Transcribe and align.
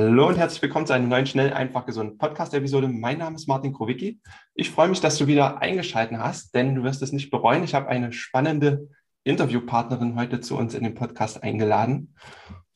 Hallo 0.00 0.28
und 0.28 0.38
herzlich 0.38 0.62
willkommen 0.62 0.86
zu 0.86 0.92
einer 0.92 1.08
neuen 1.08 1.26
Schnell, 1.26 1.52
einfach 1.52 1.84
gesund 1.84 2.18
Podcast-Episode. 2.18 2.86
Mein 2.86 3.18
Name 3.18 3.34
ist 3.34 3.48
Martin 3.48 3.72
Krowicki. 3.72 4.20
Ich 4.54 4.70
freue 4.70 4.86
mich, 4.86 5.00
dass 5.00 5.18
du 5.18 5.26
wieder 5.26 5.60
eingeschaltet 5.60 6.18
hast, 6.18 6.54
denn 6.54 6.76
du 6.76 6.84
wirst 6.84 7.02
es 7.02 7.10
nicht 7.10 7.32
bereuen. 7.32 7.64
Ich 7.64 7.74
habe 7.74 7.88
eine 7.88 8.12
spannende 8.12 8.90
Interviewpartnerin 9.24 10.14
heute 10.14 10.38
zu 10.38 10.56
uns 10.56 10.74
in 10.74 10.84
den 10.84 10.94
Podcast 10.94 11.42
eingeladen. 11.42 12.14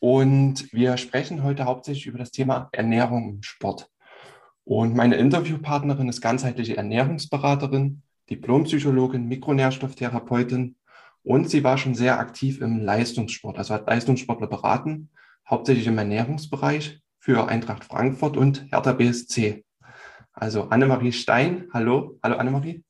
Und 0.01 0.73
wir 0.73 0.97
sprechen 0.97 1.45
heute 1.45 1.65
hauptsächlich 1.65 2.07
über 2.07 2.19
das 2.19 2.33
Thema 2.33 2.69
Ernährung 2.73 3.37
im 3.37 3.43
Sport. 3.45 3.89
Und 4.65 4.97
meine 4.97 5.15
Interviewpartnerin 5.15 6.09
ist 6.09 6.23
ganzheitliche 6.23 6.77
Ernährungsberaterin, 6.77 8.03
Diplompsychologin, 8.31 9.29
Mikronährstofftherapeutin 9.29 10.75
und 11.23 11.49
sie 11.49 11.63
war 11.63 11.79
schon 11.79 11.95
sehr 11.95 12.19
aktiv 12.19 12.61
im 12.61 12.81
Leistungssport, 12.81 13.59
also 13.59 13.75
hat 13.75 13.87
Leistungssportler 13.87 14.49
beraten, 14.49 15.11
hauptsächlich 15.49 15.87
im 15.87 15.99
Ernährungsbereich 15.99 17.02
für 17.23 17.49
Eintracht 17.49 17.85
Frankfurt 17.85 18.37
und 18.37 18.67
Hertha 18.73 18.95
BSC. 18.95 19.65
Also 20.33 20.65
Annemarie 20.71 21.13
Stein, 21.13 21.69
hallo, 21.73 22.19
hallo 22.21 22.35
Annemarie. 22.37 22.83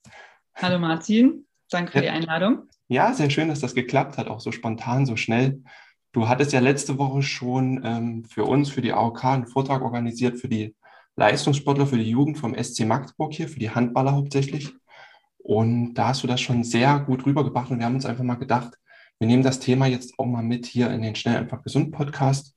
Hallo 0.55 0.79
Martin, 0.79 1.45
danke 1.69 1.93
für 1.93 2.01
die 2.01 2.09
Einladung. 2.09 2.63
Ja, 2.89 3.13
sehr 3.13 3.29
schön, 3.29 3.49
dass 3.49 3.61
das 3.61 3.75
geklappt 3.75 4.17
hat, 4.17 4.29
auch 4.29 4.41
so 4.41 4.51
spontan, 4.51 5.05
so 5.05 5.17
schnell. 5.17 5.63
Du 6.13 6.31
hattest 6.31 6.55
ja 6.55 6.61
letzte 6.61 6.97
Woche 6.97 7.23
schon 7.23 7.83
ähm, 7.85 8.25
für 8.25 8.45
uns, 8.45 8.71
für 8.71 8.81
die 8.81 8.95
AOK, 8.95 9.23
einen 9.23 9.47
Vortrag 9.47 9.83
organisiert 9.83 10.39
für 10.39 10.49
die 10.49 10.75
Leistungssportler, 11.17 11.87
für 11.87 11.99
die 11.99 12.09
Jugend 12.09 12.39
vom 12.39 12.55
SC 12.55 12.87
Magdeburg 12.87 13.35
hier, 13.35 13.51
für 13.51 13.61
die 13.61 13.71
Handballer 13.71 14.13
hauptsächlich. 14.13 14.73
Und 15.37 15.93
da 15.93 16.09
hast 16.09 16.23
du 16.23 16.27
das 16.27 16.41
schon 16.41 16.65
sehr 16.65 17.01
gut 17.01 17.27
rübergebracht 17.27 17.71
und 17.71 17.81
wir 17.81 17.85
haben 17.85 17.97
uns 17.97 18.07
einfach 18.07 18.25
mal 18.25 18.37
gedacht, 18.37 18.79
wir 19.19 19.29
nehmen 19.29 19.43
das 19.43 19.61
Thema 19.61 19.87
jetzt 19.89 20.19
auch 20.19 20.25
mal 20.25 20.43
mit 20.43 20.65
hier 20.65 20.91
in 20.91 21.03
den 21.03 21.17
Schnell 21.17 21.37
einfach 21.37 21.63
gesund 21.63 21.93
Podcast 21.93 22.52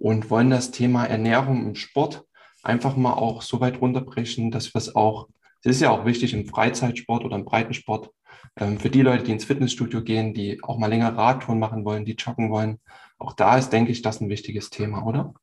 und 0.00 0.30
wollen 0.30 0.50
das 0.50 0.70
Thema 0.70 1.04
Ernährung 1.04 1.66
im 1.66 1.74
Sport 1.74 2.24
einfach 2.62 2.96
mal 2.96 3.12
auch 3.12 3.42
so 3.42 3.60
weit 3.60 3.80
runterbrechen, 3.80 4.50
dass 4.50 4.74
wir 4.74 4.78
es 4.78 4.94
auch, 4.94 5.28
es 5.62 5.76
ist 5.76 5.82
ja 5.82 5.90
auch 5.90 6.06
wichtig 6.06 6.32
im 6.32 6.46
Freizeitsport 6.46 7.24
oder 7.24 7.36
im 7.36 7.44
Breitensport, 7.44 8.10
ähm, 8.56 8.80
für 8.80 8.90
die 8.90 9.02
Leute, 9.02 9.24
die 9.24 9.32
ins 9.32 9.44
Fitnessstudio 9.44 10.02
gehen, 10.02 10.32
die 10.32 10.62
auch 10.62 10.78
mal 10.78 10.88
länger 10.88 11.16
Radtouren 11.16 11.58
machen 11.58 11.84
wollen, 11.84 12.06
die 12.06 12.14
joggen 12.14 12.50
wollen, 12.50 12.80
auch 13.18 13.34
da 13.34 13.58
ist, 13.58 13.70
denke 13.70 13.92
ich, 13.92 14.00
das 14.00 14.20
ein 14.20 14.30
wichtiges 14.30 14.70
Thema, 14.70 15.04
oder? 15.06 15.34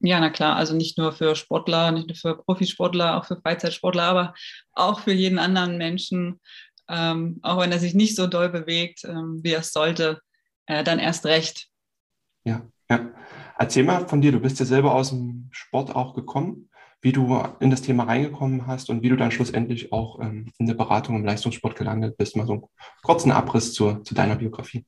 Ja, 0.00 0.20
na 0.20 0.30
klar, 0.30 0.56
also 0.56 0.74
nicht 0.74 0.98
nur 0.98 1.12
für 1.12 1.36
Sportler, 1.36 1.92
nicht 1.92 2.08
nur 2.08 2.16
für 2.16 2.42
Profisportler, 2.42 3.16
auch 3.16 3.26
für 3.26 3.40
Freizeitsportler, 3.40 4.02
aber 4.02 4.34
auch 4.72 5.00
für 5.00 5.12
jeden 5.12 5.38
anderen 5.38 5.76
Menschen, 5.78 6.40
ähm, 6.88 7.40
auch 7.42 7.60
wenn 7.60 7.72
er 7.72 7.78
sich 7.78 7.94
nicht 7.94 8.16
so 8.16 8.26
doll 8.26 8.48
bewegt, 8.48 9.04
ähm, 9.04 9.40
wie 9.42 9.52
er 9.52 9.60
es 9.60 9.72
sollte, 9.72 10.20
äh, 10.66 10.82
dann 10.82 10.98
erst 10.98 11.26
recht. 11.26 11.68
Ja, 12.44 12.62
ja. 12.90 13.10
Erzähl 13.58 13.84
mal 13.84 14.08
von 14.08 14.20
dir, 14.20 14.32
du 14.32 14.40
bist 14.40 14.58
ja 14.58 14.66
selber 14.66 14.94
aus 14.94 15.10
dem 15.10 15.48
Sport 15.52 15.94
auch 15.94 16.14
gekommen 16.14 16.68
wie 17.04 17.12
du 17.12 17.38
in 17.60 17.70
das 17.70 17.82
Thema 17.82 18.04
reingekommen 18.04 18.66
hast 18.66 18.88
und 18.88 19.02
wie 19.02 19.10
du 19.10 19.16
dann 19.16 19.30
schlussendlich 19.30 19.92
auch 19.92 20.18
ähm, 20.20 20.50
in 20.56 20.66
der 20.66 20.72
Beratung 20.72 21.16
im 21.16 21.24
Leistungssport 21.24 21.76
gelandet 21.76 22.16
bist. 22.16 22.34
Mal 22.34 22.46
so 22.46 22.52
einen 22.54 22.62
kurzen 23.02 23.30
Abriss 23.30 23.74
zu, 23.74 23.96
zu 23.96 24.14
deiner 24.14 24.36
Biografie. 24.36 24.86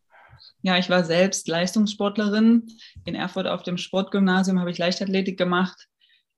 Ja, 0.62 0.78
ich 0.78 0.88
war 0.88 1.04
selbst 1.04 1.46
Leistungssportlerin. 1.46 2.68
In 3.04 3.14
Erfurt 3.14 3.46
auf 3.46 3.64
dem 3.64 3.76
Sportgymnasium 3.76 4.58
habe 4.58 4.70
ich 4.70 4.78
Leichtathletik 4.78 5.36
gemacht. 5.38 5.88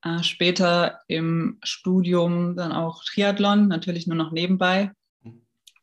Äh, 0.03 0.25
später 0.25 0.99
im 1.06 1.59
Studium 1.62 2.56
dann 2.56 2.72
auch 2.72 3.05
Triathlon, 3.05 3.69
natürlich 3.69 4.09
nur 4.09 4.17
noch 4.17 4.33
nebenbei. 4.33 4.91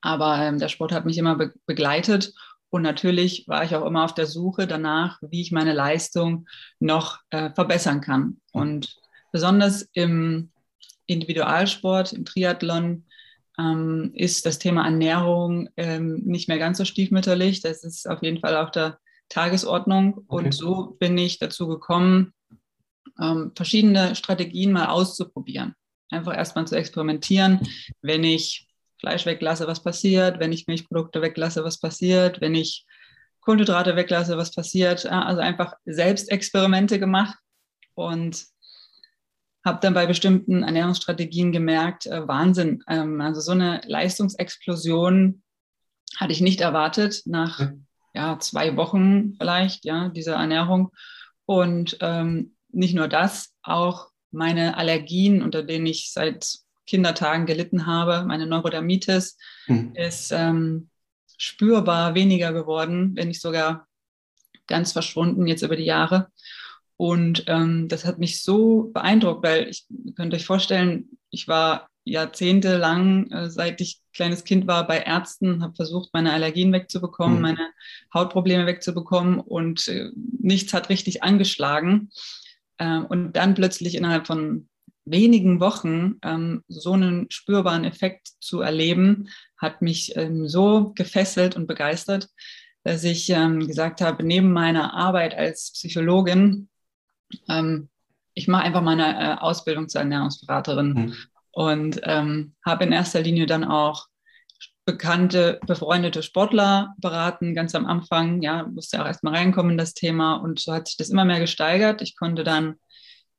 Aber 0.02 0.38
ähm, 0.40 0.60
der 0.60 0.68
Sport 0.68 0.92
hat 0.92 1.06
mich 1.06 1.18
immer 1.18 1.36
be 1.36 1.54
begleitet. 1.66 2.34
Und 2.70 2.82
natürlich 2.82 3.48
war 3.48 3.64
ich 3.64 3.76
auch 3.76 3.86
immer 3.86 4.04
auf 4.04 4.14
der 4.14 4.26
Suche 4.26 4.68
danach, 4.68 5.20
wie 5.22 5.42
ich 5.42 5.52
meine 5.52 5.74
Leistung 5.74 6.48
noch 6.80 7.20
äh, 7.30 7.52
verbessern 7.54 8.02
kann. 8.02 8.42
Und 8.52 8.98
Besonders 9.36 9.90
im 9.92 10.50
Individualsport, 11.08 12.14
im 12.14 12.24
Triathlon, 12.24 13.04
ähm, 13.60 14.12
ist 14.14 14.46
das 14.46 14.60
Thema 14.60 14.86
Ernährung 14.86 15.68
ähm, 15.76 16.22
nicht 16.24 16.48
mehr 16.48 16.58
ganz 16.58 16.78
so 16.78 16.86
stiefmütterlich. 16.86 17.60
Das 17.60 17.84
ist 17.84 18.10
auf 18.10 18.24
jeden 18.24 18.40
Fall 18.40 18.56
auf 18.56 18.72
der 18.72 18.98
Tagesordnung. 19.28 20.24
Okay. 20.30 20.46
Und 20.46 20.54
so 20.54 20.96
bin 21.02 21.18
ich 21.18 21.38
dazu 21.38 21.68
gekommen, 21.68 22.34
ähm, 23.20 23.52
verschiedene 23.54 24.16
Strategien 24.16 24.72
mal 24.72 24.86
auszuprobieren. 24.86 25.74
Einfach 26.12 26.34
erstmal 26.34 26.66
zu 26.66 26.78
experimentieren. 26.78 27.60
Wenn 28.02 28.24
ich 28.24 28.70
Fleisch 29.00 29.26
weglasse, 29.26 29.68
was 29.68 29.84
passiert? 29.84 30.40
Wenn 30.40 30.52
ich 30.52 30.68
Milchprodukte 30.68 31.22
weglasse, 31.22 31.64
was 31.64 31.80
passiert? 31.80 32.42
Wenn 32.42 32.56
ich 32.56 32.86
Kohlenhydrate 33.42 33.96
weglasse, 33.96 34.38
was 34.38 34.52
passiert? 34.52 35.06
Also 35.06 35.42
einfach 35.42 35.74
Selbstexperimente 35.86 37.00
gemacht 37.00 37.38
und 37.94 38.46
habe 39.64 39.80
dann 39.82 39.94
bei 39.94 40.06
bestimmten 40.06 40.64
Ernährungsstrategien 40.64 41.52
gemerkt, 41.52 42.06
äh, 42.06 42.28
Wahnsinn, 42.28 42.84
ähm, 42.88 43.20
also 43.20 43.42
so 43.42 43.52
eine 43.52 43.82
Leistungsexplosion 43.86 45.42
hatte 46.18 46.32
ich 46.32 46.42
nicht 46.42 46.62
erwartet 46.62 47.24
nach 47.26 47.72
ja, 48.14 48.40
zwei 48.40 48.78
Wochen 48.78 49.36
vielleicht, 49.38 49.84
ja, 49.86 50.10
dieser 50.10 50.36
Ernährung. 50.36 50.92
Und 51.46 51.98
ähm, 52.02 52.56
nicht 52.70 52.96
nur 52.96 53.08
das, 53.08 53.54
auch 53.62 54.10
meine 54.32 54.78
Allergien, 54.78 55.42
unter 55.42 55.64
denen 55.64 55.86
ich 55.86 56.12
seit 56.12 56.60
Kindertagen 56.88 57.46
gelitten 57.46 57.86
habe, 57.86 58.26
meine 58.26 58.48
Neurodermitis, 58.48 59.38
hm. 59.66 59.94
ist 59.96 60.32
ähm, 60.32 60.90
spürbar 61.38 62.16
weniger 62.16 62.54
geworden, 62.54 63.12
wenn 63.16 63.30
nicht 63.30 63.42
sogar 63.42 63.88
ganz 64.68 64.92
verschwunden 64.92 65.48
jetzt 65.48 65.64
über 65.64 65.76
die 65.76 65.86
Jahre. 65.86 66.28
Und 66.98 67.44
ähm, 67.48 67.88
das 67.88 68.06
hat 68.06 68.20
mich 68.20 68.42
so 68.42 68.90
beeindruckt, 68.94 69.44
weil 69.44 69.68
ich 69.68 69.86
könnt 70.16 70.34
euch 70.34 70.46
vorstellen, 70.46 71.10
ich 71.30 71.48
war 71.48 71.90
jahrzehntelang, 72.06 73.32
äh, 73.32 73.50
seit 73.50 73.82
ich 73.82 74.00
kleines 74.14 74.44
Kind 74.44 74.68
war, 74.68 74.88
bei 74.88 75.00
Ärzten, 75.00 75.62
habe 75.62 75.76
versucht, 75.76 76.12
meine 76.14 76.32
Allergien 76.32 76.72
wegzubekommen, 76.72 77.38
mhm. 77.38 77.42
meine 77.42 77.70
Hautprobleme 78.14 78.66
wegzubekommen 78.66 79.40
und 79.40 79.88
äh, 79.88 80.12
nichts 80.40 80.74
hat 80.74 80.90
richtig 80.90 81.24
angeschlagen. 81.24 82.12
Äh, 82.78 83.00
und 83.00 83.34
dann 83.34 83.56
plötzlich 83.56 83.96
innerhalb 83.96 84.28
von 84.28 84.70
wenigen 85.06 85.60
Wochen 85.60 86.16
ähm, 86.24 86.64
so 86.68 86.94
einen 86.94 87.30
spürbaren 87.30 87.86
Effekt 87.86 88.30
zu 88.40 88.62
erleben, 88.62 89.30
hat 89.58 89.82
mich 89.82 90.16
ähm, 90.16 90.48
so 90.48 90.94
gefesselt 90.96 91.56
und 91.56 91.68
begeistert, 91.68 92.30
dass 92.84 93.04
ich 93.04 93.30
ähm, 93.30 93.68
gesagt 93.68 94.02
habe, 94.02 94.24
neben 94.24 94.52
meiner 94.52 94.94
Arbeit 94.94 95.36
als 95.36 95.72
Psychologin 95.74 96.70
ähm, 97.48 97.90
ich 98.36 98.48
mache 98.48 98.64
einfach 98.64 98.82
meine 98.82 99.18
äh, 99.18 99.38
Ausbildung 99.40 99.90
zur 99.90 100.02
Ernährungsberaterin 100.02 100.94
mhm. 100.94 101.16
und 101.52 102.02
ähm, 102.04 102.54
habe 102.64 102.84
in 102.84 102.92
erster 102.92 103.22
Linie 103.22 103.46
dann 103.46 103.64
auch 103.64 104.08
bekannte, 104.84 105.60
befreundete 105.66 106.22
Sportler 106.22 106.94
beraten, 107.00 107.56
ganz 107.56 107.74
am 107.74 107.88
Anfang. 107.88 108.42
Ja, 108.44 108.68
musste 108.68 109.02
auch 109.02 109.08
erstmal 109.08 109.34
reinkommen 109.34 109.72
in 109.72 109.78
das 109.78 109.96
Thema 109.96 110.36
und 110.36 110.60
so 110.60 110.74
hat 110.74 110.88
sich 110.88 110.98
das 110.98 111.10
immer 111.10 111.26
mehr 111.26 111.40
gesteigert. 111.40 112.02
Ich 112.04 112.16
konnte 112.16 112.44
dann 112.44 112.76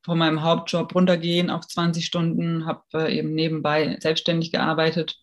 von 0.06 0.18
meinem 0.18 0.42
Hauptjob 0.42 0.94
runtergehen 0.94 1.50
auf 1.50 1.66
20 1.66 2.06
Stunden, 2.06 2.64
habe 2.64 2.82
äh, 2.94 3.18
eben 3.18 3.34
nebenbei 3.34 3.98
selbstständig 4.00 4.52
gearbeitet 4.52 5.20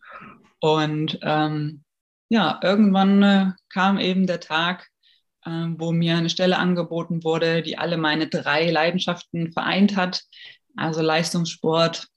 und 0.59 1.19
ähm, 1.23 1.83
ja, 2.29 2.59
irgendwann 2.61 3.23
äh, 3.23 3.51
kam 3.69 3.97
eben 3.97 4.27
der 4.27 4.39
Tag, 4.39 4.87
ähm, 5.45 5.75
wo 5.79 5.91
mir 5.91 6.17
eine 6.17 6.29
Stelle 6.29 6.57
angeboten 6.57 7.23
wurde, 7.23 7.61
die 7.61 7.77
alle 7.77 7.97
meine 7.97 8.27
drei 8.27 8.69
Leidenschaften 8.71 9.51
vereint 9.51 9.95
hat, 9.95 10.23
also 10.75 11.01
Leistungssport, 11.01 12.07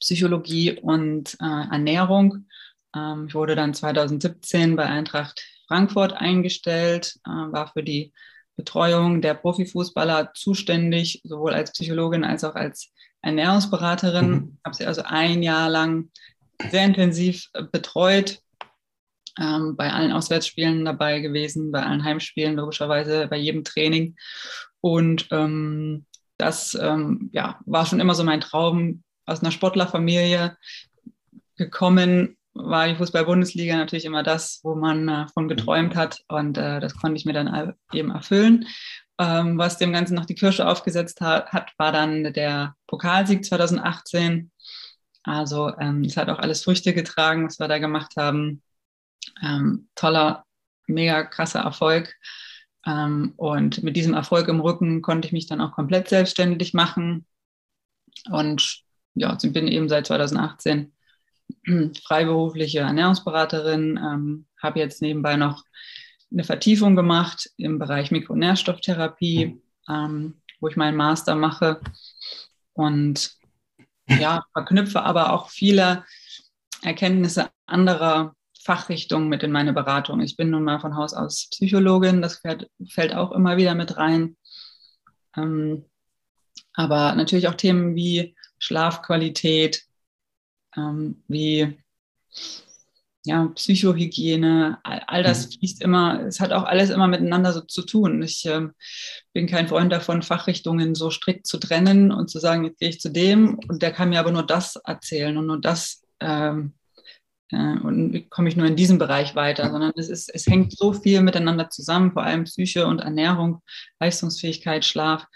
Psychologie 0.00 0.78
und 0.80 1.36
äh, 1.40 1.44
Ernährung. 1.72 2.46
Ähm, 2.94 3.26
ich 3.28 3.34
wurde 3.34 3.56
dann 3.56 3.74
2017 3.74 4.76
bei 4.76 4.86
Eintracht 4.86 5.42
Frankfurt 5.66 6.12
eingestellt, 6.12 7.18
äh, 7.26 7.30
war 7.30 7.68
für 7.72 7.82
die 7.82 8.12
Betreuung 8.60 9.22
der 9.22 9.32
Profifußballer 9.32 10.32
zuständig, 10.34 11.22
sowohl 11.24 11.54
als 11.54 11.72
Psychologin 11.72 12.24
als 12.24 12.44
auch 12.44 12.54
als 12.54 12.92
Ernährungsberaterin. 13.22 14.30
Mhm. 14.30 14.58
Habe 14.64 14.76
sie 14.76 14.86
also 14.86 15.02
ein 15.04 15.42
Jahr 15.42 15.70
lang 15.70 16.10
sehr 16.70 16.84
intensiv 16.84 17.46
äh, 17.54 17.62
betreut 17.62 18.40
ähm, 19.38 19.76
bei 19.76 19.90
allen 19.90 20.12
Auswärtsspielen 20.12 20.84
dabei 20.84 21.20
gewesen, 21.20 21.72
bei 21.72 21.82
allen 21.82 22.04
Heimspielen 22.04 22.56
logischerweise, 22.56 23.28
bei 23.28 23.38
jedem 23.38 23.64
Training. 23.64 24.16
Und 24.82 25.28
ähm, 25.30 26.04
das 26.36 26.76
ähm, 26.80 27.30
ja, 27.32 27.60
war 27.64 27.86
schon 27.86 28.00
immer 28.00 28.14
so 28.14 28.24
mein 28.24 28.42
Traum 28.42 29.02
aus 29.24 29.40
einer 29.40 29.52
Sportlerfamilie 29.52 30.56
gekommen, 31.56 32.36
war 32.64 32.88
die 32.88 32.94
Fußball-Bundesliga 32.94 33.76
natürlich 33.76 34.04
immer 34.04 34.22
das, 34.22 34.60
wo 34.62 34.74
man 34.74 35.08
äh, 35.08 35.26
von 35.28 35.48
geträumt 35.48 35.94
hat. 35.96 36.22
Und 36.28 36.58
äh, 36.58 36.80
das 36.80 36.94
konnte 36.94 37.16
ich 37.16 37.24
mir 37.24 37.32
dann 37.32 37.74
eben 37.92 38.10
erfüllen. 38.10 38.66
Ähm, 39.18 39.58
was 39.58 39.78
dem 39.78 39.92
Ganzen 39.92 40.14
noch 40.14 40.24
die 40.24 40.34
Kirsche 40.34 40.66
aufgesetzt 40.66 41.20
hat, 41.20 41.52
hat 41.52 41.72
war 41.78 41.92
dann 41.92 42.32
der 42.32 42.74
Pokalsieg 42.86 43.44
2018. 43.44 44.50
Also 45.22 45.76
ähm, 45.78 46.02
es 46.04 46.16
hat 46.16 46.28
auch 46.30 46.38
alles 46.38 46.64
Früchte 46.64 46.94
getragen, 46.94 47.46
was 47.46 47.58
wir 47.58 47.68
da 47.68 47.78
gemacht 47.78 48.16
haben. 48.16 48.62
Ähm, 49.42 49.88
toller, 49.94 50.44
mega 50.86 51.24
krasser 51.24 51.60
Erfolg. 51.60 52.14
Ähm, 52.86 53.34
und 53.36 53.82
mit 53.82 53.96
diesem 53.96 54.14
Erfolg 54.14 54.48
im 54.48 54.60
Rücken 54.60 55.02
konnte 55.02 55.26
ich 55.26 55.32
mich 55.32 55.46
dann 55.46 55.60
auch 55.60 55.72
komplett 55.72 56.08
selbstständig 56.08 56.72
machen. 56.72 57.26
Und 58.30 58.82
ja, 59.14 59.36
bin 59.42 59.68
eben 59.68 59.88
seit 59.88 60.06
2018 60.06 60.92
freiberufliche 62.04 62.80
Ernährungsberaterin, 62.80 63.98
ähm, 63.98 64.46
habe 64.60 64.78
jetzt 64.78 65.02
nebenbei 65.02 65.36
noch 65.36 65.64
eine 66.32 66.44
Vertiefung 66.44 66.96
gemacht 66.96 67.50
im 67.56 67.78
Bereich 67.78 68.10
Mikronährstofftherapie, 68.10 69.60
ähm, 69.88 70.42
wo 70.60 70.68
ich 70.68 70.76
meinen 70.76 70.96
Master 70.96 71.34
mache 71.34 71.80
und 72.72 73.32
ja, 74.08 74.44
verknüpfe 74.52 75.02
aber 75.02 75.32
auch 75.32 75.50
viele 75.50 76.04
Erkenntnisse 76.82 77.50
anderer 77.66 78.34
Fachrichtungen 78.62 79.28
mit 79.28 79.42
in 79.42 79.52
meine 79.52 79.72
Beratung. 79.72 80.20
Ich 80.20 80.36
bin 80.36 80.50
nun 80.50 80.64
mal 80.64 80.80
von 80.80 80.96
Haus 80.96 81.14
aus 81.14 81.48
Psychologin, 81.50 82.22
das 82.22 82.36
fällt, 82.36 82.70
fällt 82.88 83.14
auch 83.14 83.32
immer 83.32 83.56
wieder 83.56 83.74
mit 83.74 83.96
rein. 83.96 84.36
Ähm, 85.36 85.84
aber 86.74 87.14
natürlich 87.14 87.48
auch 87.48 87.54
Themen 87.54 87.94
wie 87.94 88.36
Schlafqualität, 88.58 89.84
ähm, 90.76 91.22
wie 91.28 91.78
ja, 93.24 93.46
Psychohygiene, 93.54 94.78
all, 94.82 95.02
all 95.06 95.22
das 95.22 95.46
mhm. 95.46 95.52
fließt 95.52 95.82
immer, 95.82 96.26
es 96.26 96.40
hat 96.40 96.52
auch 96.52 96.64
alles 96.64 96.90
immer 96.90 97.06
miteinander 97.06 97.52
so 97.52 97.60
zu 97.60 97.82
tun. 97.82 98.22
Ich 98.22 98.46
äh, 98.46 98.68
bin 99.34 99.46
kein 99.46 99.68
Freund 99.68 99.92
davon, 99.92 100.22
Fachrichtungen 100.22 100.94
so 100.94 101.10
strikt 101.10 101.46
zu 101.46 101.58
trennen 101.58 102.12
und 102.12 102.30
zu 102.30 102.38
sagen, 102.38 102.64
jetzt 102.64 102.80
gehe 102.80 102.88
ich 102.88 103.00
zu 103.00 103.10
dem 103.10 103.58
und 103.68 103.82
der 103.82 103.92
kann 103.92 104.08
mir 104.08 104.20
aber 104.20 104.32
nur 104.32 104.46
das 104.46 104.76
erzählen 104.76 105.36
und 105.36 105.46
nur 105.46 105.60
das 105.60 106.02
ähm, 106.20 106.74
äh, 107.50 107.56
und 107.56 108.30
komme 108.30 108.48
ich 108.48 108.56
nur 108.56 108.66
in 108.66 108.76
diesem 108.76 108.98
Bereich 108.98 109.34
weiter, 109.34 109.70
sondern 109.70 109.92
es, 109.96 110.08
ist, 110.08 110.34
es 110.34 110.46
hängt 110.46 110.76
so 110.76 110.92
viel 110.92 111.20
miteinander 111.20 111.68
zusammen, 111.68 112.12
vor 112.12 112.22
allem 112.22 112.44
Psyche 112.44 112.86
und 112.86 113.00
Ernährung, 113.00 113.62
Leistungsfähigkeit, 114.00 114.84
Schlaf. 114.84 115.26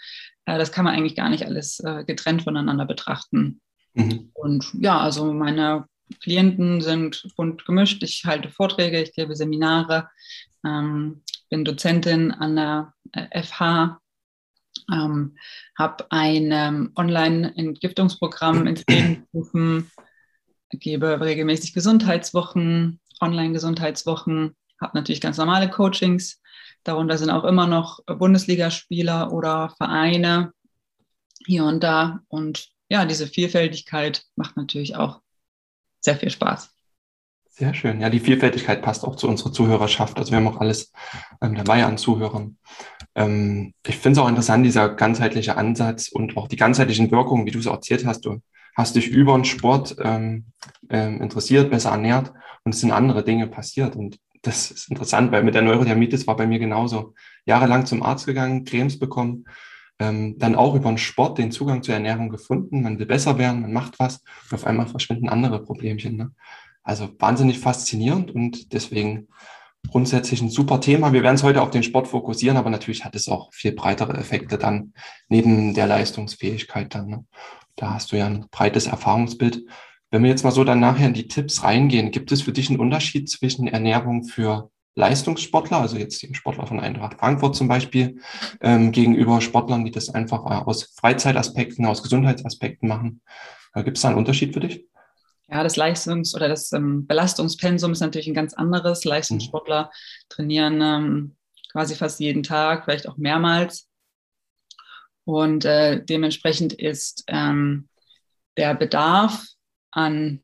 Äh, 0.45 0.57
das 0.57 0.71
kann 0.71 0.85
man 0.85 0.95
eigentlich 0.95 1.15
gar 1.15 1.29
nicht 1.29 1.45
alles 1.45 1.79
äh, 1.81 2.03
getrennt 2.05 2.43
voneinander 2.43 2.85
betrachten. 2.85 3.61
Mhm. 3.95 4.29
Und 4.33 4.71
ja, 4.79 4.99
also 4.99 5.33
meine 5.33 5.87
Klienten 6.21 6.81
sind 6.81 7.27
bunt 7.35 7.65
gemischt. 7.65 8.03
Ich 8.03 8.25
halte 8.25 8.49
Vorträge, 8.49 9.01
ich 9.01 9.13
gebe 9.13 9.35
Seminare, 9.35 10.09
ähm, 10.65 11.21
bin 11.49 11.65
Dozentin 11.65 12.31
an 12.31 12.55
der 12.55 12.93
FH, 13.31 13.99
äh, 14.91 14.95
ähm, 14.95 15.37
habe 15.77 16.05
ein 16.11 16.51
ähm, 16.51 16.91
Online-Entgiftungsprogramm 16.95 18.67
ins 18.67 18.83
Leben 18.87 19.25
gerufen, 19.31 19.91
gebe 20.69 21.19
regelmäßig 21.21 21.73
Gesundheitswochen, 21.73 22.99
Online-Gesundheitswochen, 23.21 24.55
habe 24.79 24.97
natürlich 24.97 25.21
ganz 25.21 25.37
normale 25.37 25.69
Coachings. 25.69 26.41
Darunter 26.83 27.17
sind 27.17 27.31
auch 27.31 27.45
immer 27.45 27.65
noch 27.65 27.99
Bundesligaspieler 28.05 29.31
oder 29.31 29.73
Vereine 29.77 30.51
hier 31.45 31.65
und 31.65 31.83
da. 31.83 32.19
Und 32.27 32.74
ja, 32.89 33.05
diese 33.05 33.27
Vielfältigkeit 33.27 34.23
macht 34.35 34.57
natürlich 34.57 34.95
auch 34.95 35.21
sehr 35.99 36.15
viel 36.15 36.29
Spaß. 36.29 36.71
Sehr 37.49 37.73
schön. 37.73 38.01
Ja, 38.01 38.09
die 38.09 38.19
Vielfältigkeit 38.19 38.81
passt 38.81 39.05
auch 39.05 39.15
zu 39.15 39.29
unserer 39.29 39.53
Zuhörerschaft. 39.53 40.17
Also 40.17 40.31
wir 40.31 40.37
haben 40.37 40.47
auch 40.47 40.59
alles 40.59 40.91
ähm, 41.41 41.55
dabei 41.55 41.85
an 41.85 41.97
Zuhörern. 41.97 42.57
Ähm, 43.15 43.73
ich 43.87 43.97
finde 43.97 44.19
es 44.19 44.23
auch 44.23 44.27
interessant, 44.27 44.65
dieser 44.65 44.89
ganzheitliche 44.89 45.55
Ansatz 45.55 46.09
und 46.09 46.35
auch 46.35 46.49
die 46.49 46.57
ganzheitlichen 46.57 47.11
Wirkungen, 47.11 47.45
wie 47.45 47.51
du 47.51 47.59
es 47.59 47.65
erzählt 47.65 48.05
hast. 48.05 48.25
Du 48.25 48.41
hast 48.75 48.97
dich 48.97 49.07
über 49.07 49.35
den 49.35 49.45
Sport 49.45 49.95
ähm, 50.03 50.47
ähm, 50.89 51.21
interessiert, 51.21 51.69
besser 51.69 51.91
ernährt 51.91 52.33
und 52.65 52.75
es 52.75 52.81
sind 52.81 52.91
andere 52.91 53.23
Dinge 53.23 53.47
passiert. 53.47 53.95
Und 53.95 54.19
das 54.41 54.69
ist 54.69 54.89
interessant, 54.89 55.31
weil 55.31 55.43
mit 55.43 55.55
der 55.55 55.61
Neurodermitis 55.61 56.27
war 56.27 56.35
bei 56.35 56.47
mir 56.47 56.59
genauso. 56.59 57.13
Jahrelang 57.45 57.85
zum 57.85 58.03
Arzt 58.03 58.25
gegangen, 58.25 58.65
Cremes 58.65 58.99
bekommen, 58.99 59.45
ähm, 59.99 60.37
dann 60.37 60.55
auch 60.55 60.75
über 60.75 60.89
den 60.89 60.97
Sport 60.97 61.37
den 61.37 61.51
Zugang 61.51 61.83
zur 61.83 61.93
Ernährung 61.93 62.29
gefunden. 62.29 62.81
Man 62.81 62.99
will 62.99 63.05
besser 63.05 63.37
werden, 63.37 63.61
man 63.61 63.73
macht 63.73 63.99
was 63.99 64.21
und 64.49 64.53
auf 64.53 64.65
einmal 64.65 64.87
verschwinden 64.87 65.29
andere 65.29 65.63
Problemchen. 65.63 66.17
Ne? 66.17 66.31
Also 66.83 67.09
wahnsinnig 67.19 67.59
faszinierend 67.59 68.31
und 68.31 68.73
deswegen 68.73 69.27
grundsätzlich 69.89 70.41
ein 70.41 70.49
super 70.49 70.81
Thema. 70.81 71.13
Wir 71.13 71.23
werden 71.23 71.35
es 71.35 71.43
heute 71.43 71.61
auf 71.61 71.69
den 71.69 71.83
Sport 71.83 72.07
fokussieren, 72.07 72.57
aber 72.57 72.69
natürlich 72.69 73.05
hat 73.05 73.15
es 73.15 73.27
auch 73.27 73.53
viel 73.53 73.71
breitere 73.71 74.17
Effekte 74.17 74.57
dann 74.57 74.93
neben 75.29 75.73
der 75.73 75.87
Leistungsfähigkeit 75.87 76.93
dann. 76.93 77.07
Ne? 77.07 77.25
Da 77.75 77.93
hast 77.93 78.11
du 78.11 78.17
ja 78.17 78.25
ein 78.25 78.47
breites 78.51 78.87
Erfahrungsbild. 78.87 79.63
Wenn 80.11 80.23
wir 80.23 80.29
jetzt 80.29 80.43
mal 80.43 80.51
so 80.51 80.63
dann 80.63 80.79
nachher 80.79 81.07
in 81.07 81.13
die 81.13 81.27
Tipps 81.27 81.63
reingehen, 81.63 82.11
gibt 82.11 82.31
es 82.31 82.41
für 82.41 82.51
dich 82.51 82.69
einen 82.69 82.79
Unterschied 82.79 83.29
zwischen 83.29 83.67
Ernährung 83.67 84.23
für 84.23 84.69
Leistungssportler, 84.95 85.79
also 85.79 85.97
jetzt 85.97 86.23
den 86.23 86.33
Sportler 86.33 86.65
von 86.65 86.79
Eintracht 86.79 87.19
Frankfurt 87.19 87.55
zum 87.55 87.67
Beispiel, 87.67 88.21
ähm, 88.61 88.91
gegenüber 88.91 89.41
Sportlern, 89.41 89.83
die 89.83 89.91
das 89.91 90.09
einfach 90.09 90.45
äh, 90.45 90.63
aus 90.65 90.95
Freizeitaspekten, 90.95 91.85
aus 91.85 92.01
Gesundheitsaspekten 92.01 92.87
machen. 92.87 93.21
Äh, 93.73 93.83
Gibt 93.83 93.97
es 93.97 94.01
da 94.01 94.09
einen 94.09 94.17
Unterschied 94.17 94.53
für 94.53 94.61
dich? 94.61 94.87
Ja, 95.49 95.63
das 95.63 95.75
Leistungs- 95.75 96.33
oder 96.33 96.47
das 96.47 96.71
ähm, 96.71 97.05
Belastungspensum 97.05 97.91
ist 97.91 97.99
natürlich 97.99 98.27
ein 98.27 98.33
ganz 98.33 98.53
anderes. 98.53 99.03
Leistungssportler 99.03 99.83
mhm. 99.83 99.89
trainieren 100.29 100.81
ähm, 100.81 101.35
quasi 101.71 101.95
fast 101.95 102.19
jeden 102.21 102.41
Tag, 102.41 102.85
vielleicht 102.85 103.07
auch 103.07 103.17
mehrmals. 103.17 103.89
Und 105.25 105.65
äh, 105.65 106.03
dementsprechend 106.03 106.73
ist 106.73 107.25
ähm, 107.27 107.89
der 108.57 108.75
Bedarf 108.75 109.45
an 109.91 110.41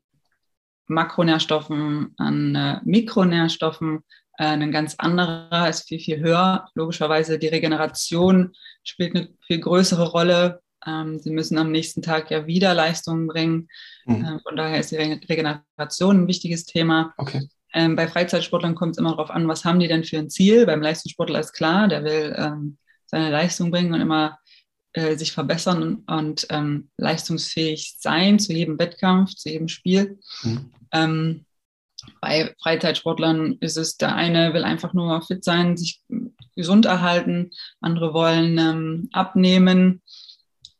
Makronährstoffen, 0.86 2.14
an 2.18 2.54
äh, 2.54 2.80
Mikronährstoffen 2.84 3.98
äh, 3.98 4.00
ein 4.44 4.72
ganz 4.72 4.94
anderer, 4.98 5.68
ist 5.68 5.88
viel, 5.88 6.00
viel 6.00 6.20
höher. 6.20 6.66
Logischerweise 6.74 7.38
die 7.38 7.48
Regeneration 7.48 8.52
spielt 8.82 9.14
eine 9.14 9.28
viel 9.46 9.60
größere 9.60 10.08
Rolle. 10.08 10.60
Ähm, 10.86 11.18
sie 11.18 11.30
müssen 11.30 11.58
am 11.58 11.70
nächsten 11.70 12.02
Tag 12.02 12.30
ja 12.30 12.46
wieder 12.46 12.74
Leistungen 12.74 13.26
bringen. 13.26 13.68
Mhm. 14.06 14.24
Äh, 14.24 14.38
von 14.40 14.56
daher 14.56 14.80
ist 14.80 14.90
die 14.90 14.96
Regeneration 14.96 16.22
ein 16.22 16.28
wichtiges 16.28 16.64
Thema. 16.64 17.14
Okay. 17.16 17.48
Ähm, 17.74 17.96
bei 17.96 18.06
Freizeitsportlern 18.06 18.74
kommt 18.74 18.92
es 18.92 18.98
immer 18.98 19.10
darauf 19.10 19.30
an, 19.30 19.48
was 19.48 19.64
haben 19.64 19.80
die 19.80 19.88
denn 19.88 20.04
für 20.04 20.18
ein 20.18 20.30
Ziel. 20.30 20.66
Beim 20.66 20.82
Leistungssportler 20.82 21.40
ist 21.40 21.52
klar, 21.52 21.88
der 21.88 22.04
will 22.04 22.34
ähm, 22.36 22.78
seine 23.06 23.30
Leistung 23.30 23.70
bringen 23.70 23.94
und 23.94 24.00
immer 24.00 24.38
äh, 24.92 25.16
sich 25.16 25.32
verbessern 25.32 26.02
und 26.06 26.46
ähm, 26.50 26.90
leistungsfähig 26.98 27.96
sein 27.98 28.38
zu 28.38 28.52
jedem 28.52 28.78
Wettkampf, 28.78 29.34
zu 29.34 29.48
jedem 29.48 29.68
Spiel. 29.68 30.18
Mhm. 30.42 30.70
Ähm, 30.92 31.44
bei 32.20 32.54
Freizeitsportlern 32.62 33.56
ist 33.60 33.76
es, 33.76 33.96
der 33.96 34.14
eine 34.14 34.54
will 34.54 34.64
einfach 34.64 34.92
nur 34.92 35.22
fit 35.22 35.44
sein, 35.44 35.76
sich 35.76 36.00
gesund 36.56 36.86
erhalten, 36.86 37.50
andere 37.80 38.14
wollen 38.14 38.58
ähm, 38.58 39.08
abnehmen. 39.12 40.02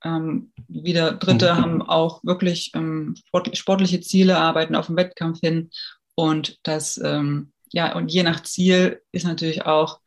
Ähm, 0.05 0.53
wieder 0.69 1.13
Dritte 1.13 1.55
mhm. 1.55 1.59
haben 1.59 1.83
auch 1.83 2.25
wirklich 2.25 2.73
ähm, 2.75 3.15
sport, 3.27 3.57
sportliche 3.57 4.01
Ziele, 4.01 4.39
arbeiten 4.39 4.75
auf 4.75 4.87
dem 4.87 4.97
Wettkampf 4.97 5.41
hin. 5.41 5.71
Und 6.15 6.59
das, 6.65 6.99
ähm, 7.03 7.53
ja, 7.73 7.95
und 7.95 8.11
je 8.13 8.23
nach 8.23 8.43
Ziel 8.43 9.01
ist 9.13 9.25
natürlich 9.25 9.65
auch 9.65 10.01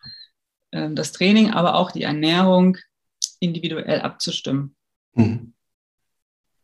ähm, 0.71 0.95
das 0.95 1.13
Training, 1.13 1.51
aber 1.51 1.75
auch 1.75 1.91
die 1.91 2.03
Ernährung 2.03 2.77
individuell 3.39 4.01
abzustimmen. 4.01 4.75
Mhm. 5.13 5.54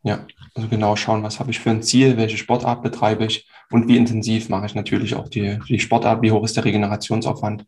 Ja, 0.04 0.26
also 0.54 0.68
genau 0.68 0.96
schauen, 0.96 1.22
was 1.22 1.38
habe 1.38 1.52
ich 1.52 1.60
für 1.60 1.70
ein 1.70 1.82
Ziel, 1.82 2.16
welche 2.16 2.36
Sportart 2.36 2.82
betreibe 2.82 3.24
ich 3.24 3.48
und 3.70 3.86
wie 3.88 3.96
intensiv 3.96 4.48
mache 4.48 4.66
ich 4.66 4.74
natürlich 4.74 5.14
auch 5.14 5.28
die, 5.28 5.58
die 5.68 5.78
Sportart, 5.78 6.22
wie 6.22 6.32
hoch 6.32 6.44
ist 6.44 6.56
der 6.56 6.64
Regenerationsaufwand. 6.64 7.64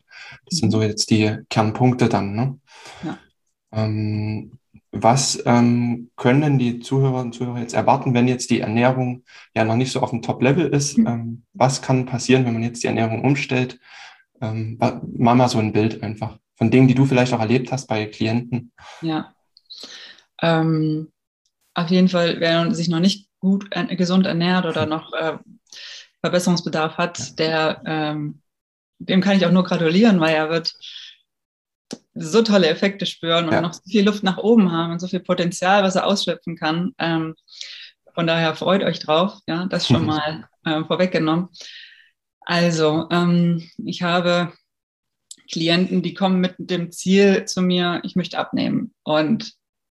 Das 0.51 0.59
sind 0.59 0.71
so 0.71 0.83
jetzt 0.83 1.11
die 1.11 1.39
Kernpunkte 1.49 2.09
dann. 2.09 2.35
Ne? 2.35 2.59
Ja. 3.05 3.19
Ähm, 3.73 4.59
was 4.91 5.43
ähm, 5.45 6.11
können 6.17 6.59
die 6.59 6.81
Zuhörerinnen 6.81 7.27
und 7.27 7.33
Zuhörer 7.35 7.59
jetzt 7.59 7.75
erwarten, 7.75 8.15
wenn 8.15 8.29
jetzt 8.29 8.51
die 8.51 8.61
Ernährung 8.61 9.25
ja 9.55 9.65
noch 9.65 9.77
nicht 9.77 9.91
so 9.91 10.01
auf 10.01 10.11
dem 10.11 10.23
Top-Level 10.23 10.67
ist? 10.69 10.99
Mhm. 10.99 11.07
Ähm, 11.07 11.43
was 11.53 11.83
kann 11.83 12.07
passieren, 12.07 12.47
wenn 12.47 12.55
man 12.55 12.63
jetzt 12.63 12.83
die 12.83 12.89
Ernährung 12.89 13.25
umstellt? 13.25 13.81
Ähm, 14.41 14.79
mach 14.79 15.35
mal 15.35 15.49
so 15.49 15.59
ein 15.59 15.73
Bild 15.73 16.03
einfach 16.03 16.39
von 16.57 16.71
Dingen, 16.71 16.89
die 16.89 16.95
du 16.95 17.07
vielleicht 17.07 17.33
auch 17.33 17.41
erlebt 17.41 17.73
hast 17.73 17.87
bei 17.87 18.07
Klienten. 18.07 18.73
Ja. 19.03 19.35
Ähm, 20.41 21.09
auf 21.75 21.91
jeden 21.91 22.09
Fall, 22.09 22.41
wer 22.41 22.73
sich 22.75 22.89
noch 22.89 23.01
nicht 23.01 23.29
gut 23.41 23.67
äh, 23.71 23.95
gesund 23.97 24.27
ernährt 24.27 24.65
oder 24.65 24.87
noch 24.87 25.13
äh, 25.13 25.39
Verbesserungsbedarf 26.21 26.97
hat, 26.97 27.39
der, 27.39 27.83
ähm, 27.85 28.41
dem 28.99 29.21
kann 29.21 29.37
ich 29.37 29.45
auch 29.45 29.51
nur 29.51 29.65
gratulieren, 29.65 30.21
weil 30.21 30.35
er 30.35 30.51
wird 30.51 30.75
so 32.15 32.43
tolle 32.43 32.69
Effekte 32.69 33.07
spüren 33.07 33.47
und 33.47 33.53
ja. 33.53 33.61
noch 33.61 33.75
so 33.75 33.83
viel 33.87 34.05
Luft 34.05 34.23
nach 34.23 34.39
oben 34.39 34.73
haben 34.73 34.93
und 34.93 35.01
so 35.01 35.09
viel 35.09 35.21
Potenzial, 35.21 35.83
was 35.83 35.97
er 35.97 36.07
ausschöpfen 36.07 36.57
kann. 36.57 36.95
Ähm, 36.99 37.35
von 38.15 38.27
daher 38.27 38.55
freut 38.55 38.83
euch 38.83 39.01
drauf, 39.01 39.39
ja, 39.47 39.67
das 39.67 39.89
schon 39.89 40.07
mal 40.07 40.49
äh, 40.65 40.85
vorweggenommen. 40.85 41.49
Also, 42.41 43.09
ähm, 43.11 43.69
ich 43.85 44.03
habe 44.03 44.53
Klienten, 45.51 46.03
die 46.03 46.15
kommen 46.15 46.41
mit 46.41 46.55
dem 46.59 46.93
Ziel 46.93 47.45
zu 47.47 47.61
mir, 47.61 48.01
ich 48.05 48.17
möchte 48.17 48.39
abnehmen. 48.39 48.95
Und 49.03 49.55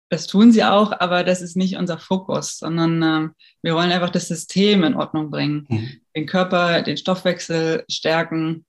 das 0.09 0.27
tun 0.27 0.51
sie 0.51 0.63
auch, 0.63 0.91
aber 0.99 1.23
das 1.23 1.41
ist 1.41 1.57
nicht 1.57 1.77
unser 1.77 1.97
Fokus, 1.97 2.57
sondern 2.57 3.01
äh, 3.01 3.29
wir 3.63 3.75
wollen 3.75 3.91
einfach 3.91 4.11
das 4.11 4.27
System 4.27 4.83
in 4.83 4.95
Ordnung 4.95 5.31
bringen, 5.31 5.65
mhm. 5.69 5.89
den 6.15 6.25
Körper, 6.25 6.81
den 6.81 6.97
Stoffwechsel 6.97 7.83
stärken. 7.89 8.65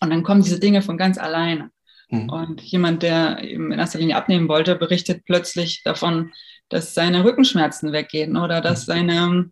Und 0.00 0.10
dann 0.10 0.22
kommen 0.22 0.42
diese 0.42 0.60
Dinge 0.60 0.82
von 0.82 0.96
ganz 0.96 1.18
alleine. 1.18 1.70
Mhm. 2.08 2.28
Und 2.30 2.60
jemand, 2.62 3.02
der 3.02 3.38
in 3.38 3.72
erster 3.72 3.98
Linie 3.98 4.16
abnehmen 4.16 4.48
wollte, 4.48 4.76
berichtet 4.76 5.24
plötzlich 5.26 5.82
davon, 5.84 6.32
dass 6.70 6.94
seine 6.94 7.24
Rückenschmerzen 7.24 7.92
weggehen 7.92 8.36
oder 8.36 8.60
dass 8.60 8.86
mhm. 8.86 8.92
seine 8.92 9.50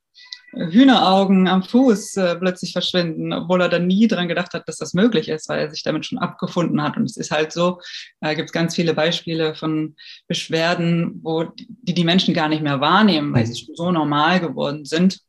Hühneraugen 0.55 1.49
am 1.49 1.63
Fuß 1.63 2.17
äh, 2.17 2.37
plötzlich 2.37 2.73
verschwinden, 2.73 3.33
obwohl 3.33 3.63
er 3.63 3.69
da 3.69 3.79
nie 3.79 4.07
dran 4.07 4.29
gedacht 4.29 4.53
hat, 4.53 4.69
dass 4.69 4.77
das 4.77 4.93
möglich 4.93 5.29
ist, 5.29 5.49
weil 5.49 5.61
er 5.61 5.71
sich 5.71 5.83
damit 5.83 6.05
schon 6.05 6.19
abgefunden 6.19 6.83
hat. 6.83 6.97
Und 6.97 7.05
es 7.05 7.17
ist 7.17 7.31
halt 7.31 7.53
so, 7.53 7.81
da 8.21 8.35
gibt 8.35 8.51
es 8.51 8.53
ganz 8.53 8.75
viele 8.75 8.95
Beispiele 8.95 9.55
von 9.55 9.97
Beschwerden, 10.29 11.21
wo 11.23 11.45
die 11.45 11.95
die 11.95 12.05
Menschen 12.05 12.35
gar 12.35 12.49
nicht 12.49 12.63
mehr 12.63 12.81
wahrnehmen, 12.81 13.33
weil 13.33 13.45
mhm. 13.45 13.53
sie 13.53 13.65
schon 13.65 13.75
so 13.77 13.91
normal 13.91 14.41
geworden 14.41 14.85
sind. 14.85 15.21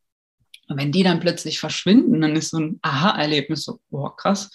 Und 0.67 0.77
wenn 0.77 0.91
die 0.91 1.03
dann 1.03 1.19
plötzlich 1.19 1.59
verschwinden, 1.59 2.21
dann 2.21 2.35
ist 2.35 2.51
so 2.51 2.59
ein 2.59 2.79
Aha-Erlebnis 2.81 3.63
so, 3.63 3.79
boah, 3.89 4.15
krass. 4.15 4.49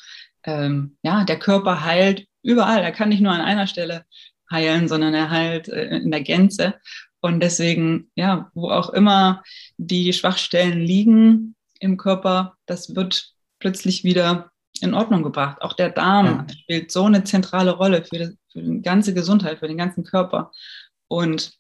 Ähm, 0.44 0.96
ja, 1.02 1.25
der 1.25 1.38
Körper 1.38 1.84
heilt 1.84 2.26
überall. 2.42 2.82
Er 2.82 2.92
kann 2.92 3.08
nicht 3.08 3.20
nur 3.20 3.32
an 3.32 3.40
einer 3.40 3.66
Stelle 3.66 4.04
heilen, 4.50 4.88
sondern 4.88 5.14
er 5.14 5.30
heilt 5.30 5.68
äh, 5.68 5.96
in 5.96 6.10
der 6.10 6.22
Gänze. 6.22 6.75
Und 7.20 7.40
deswegen, 7.40 8.10
ja, 8.14 8.50
wo 8.54 8.70
auch 8.70 8.90
immer 8.90 9.42
die 9.76 10.12
Schwachstellen 10.12 10.80
liegen 10.80 11.56
im 11.80 11.96
Körper, 11.96 12.56
das 12.66 12.94
wird 12.94 13.32
plötzlich 13.58 14.04
wieder 14.04 14.50
in 14.80 14.94
Ordnung 14.94 15.22
gebracht. 15.22 15.60
Auch 15.60 15.72
der 15.72 15.90
Darm 15.90 16.26
ja. 16.26 16.46
spielt 16.54 16.92
so 16.92 17.04
eine 17.04 17.25
zentrale 17.25 17.72
Rolle 17.72 18.04
für 18.04 18.18
die, 18.18 18.38
für 18.52 18.62
die 18.62 18.82
ganze 18.82 19.14
Gesundheit, 19.14 19.58
für 19.58 19.68
den 19.68 19.78
ganzen 19.78 20.04
Körper. 20.04 20.52
Und 21.08 21.58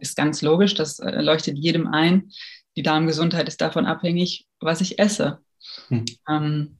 ist 0.00 0.16
ganz 0.16 0.42
logisch, 0.42 0.74
das 0.74 0.98
äh, 0.98 1.22
leuchtet 1.22 1.56
jedem 1.56 1.86
ein. 1.88 2.30
Die 2.76 2.82
Darmgesundheit 2.82 3.48
ist 3.48 3.60
davon 3.60 3.86
abhängig, 3.86 4.46
was 4.60 4.80
ich 4.80 4.98
esse. 4.98 5.40
Hm. 5.88 6.04
Ähm, 6.28 6.78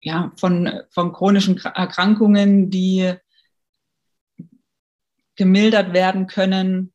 ja, 0.00 0.32
von, 0.36 0.70
von 0.90 1.12
chronischen 1.12 1.56
Erkrankungen, 1.58 2.70
die 2.70 3.14
gemildert 5.36 5.92
werden 5.92 6.26
können, 6.26 6.92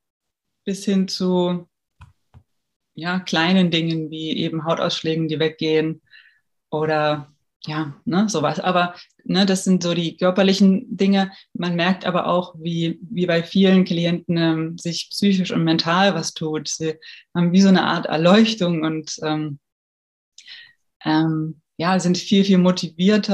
bis 0.66 0.86
hin 0.86 1.08
zu 1.08 1.68
ja, 2.94 3.20
kleinen 3.20 3.72
Dingen 3.72 4.10
wie 4.10 4.38
eben 4.38 4.66
Hautausschlägen, 4.66 5.28
die 5.28 5.40
weggehen 5.40 6.02
oder 6.70 7.32
ja, 7.66 7.96
ne, 8.06 8.28
sowas. 8.28 8.60
Aber 8.60 8.96
ne, 9.24 9.46
das 9.46 9.64
sind 9.64 9.84
so 9.84 9.94
die 9.94 10.18
körperlichen 10.18 10.98
Dinge. 10.98 11.32
Man 11.54 11.76
merkt 11.76 12.06
aber 12.06 12.28
auch, 12.28 12.56
wie, 12.58 13.00
wie 13.10 13.28
bei 13.28 13.44
vielen 13.44 13.86
Klienten 13.86 14.38
ähm, 14.38 14.78
sich 14.78 15.10
psychisch 15.12 15.52
und 15.52 15.64
mental 15.64 16.16
was 16.16 16.34
tut. 16.34 16.68
Sie 16.68 16.96
haben 17.36 17.52
wie 17.52 17.62
so 17.62 17.70
eine 17.70 17.84
Art 17.84 18.08
Erleuchtung 18.08 18.84
und 18.84 19.18
ähm, 19.24 19.60
ähm, 21.06 21.62
ja, 21.78 22.00
sind 22.00 22.18
viel, 22.18 22.44
viel 22.44 22.58
motivierter, 22.58 23.34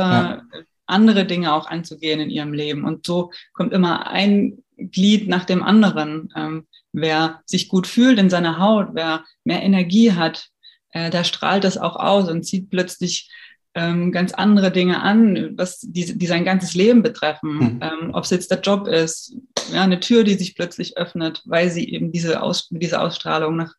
ja. 0.54 0.62
andere 0.86 1.26
Dinge 1.26 1.54
auch 1.54 1.68
anzugehen 1.68 2.20
in 2.20 2.30
ihrem 2.30 2.54
Leben. 2.54 2.84
Und 2.84 3.06
so 3.06 3.32
kommt 3.54 3.74
immer 3.74 4.08
ein 4.08 4.64
Glied 4.78 5.28
nach 5.28 5.46
dem 5.46 5.64
anderen. 5.64 6.30
Ähm, 6.36 6.68
wer 6.94 7.42
sich 7.46 7.68
gut 7.68 7.88
fühlt 7.88 8.20
in 8.20 8.30
seiner 8.30 8.60
Haut, 8.60 8.90
wer 8.94 9.24
mehr 9.44 9.64
Energie 9.64 10.14
hat, 10.14 10.48
äh, 10.92 11.10
da 11.10 11.24
strahlt 11.24 11.64
das 11.64 11.78
auch 11.78 11.96
aus 11.96 12.30
und 12.30 12.44
zieht 12.44 12.70
plötzlich 12.70 13.30
ähm, 13.76 14.12
ganz 14.12 14.34
andere 14.34 14.72
Dinge 14.72 15.02
an, 15.02 15.56
was 15.58 15.80
die, 15.82 16.18
die 16.18 16.26
sein 16.26 16.46
ganzes 16.46 16.74
Leben 16.74 17.04
betreffen. 17.04 17.58
Mhm. 17.58 17.80
Ähm, 17.82 18.10
Ob 18.14 18.24
es 18.24 18.32
jetzt 18.32 18.50
der 18.50 18.62
Job 18.62 18.88
ist, 18.88 19.36
ja, 19.72 19.84
eine 19.84 20.00
Tür, 20.00 20.24
die 20.24 20.34
sich 20.34 20.56
plötzlich 20.56 20.98
öffnet, 20.98 21.44
weil 21.46 21.70
sie 21.70 21.88
eben 21.90 22.12
diese, 22.12 22.42
Aus, 22.42 22.68
diese 22.72 23.00
Ausstrahlung 23.00 23.56
nach, 23.58 23.74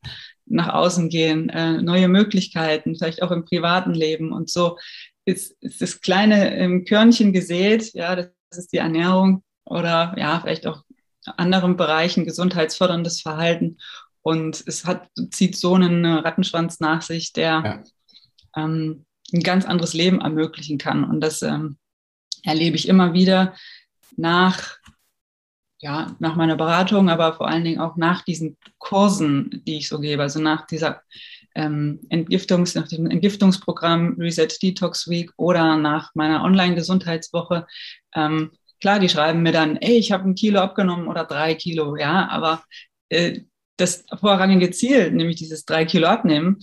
nach 0.46 0.68
außen 0.68 1.08
gehen, 1.08 1.48
äh, 1.48 1.82
neue 1.82 2.08
Möglichkeiten, 2.08 2.94
vielleicht 2.94 3.22
auch 3.22 3.32
im 3.32 3.44
privaten 3.44 3.92
Leben 3.92 4.32
und 4.32 4.48
so 4.48 4.78
ist, 5.24 5.56
ist 5.60 5.82
das 5.82 6.00
kleine 6.00 6.56
ähm, 6.56 6.84
Körnchen 6.84 7.32
gesät, 7.32 7.92
ja, 7.92 8.16
das 8.16 8.30
ist 8.50 8.72
die 8.72 8.78
Ernährung 8.78 9.42
oder 9.64 10.14
ja, 10.16 10.40
vielleicht 10.40 10.66
auch 10.66 10.82
anderen 11.36 11.76
Bereichen 11.76 12.24
gesundheitsförderndes 12.24 13.20
Verhalten. 13.20 13.78
Und 14.22 14.62
es 14.66 14.84
hat, 14.84 15.08
zieht 15.30 15.56
so 15.56 15.74
einen 15.74 16.04
Rattenschwanz 16.04 16.80
nach 16.80 17.02
sich, 17.02 17.32
der 17.32 17.82
ja. 18.56 18.62
ähm, 18.62 19.04
ein 19.32 19.40
ganz 19.40 19.64
anderes 19.64 19.94
Leben 19.94 20.20
ermöglichen 20.20 20.78
kann. 20.78 21.04
Und 21.04 21.20
das 21.20 21.42
ähm, 21.42 21.78
erlebe 22.42 22.76
ich 22.76 22.88
immer 22.88 23.12
wieder 23.12 23.54
nach, 24.16 24.76
ja, 25.80 26.16
nach 26.18 26.34
meiner 26.34 26.56
Beratung, 26.56 27.08
aber 27.08 27.34
vor 27.34 27.48
allen 27.48 27.64
Dingen 27.64 27.80
auch 27.80 27.96
nach 27.96 28.22
diesen 28.22 28.56
Kursen, 28.78 29.62
die 29.66 29.78
ich 29.78 29.88
so 29.88 30.00
gebe, 30.00 30.22
also 30.22 30.40
nach 30.40 30.66
dieser 30.66 31.02
ähm, 31.54 32.00
Entgiftungs, 32.08 32.74
nach 32.74 32.88
dem 32.88 33.06
Entgiftungsprogramm 33.10 34.16
Reset 34.18 34.48
Detox 34.62 35.08
Week 35.08 35.30
oder 35.36 35.76
nach 35.76 36.14
meiner 36.14 36.42
Online-Gesundheitswoche, 36.42 37.66
ähm, 38.14 38.50
Klar, 38.80 39.00
die 39.00 39.08
schreiben 39.08 39.42
mir 39.42 39.52
dann, 39.52 39.76
ey, 39.76 39.96
ich 39.96 40.12
habe 40.12 40.28
ein 40.28 40.34
Kilo 40.34 40.60
abgenommen 40.60 41.08
oder 41.08 41.24
drei 41.24 41.54
Kilo, 41.54 41.96
ja, 41.96 42.28
aber 42.28 42.62
äh, 43.08 43.40
das 43.76 44.04
vorrangige 44.18 44.70
Ziel, 44.70 45.10
nämlich 45.10 45.36
dieses 45.36 45.64
drei 45.64 45.84
Kilo 45.84 46.08
abnehmen, 46.08 46.58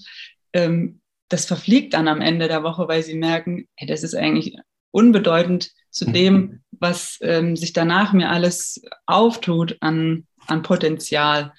ähm, 0.53 1.01
das 1.29 1.45
verfliegt 1.45 1.93
dann 1.93 2.07
am 2.07 2.21
Ende 2.21 2.47
der 2.47 2.63
Woche, 2.63 2.87
weil 2.87 3.03
sie 3.03 3.15
merken, 3.15 3.67
ey, 3.77 3.87
das 3.87 4.03
ist 4.03 4.15
eigentlich 4.15 4.57
unbedeutend 4.91 5.71
zu 5.89 6.07
mhm. 6.07 6.13
dem, 6.13 6.63
was 6.71 7.17
ähm, 7.21 7.55
sich 7.55 7.73
danach 7.73 8.13
mir 8.13 8.29
alles 8.29 8.81
auftut 9.05 9.77
an, 9.81 10.27
an 10.47 10.61
Potenzial. 10.61 11.53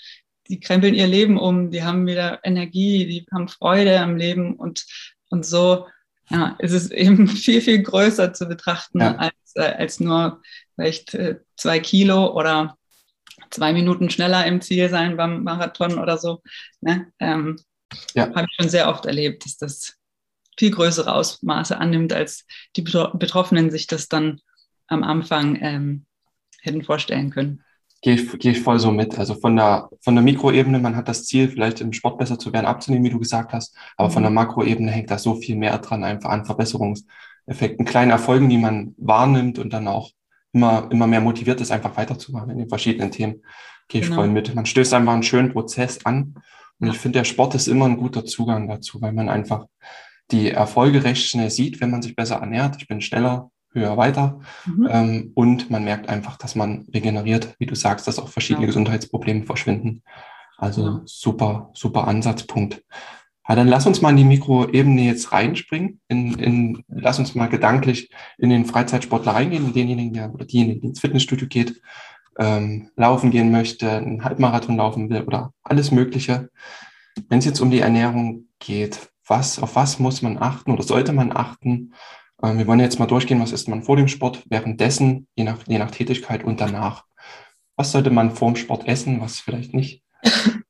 Die 0.48 0.60
krempeln 0.60 0.94
ihr 0.94 1.06
Leben 1.06 1.36
um, 1.36 1.70
die 1.70 1.82
haben 1.82 2.06
wieder 2.06 2.40
Energie, 2.44 3.06
die 3.06 3.26
haben 3.32 3.48
Freude 3.48 4.00
am 4.00 4.16
Leben 4.16 4.54
und, 4.54 4.86
und 5.30 5.44
so 5.44 5.86
ja, 6.30 6.56
es 6.58 6.72
ist 6.72 6.92
eben 6.92 7.28
viel, 7.28 7.60
viel 7.60 7.82
größer 7.82 8.32
zu 8.32 8.46
betrachten 8.46 9.00
ja. 9.00 9.16
als, 9.16 9.34
äh, 9.56 9.62
als 9.62 10.00
nur 10.00 10.42
vielleicht 10.74 11.14
äh, 11.14 11.40
zwei 11.56 11.80
Kilo 11.80 12.32
oder 12.32 12.76
zwei 13.50 13.72
Minuten 13.72 14.10
schneller 14.10 14.46
im 14.46 14.60
Ziel 14.60 14.88
sein 14.88 15.16
beim 15.16 15.42
Marathon 15.42 15.98
oder 15.98 16.18
so. 16.18 16.42
Ne? 16.80 17.12
Ähm, 17.18 17.58
ja. 18.14 18.34
Habe 18.34 18.46
ich 18.48 18.56
schon 18.56 18.68
sehr 18.68 18.88
oft 18.88 19.06
erlebt, 19.06 19.44
dass 19.44 19.56
das 19.56 19.94
viel 20.58 20.70
größere 20.70 21.12
Ausmaße 21.12 21.78
annimmt, 21.78 22.12
als 22.12 22.46
die 22.76 22.82
Betroffenen 22.82 23.70
sich 23.70 23.86
das 23.86 24.08
dann 24.08 24.40
am 24.86 25.02
Anfang 25.02 25.58
ähm, 25.60 26.06
hätten 26.62 26.82
vorstellen 26.82 27.30
können 27.30 27.62
gehe 28.06 28.14
ich, 28.14 28.38
gehe 28.38 28.52
ich 28.52 28.60
voll 28.60 28.78
so 28.78 28.92
mit. 28.92 29.18
Also 29.18 29.34
von 29.34 29.56
der, 29.56 29.88
von 30.00 30.14
der 30.14 30.22
Mikroebene, 30.22 30.78
man 30.78 30.94
hat 30.94 31.08
das 31.08 31.24
Ziel, 31.24 31.48
vielleicht 31.48 31.80
im 31.80 31.92
Sport 31.92 32.18
besser 32.18 32.38
zu 32.38 32.52
werden, 32.52 32.66
abzunehmen, 32.66 33.04
wie 33.04 33.10
du 33.10 33.18
gesagt 33.18 33.52
hast. 33.52 33.76
Aber 33.96 34.08
mhm. 34.08 34.12
von 34.12 34.22
der. 34.22 34.30
Makroebene 34.30 34.90
hängt 34.90 35.10
da 35.10 35.18
so 35.18 35.34
viel 35.34 35.56
mehr 35.56 35.76
dran, 35.78 36.04
einfach 36.04 36.30
an 36.30 36.44
Verbesserungseffekten, 37.46 37.86
kleinen 37.86 38.10
Erfolgen, 38.10 38.48
die 38.48 38.58
man 38.58 38.94
wahrnimmt 38.98 39.58
und 39.58 39.72
dann 39.72 39.88
auch 39.88 40.10
immer, 40.52 40.88
immer 40.90 41.06
mehr 41.06 41.20
motiviert 41.20 41.60
ist, 41.60 41.70
einfach 41.70 41.96
weiterzumachen 41.96 42.50
in 42.50 42.58
den 42.58 42.68
verschiedenen 42.68 43.10
Themen. 43.10 43.42
Gehe 43.88 44.00
ich 44.00 44.08
genau. 44.08 44.22
voll 44.22 44.28
mit. 44.28 44.54
Man 44.54 44.66
stößt 44.66 44.94
einfach 44.94 45.12
einen 45.12 45.22
schönen 45.22 45.52
Prozess 45.52 46.04
an. 46.04 46.34
Und 46.78 46.88
ich 46.88 46.98
finde, 46.98 47.20
der 47.20 47.24
Sport 47.24 47.54
ist 47.54 47.68
immer 47.68 47.86
ein 47.86 47.96
guter 47.96 48.24
Zugang 48.24 48.68
dazu, 48.68 49.00
weil 49.00 49.12
man 49.12 49.28
einfach 49.28 49.66
die 50.30 50.50
Erfolge 50.50 51.04
recht 51.04 51.28
schnell 51.28 51.50
sieht, 51.50 51.80
wenn 51.80 51.90
man 51.90 52.02
sich 52.02 52.16
besser 52.16 52.36
ernährt. 52.36 52.76
Ich 52.78 52.88
bin 52.88 53.00
schneller 53.00 53.50
höher, 53.70 53.96
weiter. 53.96 54.40
Mhm. 54.64 54.88
Ähm, 54.90 55.32
und 55.34 55.70
man 55.70 55.84
merkt 55.84 56.08
einfach, 56.08 56.36
dass 56.36 56.54
man 56.54 56.86
regeneriert, 56.92 57.54
wie 57.58 57.66
du 57.66 57.74
sagst, 57.74 58.08
dass 58.08 58.18
auch 58.18 58.28
verschiedene 58.28 58.64
ja. 58.64 58.68
Gesundheitsprobleme 58.68 59.44
verschwinden. 59.44 60.02
Also 60.58 60.86
ja. 60.86 61.02
super, 61.04 61.70
super 61.74 62.08
Ansatzpunkt. 62.08 62.82
Ja, 63.48 63.54
dann 63.54 63.68
lass 63.68 63.86
uns 63.86 64.02
mal 64.02 64.10
in 64.10 64.16
die 64.16 64.24
Mikroebene 64.24 65.02
jetzt 65.02 65.32
reinspringen. 65.32 66.00
In, 66.08 66.38
in, 66.38 66.84
lass 66.88 67.18
uns 67.18 67.34
mal 67.34 67.48
gedanklich 67.48 68.10
in 68.38 68.50
den 68.50 68.64
Freizeitsportler 68.64 69.32
reingehen, 69.32 69.66
in 69.66 69.72
denjenigen, 69.72 70.12
der 70.12 70.34
oder 70.34 70.44
diejenigen, 70.44 70.80
die 70.80 70.88
ins 70.88 71.00
Fitnessstudio 71.00 71.46
geht, 71.46 71.80
ähm, 72.38 72.90
laufen 72.96 73.30
gehen 73.30 73.50
möchte, 73.50 73.90
einen 73.90 74.24
Halbmarathon 74.24 74.76
laufen 74.76 75.10
will 75.10 75.22
oder 75.22 75.52
alles 75.62 75.90
Mögliche. 75.90 76.50
Wenn 77.28 77.38
es 77.38 77.44
jetzt 77.44 77.60
um 77.60 77.70
die 77.70 77.80
Ernährung 77.80 78.48
geht, 78.58 79.10
was, 79.26 79.58
auf 79.58 79.76
was 79.76 79.98
muss 79.98 80.22
man 80.22 80.38
achten 80.38 80.72
oder 80.72 80.82
sollte 80.82 81.12
man 81.12 81.32
achten, 81.34 81.94
ähm, 82.42 82.58
wir 82.58 82.66
wollen 82.66 82.80
jetzt 82.80 82.98
mal 82.98 83.06
durchgehen, 83.06 83.40
was 83.40 83.52
isst 83.52 83.68
man 83.68 83.82
vor 83.82 83.96
dem 83.96 84.08
Sport, 84.08 84.42
währenddessen, 84.48 85.28
je 85.34 85.44
nach, 85.44 85.66
je 85.66 85.78
nach 85.78 85.90
Tätigkeit 85.90 86.44
und 86.44 86.60
danach. 86.60 87.04
Was 87.76 87.92
sollte 87.92 88.10
man 88.10 88.32
vor 88.32 88.52
dem 88.52 88.56
Sport 88.56 88.86
essen, 88.86 89.20
was 89.20 89.38
vielleicht 89.38 89.72
nicht? 89.72 90.02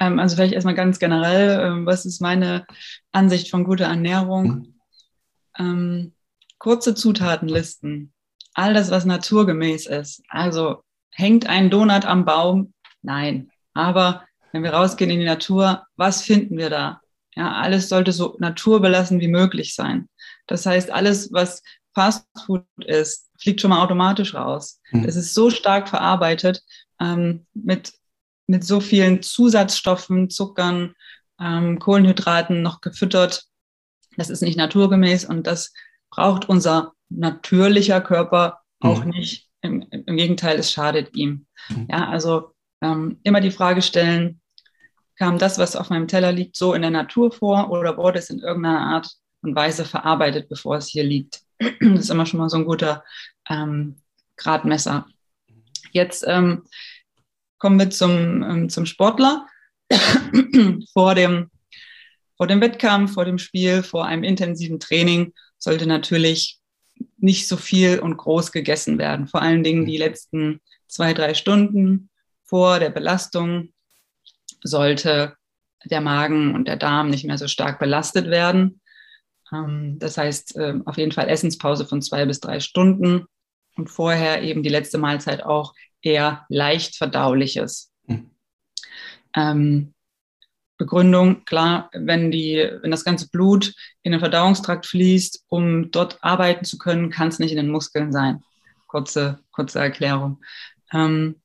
Ähm, 0.00 0.18
also 0.18 0.34
vielleicht 0.34 0.54
erstmal 0.54 0.74
ganz 0.74 0.98
generell, 0.98 1.60
ähm, 1.64 1.86
was 1.86 2.06
ist 2.06 2.20
meine 2.20 2.66
Ansicht 3.12 3.50
von 3.50 3.64
guter 3.64 3.86
Ernährung? 3.86 4.74
Mhm. 5.58 6.12
kurze 6.58 6.94
Zutatenlisten 6.94 8.12
all 8.54 8.74
das, 8.74 8.90
was 8.90 9.04
naturgemäß 9.04 9.86
ist. 9.86 10.22
Also 10.28 10.82
hängt 11.12 11.46
ein 11.48 11.70
Donut 11.70 12.04
am 12.04 12.24
Baum? 12.24 12.72
Nein. 13.02 13.50
Aber 13.74 14.24
wenn 14.52 14.62
wir 14.62 14.72
rausgehen 14.72 15.10
in 15.10 15.20
die 15.20 15.26
Natur, 15.26 15.86
was 15.96 16.22
finden 16.22 16.56
wir 16.56 16.70
da? 16.70 17.00
Ja, 17.34 17.52
alles 17.52 17.88
sollte 17.88 18.12
so 18.12 18.36
naturbelassen 18.40 19.20
wie 19.20 19.28
möglich 19.28 19.74
sein. 19.74 20.08
Das 20.46 20.66
heißt, 20.66 20.90
alles, 20.90 21.32
was 21.32 21.62
Fastfood 21.94 22.64
ist, 22.84 23.30
fliegt 23.38 23.60
schon 23.60 23.70
mal 23.70 23.82
automatisch 23.82 24.34
raus. 24.34 24.80
Mhm. 24.90 25.06
Das 25.06 25.16
ist 25.16 25.34
so 25.34 25.50
stark 25.50 25.88
verarbeitet 25.88 26.62
ähm, 27.00 27.46
mit, 27.54 27.92
mit 28.50 28.64
so 28.64 28.80
vielen 28.80 29.22
Zusatzstoffen, 29.22 30.28
Zuckern, 30.28 30.94
ähm, 31.40 31.78
Kohlenhydraten 31.78 32.62
noch 32.62 32.80
gefüttert. 32.80 33.44
Das 34.16 34.28
ist 34.28 34.42
nicht 34.42 34.56
naturgemäß 34.56 35.24
und 35.24 35.46
das 35.46 35.72
braucht 36.10 36.48
unser 36.48 36.92
natürlicher 37.08 38.00
Körper 38.00 38.58
auch 38.80 39.04
mhm. 39.04 39.10
nicht. 39.10 39.48
Im, 39.62 39.82
Im, 39.90 40.16
Gegenteil, 40.16 40.58
es 40.58 40.72
schadet 40.72 41.14
ihm. 41.14 41.46
Mhm. 41.68 41.86
Ja, 41.88 42.08
also 42.08 42.52
ähm, 42.82 43.20
immer 43.22 43.40
die 43.40 43.52
Frage 43.52 43.82
stellen, 43.82 44.40
kam 45.16 45.38
das, 45.38 45.58
was 45.58 45.76
auf 45.76 45.90
meinem 45.90 46.08
Teller 46.08 46.32
liegt, 46.32 46.56
so 46.56 46.74
in 46.74 46.82
der 46.82 46.90
Natur 46.90 47.30
vor 47.30 47.70
oder 47.70 47.96
wurde 47.96 48.18
es 48.18 48.30
in 48.30 48.40
irgendeiner 48.40 48.80
Art 48.80 49.10
und 49.42 49.54
Weise 49.54 49.84
verarbeitet, 49.84 50.48
bevor 50.48 50.76
es 50.76 50.88
hier 50.88 51.04
liegt? 51.04 51.42
Das 51.58 52.00
ist 52.00 52.10
immer 52.10 52.26
schon 52.26 52.40
mal 52.40 52.48
so 52.48 52.56
ein 52.56 52.64
guter 52.64 53.04
ähm, 53.48 53.96
Gradmesser. 54.36 55.06
Jetzt 55.92 56.24
ähm, 56.26 56.64
kommen 57.60 57.78
wir 57.78 57.90
zum, 57.90 58.42
ähm, 58.42 58.68
zum 58.68 58.86
Sportler. 58.86 59.46
vor, 60.92 61.14
dem, 61.14 61.50
vor 62.36 62.48
dem 62.48 62.60
Wettkampf, 62.60 63.14
vor 63.14 63.24
dem 63.24 63.38
Spiel, 63.38 63.84
vor 63.84 64.06
einem 64.06 64.24
intensiven 64.24 64.80
Training 64.80 65.32
sollte 65.58 65.86
natürlich 65.86 66.58
nicht 67.18 67.46
so 67.46 67.56
viel 67.56 68.00
und 68.00 68.16
groß 68.16 68.50
gegessen 68.50 68.98
werden. 68.98 69.28
Vor 69.28 69.42
allen 69.42 69.62
Dingen 69.62 69.84
die 69.84 69.98
letzten 69.98 70.60
zwei, 70.88 71.14
drei 71.14 71.34
Stunden 71.34 72.10
vor 72.44 72.80
der 72.80 72.90
Belastung 72.90 73.72
sollte 74.62 75.36
der 75.84 76.00
Magen 76.00 76.54
und 76.54 76.66
der 76.66 76.76
Darm 76.76 77.10
nicht 77.10 77.24
mehr 77.24 77.38
so 77.38 77.48
stark 77.48 77.78
belastet 77.78 78.26
werden. 78.26 78.80
Ähm, 79.52 79.98
das 79.98 80.18
heißt, 80.18 80.56
äh, 80.56 80.74
auf 80.84 80.96
jeden 80.98 81.12
Fall 81.12 81.28
Essenspause 81.28 81.86
von 81.86 82.02
zwei 82.02 82.26
bis 82.26 82.40
drei 82.40 82.60
Stunden 82.60 83.26
und 83.76 83.88
vorher 83.88 84.42
eben 84.42 84.62
die 84.62 84.68
letzte 84.68 84.98
Mahlzeit 84.98 85.42
auch 85.42 85.74
eher 86.02 86.46
leicht 86.48 86.96
verdauliches. 86.96 87.92
Mhm. 88.06 88.30
Ähm, 89.36 89.94
Begründung, 90.80 91.44
klar, 91.44 91.90
wenn, 91.92 92.30
die, 92.30 92.66
wenn 92.80 92.90
das 92.90 93.04
ganze 93.04 93.28
Blut 93.28 93.74
in 94.02 94.12
den 94.12 94.20
Verdauungstrakt 94.20 94.86
fließt, 94.86 95.44
um 95.48 95.90
dort 95.90 96.18
arbeiten 96.22 96.64
zu 96.64 96.78
können, 96.78 97.10
kann 97.10 97.28
es 97.28 97.38
nicht 97.38 97.50
in 97.50 97.58
den 97.58 97.70
Muskeln 97.70 98.12
sein. 98.12 98.42
Kurze, 98.86 99.40
kurze 99.52 99.78
Erklärung. 99.78 100.40
Ähm, 100.92 101.36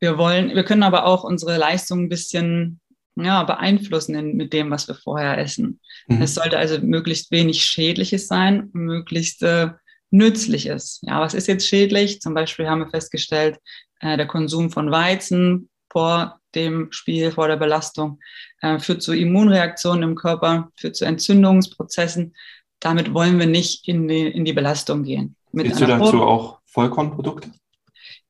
wir 0.00 0.18
wollen, 0.18 0.56
wir 0.56 0.64
können 0.64 0.82
aber 0.82 1.04
auch 1.06 1.22
unsere 1.22 1.56
Leistung 1.56 2.00
ein 2.00 2.08
bisschen 2.08 2.80
ja, 3.14 3.44
beeinflussen 3.44 4.14
in, 4.14 4.36
mit 4.36 4.52
dem, 4.52 4.70
was 4.70 4.88
wir 4.88 4.94
vorher 4.94 5.38
essen. 5.38 5.80
Mhm. 6.08 6.22
Es 6.22 6.34
sollte 6.34 6.58
also 6.58 6.80
möglichst 6.80 7.30
wenig 7.30 7.64
Schädliches 7.64 8.26
sein, 8.26 8.70
möglichst 8.72 9.42
äh, 9.42 9.70
Nützliches. 10.10 11.00
Ja, 11.02 11.20
was 11.20 11.34
ist 11.34 11.46
jetzt 11.46 11.66
schädlich? 11.66 12.20
Zum 12.20 12.34
Beispiel 12.34 12.68
haben 12.68 12.80
wir 12.80 12.90
festgestellt, 12.90 13.58
äh, 14.00 14.16
der 14.16 14.26
Konsum 14.26 14.70
von 14.70 14.90
Weizen 14.90 15.68
vor 15.90 16.40
dem 16.54 16.90
Spiel, 16.90 17.30
vor 17.30 17.48
der 17.48 17.56
Belastung, 17.56 18.18
äh, 18.60 18.78
führt 18.78 19.02
zu 19.02 19.12
Immunreaktionen 19.12 20.02
im 20.02 20.14
Körper, 20.16 20.70
führt 20.76 20.96
zu 20.96 21.04
Entzündungsprozessen. 21.04 22.34
Damit 22.80 23.14
wollen 23.14 23.38
wir 23.38 23.46
nicht 23.46 23.86
in 23.86 24.08
die, 24.08 24.26
in 24.26 24.44
die 24.44 24.52
Belastung 24.52 25.04
gehen. 25.04 25.36
Willst 25.52 25.80
du 25.80 25.86
dazu 25.86 26.22
auch 26.22 26.60
Vollkornprodukte? 26.66 27.50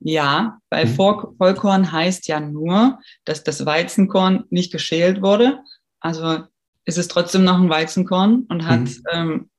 Ja, 0.00 0.58
weil 0.70 0.86
mhm. 0.86 0.94
Vollkorn 0.94 1.92
heißt 1.92 2.26
ja 2.28 2.40
nur, 2.40 2.98
dass 3.24 3.44
das 3.44 3.66
Weizenkorn 3.66 4.44
nicht 4.48 4.72
geschält 4.72 5.20
wurde. 5.20 5.60
Also 6.00 6.44
ist 6.86 6.98
es 6.98 7.08
trotzdem 7.08 7.44
noch 7.44 7.60
ein 7.60 7.68
Weizenkorn 7.68 8.46
und 8.48 8.66
hat 8.66 8.80
mhm. 8.80 9.02
ähm, 9.12 9.49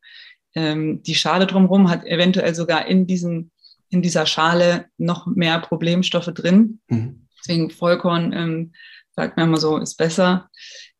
ähm, 0.56 1.02
die 1.04 1.16
Schale 1.16 1.48
drumherum, 1.48 1.90
hat 1.90 2.06
eventuell 2.06 2.56
sogar 2.56 2.88
in, 2.88 3.08
diesen, 3.08 3.52
in 3.90 4.02
dieser 4.02 4.26
Schale 4.26 4.86
noch 4.98 5.26
mehr 5.28 5.60
Problemstoffe 5.60 6.32
drin. 6.34 6.80
Mhm. 6.88 7.28
Deswegen 7.40 7.72
Vollkorn, 7.72 8.34
ähm, 8.34 8.74
sagt 9.16 9.38
man 9.38 9.48
immer 9.48 9.58
so, 9.58 9.78
ist 9.78 9.96
besser. 9.96 10.50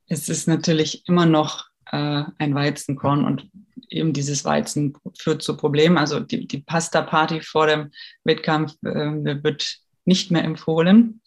Es 0.08 0.28
ist 0.30 0.48
natürlich 0.48 1.08
immer 1.08 1.26
noch 1.26 1.66
äh, 1.92 2.24
ein 2.38 2.56
Weizenkorn 2.56 3.26
und 3.26 3.50
eben 3.90 4.14
dieses 4.14 4.46
Weizen 4.46 4.94
führt 5.18 5.42
zu 5.44 5.56
Problemen. 5.58 5.98
Also 5.98 6.20
die, 6.20 6.48
die 6.48 6.60
Pasta-Party 6.60 7.42
vor 7.42 7.68
dem 7.68 7.92
Wettkampf 8.24 8.74
äh, 8.84 9.44
wird 9.44 9.80
nicht 10.06 10.32
mehr 10.32 10.44
empfohlen. 10.44 11.22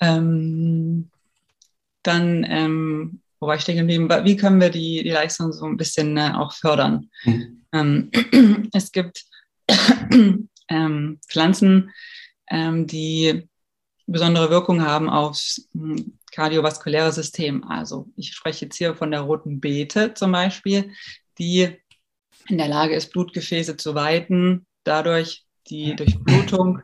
Ähm, 0.00 1.10
dann, 2.02 2.44
ähm, 2.48 3.20
wo 3.40 3.46
war 3.46 3.56
ich 3.56 3.62
stehen 3.62 3.76
geblieben? 3.76 4.08
Wie 4.24 4.36
können 4.36 4.60
wir 4.60 4.70
die, 4.70 5.02
die 5.02 5.10
Leistung 5.10 5.52
so 5.52 5.66
ein 5.66 5.76
bisschen 5.76 6.16
äh, 6.16 6.32
auch 6.34 6.52
fördern? 6.52 7.08
Mhm. 7.24 7.64
Ähm, 7.72 8.10
es 8.72 8.92
gibt 8.92 9.24
ähm, 10.68 11.20
Pflanzen, 11.28 11.90
ähm, 12.50 12.86
die 12.86 13.48
besondere 14.06 14.50
Wirkung 14.50 14.82
haben 14.82 15.08
aufs 15.08 15.68
hm, 15.72 16.18
kardiovaskuläre 16.32 17.12
System. 17.12 17.64
Also 17.64 18.08
ich 18.16 18.32
spreche 18.32 18.66
jetzt 18.66 18.76
hier 18.76 18.94
von 18.94 19.10
der 19.10 19.20
roten 19.20 19.60
Beete 19.60 20.14
zum 20.14 20.32
Beispiel, 20.32 20.92
die 21.38 21.68
in 22.48 22.58
der 22.58 22.68
Lage 22.68 22.94
ist, 22.94 23.12
Blutgefäße 23.12 23.76
zu 23.76 23.94
weiten, 23.94 24.66
dadurch 24.84 25.44
die 25.68 25.94
Durchblutung 25.94 26.82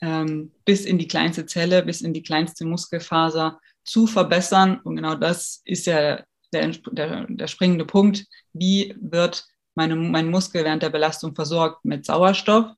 ähm, 0.00 0.52
bis 0.64 0.84
in 0.84 0.98
die 0.98 1.08
kleinste 1.08 1.46
Zelle, 1.46 1.84
bis 1.84 2.00
in 2.00 2.12
die 2.12 2.22
kleinste 2.22 2.64
Muskelfaser 2.64 3.60
zu 3.88 4.06
verbessern. 4.06 4.80
Und 4.84 4.96
genau 4.96 5.14
das 5.14 5.62
ist 5.64 5.86
ja 5.86 6.22
der, 6.52 6.68
der, 6.92 7.26
der 7.28 7.46
springende 7.46 7.84
Punkt. 7.84 8.26
Wie 8.52 8.94
wird 9.00 9.46
meine, 9.74 9.96
mein 9.96 10.30
Muskel 10.30 10.64
während 10.64 10.82
der 10.82 10.90
Belastung 10.90 11.34
versorgt 11.34 11.84
mit 11.84 12.04
Sauerstoff, 12.04 12.72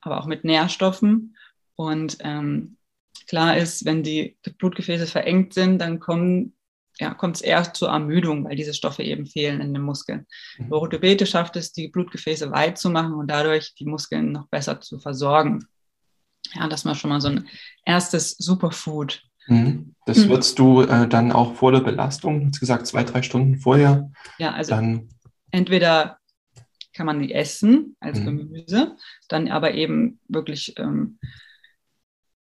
aber 0.00 0.20
auch 0.20 0.26
mit 0.26 0.44
Nährstoffen? 0.44 1.36
Und 1.76 2.18
ähm, 2.20 2.76
Klar 3.30 3.56
ist, 3.56 3.84
wenn 3.84 4.02
die 4.02 4.36
Blutgefäße 4.58 5.06
verengt 5.06 5.54
sind, 5.54 5.78
dann 5.78 6.00
kommen 6.00 6.56
ja, 6.98 7.14
kommt 7.14 7.36
es 7.36 7.42
eher 7.42 7.72
zur 7.72 7.90
Ermüdung, 7.90 8.44
weil 8.44 8.56
diese 8.56 8.74
Stoffe 8.74 9.04
eben 9.04 9.24
fehlen 9.24 9.60
in 9.60 9.72
den 9.72 9.84
Muskeln. 9.84 10.26
Mhm. 10.58 11.00
Beete 11.00 11.26
schafft 11.26 11.54
es, 11.54 11.70
die 11.72 11.86
Blutgefäße 11.86 12.50
weit 12.50 12.76
zu 12.76 12.90
machen 12.90 13.14
und 13.14 13.28
dadurch 13.28 13.72
die 13.76 13.86
Muskeln 13.86 14.32
noch 14.32 14.48
besser 14.48 14.80
zu 14.80 14.98
versorgen. 14.98 15.64
Ja, 16.54 16.66
das 16.66 16.84
war 16.84 16.96
schon 16.96 17.10
mal 17.10 17.20
so 17.20 17.28
ein 17.28 17.48
erstes 17.84 18.32
Superfood. 18.32 19.22
Mhm. 19.50 19.94
Das 20.06 20.18
mhm. 20.18 20.30
würdest 20.30 20.58
du 20.58 20.82
äh, 20.82 21.06
dann 21.08 21.32
auch 21.32 21.54
vor 21.54 21.72
der 21.72 21.80
Belastung, 21.80 22.46
hast 22.46 22.60
gesagt, 22.60 22.86
zwei, 22.86 23.04
drei 23.04 23.22
Stunden 23.22 23.58
vorher. 23.58 24.10
Ja, 24.38 24.52
also 24.52 24.70
dann 24.70 25.08
entweder 25.50 26.18
kann 26.92 27.06
man 27.06 27.20
die 27.20 27.32
essen 27.32 27.96
als 28.00 28.18
mhm. 28.18 28.38
Gemüse, 28.38 28.96
dann 29.28 29.48
aber 29.48 29.74
eben 29.74 30.18
wirklich 30.28 30.74
ähm, 30.78 31.18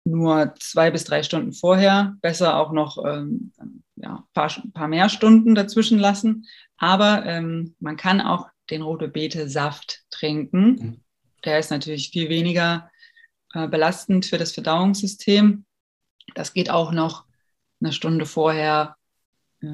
nur 0.04 0.54
zwei 0.60 0.90
bis 0.90 1.04
drei 1.04 1.22
Stunden 1.22 1.52
vorher, 1.52 2.16
besser 2.20 2.58
auch 2.58 2.72
noch 2.72 3.02
ähm, 3.04 3.52
ja, 3.96 4.24
paar, 4.34 4.52
paar 4.74 4.88
mehr 4.88 5.08
Stunden 5.08 5.54
dazwischen 5.54 5.98
lassen. 5.98 6.46
Aber 6.76 7.24
ähm, 7.24 7.74
man 7.80 7.96
kann 7.96 8.20
auch 8.20 8.48
den 8.70 8.82
rote 8.82 9.08
Beete 9.08 9.48
Saft 9.48 10.02
trinken. 10.10 10.66
Mhm. 10.68 11.00
Der 11.44 11.58
ist 11.58 11.70
natürlich 11.70 12.10
viel 12.10 12.28
weniger 12.28 12.90
äh, 13.54 13.68
belastend 13.68 14.26
für 14.26 14.38
das 14.38 14.52
Verdauungssystem. 14.52 15.64
Das 16.34 16.52
geht 16.52 16.70
auch 16.70 16.92
noch 16.92 17.24
eine 17.80 17.92
Stunde 17.92 18.26
vorher 18.26 18.96
äh, 19.60 19.66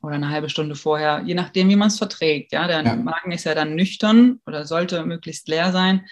oder 0.00 0.14
eine 0.14 0.30
halbe 0.30 0.48
Stunde 0.48 0.74
vorher, 0.74 1.22
je 1.24 1.34
nachdem, 1.34 1.68
wie 1.68 1.76
man 1.76 1.88
es 1.88 1.98
verträgt. 1.98 2.52
Ja, 2.52 2.66
der 2.66 2.84
ja. 2.84 2.96
Magen 2.96 3.32
ist 3.32 3.44
ja 3.44 3.54
dann 3.54 3.74
nüchtern 3.74 4.40
oder 4.46 4.64
sollte 4.64 5.04
möglichst 5.04 5.48
leer 5.48 5.72
sein. 5.72 6.06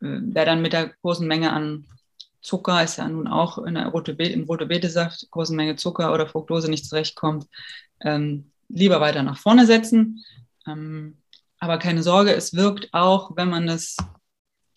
Äh, 0.00 0.20
wer 0.22 0.44
dann 0.44 0.62
mit 0.62 0.72
der 0.72 0.88
großen 1.02 1.26
Menge 1.26 1.52
an 1.52 1.86
Zucker 2.42 2.82
ist 2.82 2.98
ja 2.98 3.08
nun 3.08 3.28
auch 3.28 3.58
in 3.58 3.74
der 3.74 3.86
rote 3.86 4.14
Be 4.14 4.24
im 4.24 4.44
rote 4.44 4.66
Betesaft 4.66 5.28
großen 5.30 5.54
Menge 5.56 5.76
Zucker 5.76 6.12
oder 6.12 6.26
Fructose 6.26 6.68
nicht 6.68 6.86
zurechtkommt, 6.86 7.46
ähm, 8.00 8.50
lieber 8.68 9.00
weiter 9.00 9.22
nach 9.22 9.38
vorne 9.38 9.64
setzen. 9.64 10.24
Ähm, 10.66 11.18
aber 11.58 11.78
keine 11.78 12.02
Sorge, 12.02 12.32
es 12.34 12.54
wirkt 12.54 12.92
auch, 12.92 13.36
wenn 13.36 13.48
man 13.48 13.68
es 13.68 13.96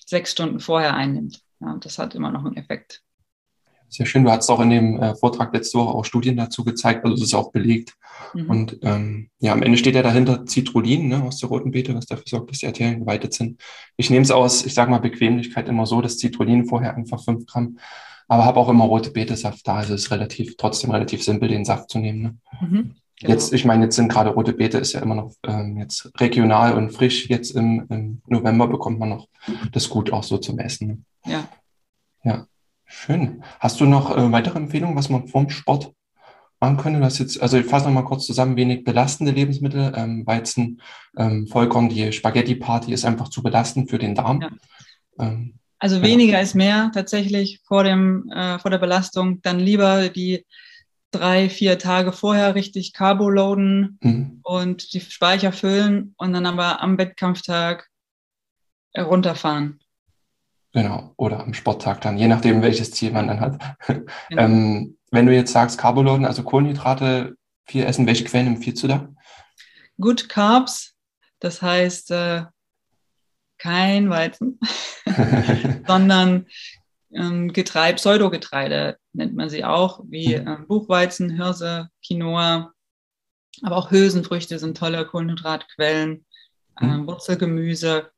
sechs 0.05 0.31
Stunden 0.31 0.59
vorher 0.59 0.93
einnimmt. 0.93 1.41
Ja, 1.59 1.77
das 1.79 1.97
hat 1.97 2.13
immer 2.13 2.31
noch 2.31 2.45
einen 2.45 2.57
Effekt. 2.57 3.01
Sehr 3.95 4.05
schön. 4.05 4.25
Du 4.25 4.31
hast 4.31 4.49
auch 4.49 4.59
in 4.59 4.71
dem 4.71 5.01
äh, 5.01 5.15
Vortrag 5.15 5.53
letzte 5.53 5.77
Woche 5.77 5.93
auch 5.93 6.03
Studien 6.03 6.35
dazu 6.35 6.65
gezeigt, 6.65 7.05
also 7.05 7.15
es 7.15 7.21
ist 7.21 7.33
auch 7.33 7.53
belegt. 7.53 7.95
Mhm. 8.33 8.49
Und 8.49 8.79
ähm, 8.81 9.29
ja, 9.39 9.53
am 9.53 9.63
Ende 9.63 9.77
steht 9.77 9.95
ja 9.95 10.01
dahinter 10.01 10.43
Citrullin 10.45 11.07
ne, 11.07 11.23
aus 11.23 11.37
der 11.37 11.47
roten 11.47 11.71
Beete, 11.71 11.95
was 11.95 12.05
dafür 12.05 12.25
sorgt, 12.27 12.51
dass 12.51 12.57
die 12.57 12.67
Arterien 12.67 12.99
geweitet 12.99 13.33
sind. 13.33 13.61
Ich 13.95 14.09
nehme 14.09 14.23
es 14.23 14.31
aus, 14.31 14.65
ich 14.65 14.73
sage 14.73 14.91
mal, 14.91 14.99
Bequemlichkeit 14.99 15.69
immer 15.69 15.85
so, 15.85 16.01
dass 16.01 16.17
Citrullin 16.17 16.65
vorher 16.65 16.93
einfach 16.93 17.23
fünf 17.23 17.45
Gramm, 17.45 17.79
aber 18.27 18.43
habe 18.43 18.59
auch 18.59 18.67
immer 18.67 18.83
rote 18.83 19.11
Beete-Saft 19.11 19.65
da. 19.65 19.75
Also 19.75 19.93
es 19.93 20.03
ist 20.03 20.11
relativ, 20.11 20.57
trotzdem 20.57 20.91
relativ 20.91 21.23
simpel, 21.23 21.47
den 21.47 21.63
Saft 21.63 21.89
zu 21.89 21.97
nehmen. 21.97 22.21
Ne? 22.21 22.37
Mhm. 22.59 22.95
Genau. 23.21 23.31
Jetzt, 23.31 23.53
ich 23.53 23.63
meine, 23.63 23.85
jetzt 23.85 23.95
sind 23.95 24.09
gerade 24.09 24.31
rote 24.31 24.51
Beete 24.51 24.77
ist 24.77 24.91
ja 24.91 24.99
immer 24.99 25.15
noch 25.15 25.31
ähm, 25.47 25.77
jetzt 25.77 26.11
regional 26.19 26.73
und 26.73 26.91
frisch. 26.91 27.29
Jetzt 27.29 27.51
im, 27.51 27.85
im, 27.89 28.21
November 28.27 28.67
bekommt 28.67 28.99
man 28.99 29.07
noch 29.07 29.29
das 29.71 29.89
Gut 29.89 30.11
auch 30.11 30.23
so 30.23 30.37
zum 30.37 30.59
Essen. 30.59 31.05
Ja. 31.25 31.47
Ja, 32.25 32.45
schön. 32.85 33.43
Hast 33.59 33.79
du 33.79 33.85
noch 33.85 34.15
äh, 34.15 34.31
weitere 34.31 34.57
Empfehlungen, 34.57 34.95
was 34.95 35.09
man 35.09 35.27
vorm 35.27 35.49
Sport 35.49 35.93
machen 36.59 36.77
könnte? 36.77 36.99
Das 36.99 37.19
jetzt, 37.19 37.41
also 37.41 37.57
ich 37.57 37.65
fasse 37.65 37.85
nochmal 37.85 38.05
kurz 38.05 38.25
zusammen, 38.25 38.55
wenig 38.55 38.83
belastende 38.83 39.31
Lebensmittel, 39.31 39.93
ähm, 39.95 40.25
Weizen, 40.25 40.81
ähm, 41.17 41.47
Vollkorn, 41.47 41.89
die 41.89 42.11
Spaghetti-Party 42.11 42.93
ist 42.93 43.05
einfach 43.05 43.29
zu 43.29 43.43
belastend 43.43 43.89
für 43.89 43.97
den 43.97 44.15
Darm. 44.15 44.41
Ja. 44.41 44.49
Ähm, 45.19 45.59
also 45.79 46.01
weniger 46.01 46.33
ja. 46.33 46.39
ist 46.39 46.55
mehr 46.55 46.91
tatsächlich 46.93 47.61
vor, 47.67 47.83
dem, 47.83 48.29
äh, 48.29 48.59
vor 48.59 48.71
der 48.71 48.77
Belastung. 48.77 49.41
Dann 49.41 49.59
lieber 49.59 50.09
die 50.09 50.45
drei, 51.11 51.49
vier 51.49 51.77
Tage 51.79 52.11
vorher 52.11 52.55
richtig 52.55 52.93
Carbo 52.93 53.29
loaden 53.29 53.99
mhm. 54.01 54.39
und 54.43 54.93
die 54.93 55.01
Speicher 55.01 55.51
füllen 55.51 56.13
und 56.17 56.33
dann 56.33 56.45
aber 56.45 56.81
am 56.81 56.97
Wettkampftag 56.97 57.89
runterfahren. 58.97 59.79
Genau, 60.75 61.13
oder 61.15 61.39
am 61.39 61.53
Sporttag 61.53 62.01
dann, 62.01 62.17
je 62.17 62.27
nachdem, 62.27 62.61
welches 62.61 62.91
Ziel 62.91 63.11
man 63.11 63.27
dann 63.29 63.39
hat. 63.39 63.61
Genau. 64.29 64.41
ähm, 64.41 64.97
wenn 65.09 65.25
du 65.25 65.33
jetzt 65.33 65.53
sagst 65.53 65.77
Carboloaden, 65.77 66.25
also 66.25 66.43
Kohlenhydrate 66.43 67.37
viel 67.65 67.85
essen, 67.85 68.05
welche 68.05 68.25
Quellen 68.25 68.47
empfiehlst 68.47 68.83
du 68.83 68.89
da? 68.89 69.07
Good 70.01 70.27
Carbs, 70.27 70.95
das 71.39 71.61
heißt 71.61 72.11
äh, 72.11 72.43
kein 73.57 74.09
Weizen, 74.09 74.59
sondern 75.87 76.47
ähm, 77.13 77.53
Getreide, 77.53 77.95
Pseudogetreide 77.95 78.97
nennt 79.13 79.33
man 79.33 79.49
sie 79.49 79.63
auch, 79.63 80.01
wie 80.09 80.33
äh, 80.33 80.57
Buchweizen, 80.67 81.29
Hirse, 81.29 81.87
Quinoa, 82.05 82.73
aber 83.61 83.77
auch 83.77 83.91
Hülsenfrüchte 83.91 84.59
sind 84.59 84.75
tolle 84.75 85.05
Kohlenhydratquellen, 85.05 86.25
äh. 86.81 86.85
Wurzelgemüse, 86.85 88.11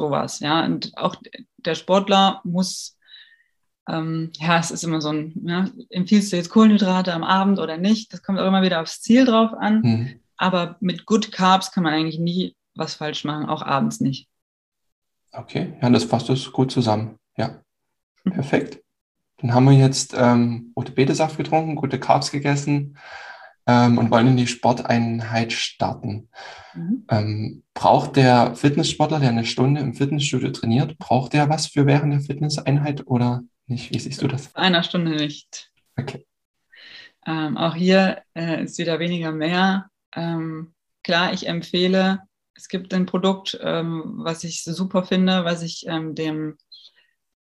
sowas. 0.00 0.40
Ja, 0.40 0.64
und 0.64 0.96
auch 0.96 1.14
der 1.58 1.76
Sportler 1.76 2.40
muss 2.42 2.96
ähm, 3.90 4.30
ja, 4.38 4.58
es 4.58 4.70
ist 4.70 4.84
immer 4.84 5.00
so 5.00 5.10
ein, 5.10 5.32
ja, 5.44 5.66
empfiehlst 5.90 6.32
du 6.32 6.36
jetzt 6.36 6.50
Kohlenhydrate 6.50 7.12
am 7.12 7.24
Abend 7.24 7.58
oder 7.58 7.76
nicht? 7.76 8.12
Das 8.12 8.22
kommt 8.22 8.38
auch 8.38 8.46
immer 8.46 8.62
wieder 8.62 8.80
aufs 8.80 9.00
Ziel 9.00 9.24
drauf 9.24 9.52
an. 9.52 9.80
Mhm. 9.82 10.20
Aber 10.36 10.76
mit 10.80 11.06
Good 11.06 11.32
Carbs 11.32 11.72
kann 11.72 11.84
man 11.84 11.94
eigentlich 11.94 12.18
nie 12.18 12.56
was 12.74 12.94
falsch 12.94 13.24
machen, 13.24 13.48
auch 13.48 13.62
abends 13.62 14.00
nicht. 14.00 14.28
Okay, 15.32 15.74
ja, 15.82 15.90
das 15.90 16.04
fasst 16.04 16.30
es 16.30 16.50
gut 16.52 16.70
zusammen. 16.70 17.18
Ja, 17.36 17.60
perfekt. 18.24 18.82
Dann 19.38 19.54
haben 19.54 19.64
wir 19.64 19.76
jetzt 19.76 20.14
ähm, 20.16 20.72
rote 20.76 20.92
Betesaft 20.92 21.36
getrunken, 21.36 21.76
gute 21.76 21.98
Carbs 21.98 22.30
gegessen 22.30 22.96
ähm, 23.70 23.98
und 23.98 24.10
wollen 24.10 24.28
in 24.28 24.36
die 24.36 24.46
Sporteinheit 24.46 25.52
starten. 25.52 26.28
Mhm. 26.74 27.04
Ähm, 27.08 27.62
braucht 27.74 28.16
der 28.16 28.56
Fitnesssportler, 28.56 29.20
der 29.20 29.28
eine 29.28 29.44
Stunde 29.44 29.80
im 29.80 29.94
Fitnessstudio 29.94 30.50
trainiert, 30.50 30.98
braucht 30.98 31.32
der 31.32 31.48
was 31.48 31.66
für 31.66 31.86
während 31.86 32.12
der 32.12 32.20
Fitnesseinheit 32.20 33.06
oder 33.06 33.42
nicht? 33.66 33.94
Wie 33.94 33.98
siehst 33.98 34.22
du 34.22 34.28
das? 34.28 34.54
Einer 34.56 34.82
Stunde 34.82 35.12
nicht. 35.12 35.70
Okay. 35.96 36.26
Ähm, 37.26 37.56
auch 37.56 37.74
hier 37.74 38.22
äh, 38.34 38.64
ist 38.64 38.78
wieder 38.78 38.98
weniger 38.98 39.30
mehr. 39.30 39.86
Ähm, 40.16 40.74
klar, 41.04 41.32
ich 41.32 41.46
empfehle, 41.46 42.20
es 42.54 42.68
gibt 42.68 42.92
ein 42.92 43.06
Produkt, 43.06 43.58
ähm, 43.62 44.14
was 44.16 44.42
ich 44.42 44.64
super 44.64 45.04
finde, 45.04 45.44
was 45.44 45.62
ich 45.62 45.84
ähm, 45.86 46.14
dem 46.14 46.56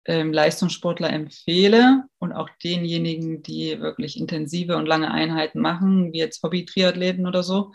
ähm, 0.05 0.33
Leistungssportler 0.33 1.11
empfehle 1.11 2.05
und 2.19 2.33
auch 2.33 2.49
denjenigen, 2.63 3.43
die 3.43 3.81
wirklich 3.81 4.19
intensive 4.19 4.77
und 4.77 4.87
lange 4.87 5.11
Einheiten 5.11 5.61
machen, 5.61 6.13
wie 6.13 6.19
jetzt 6.19 6.43
Hobby-Triathleten 6.43 7.27
oder 7.27 7.43
so. 7.43 7.73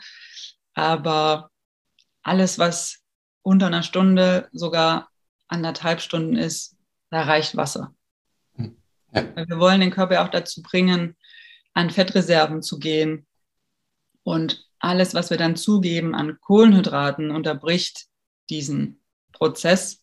Aber 0.74 1.52
alles, 2.24 2.58
was 2.58 3.04
unter 3.42 3.68
einer 3.68 3.84
Stunde, 3.84 4.50
sogar 4.52 5.10
anderthalb 5.48 6.02
Stunden 6.02 6.36
ist, 6.36 6.76
da 7.10 7.24
reicht 7.24 7.56
Wasser. 7.56 7.94
Ja. 8.58 8.72
Wir 9.36 9.60
wollen 9.60 9.82
den 9.82 9.92
Körper 9.92 10.24
auch 10.24 10.30
dazu 10.30 10.62
bringen, 10.64 11.16
an 11.74 11.90
Fettreserven 11.90 12.62
zu 12.62 12.80
gehen. 12.80 13.28
Und 14.24 14.66
alles, 14.80 15.14
was 15.14 15.30
wir 15.30 15.38
dann 15.38 15.56
zugeben 15.56 16.16
an 16.16 16.40
Kohlenhydraten, 16.42 17.32
unterbricht 17.32 18.08
diesen 18.50 19.02
Prozess. 19.32 20.03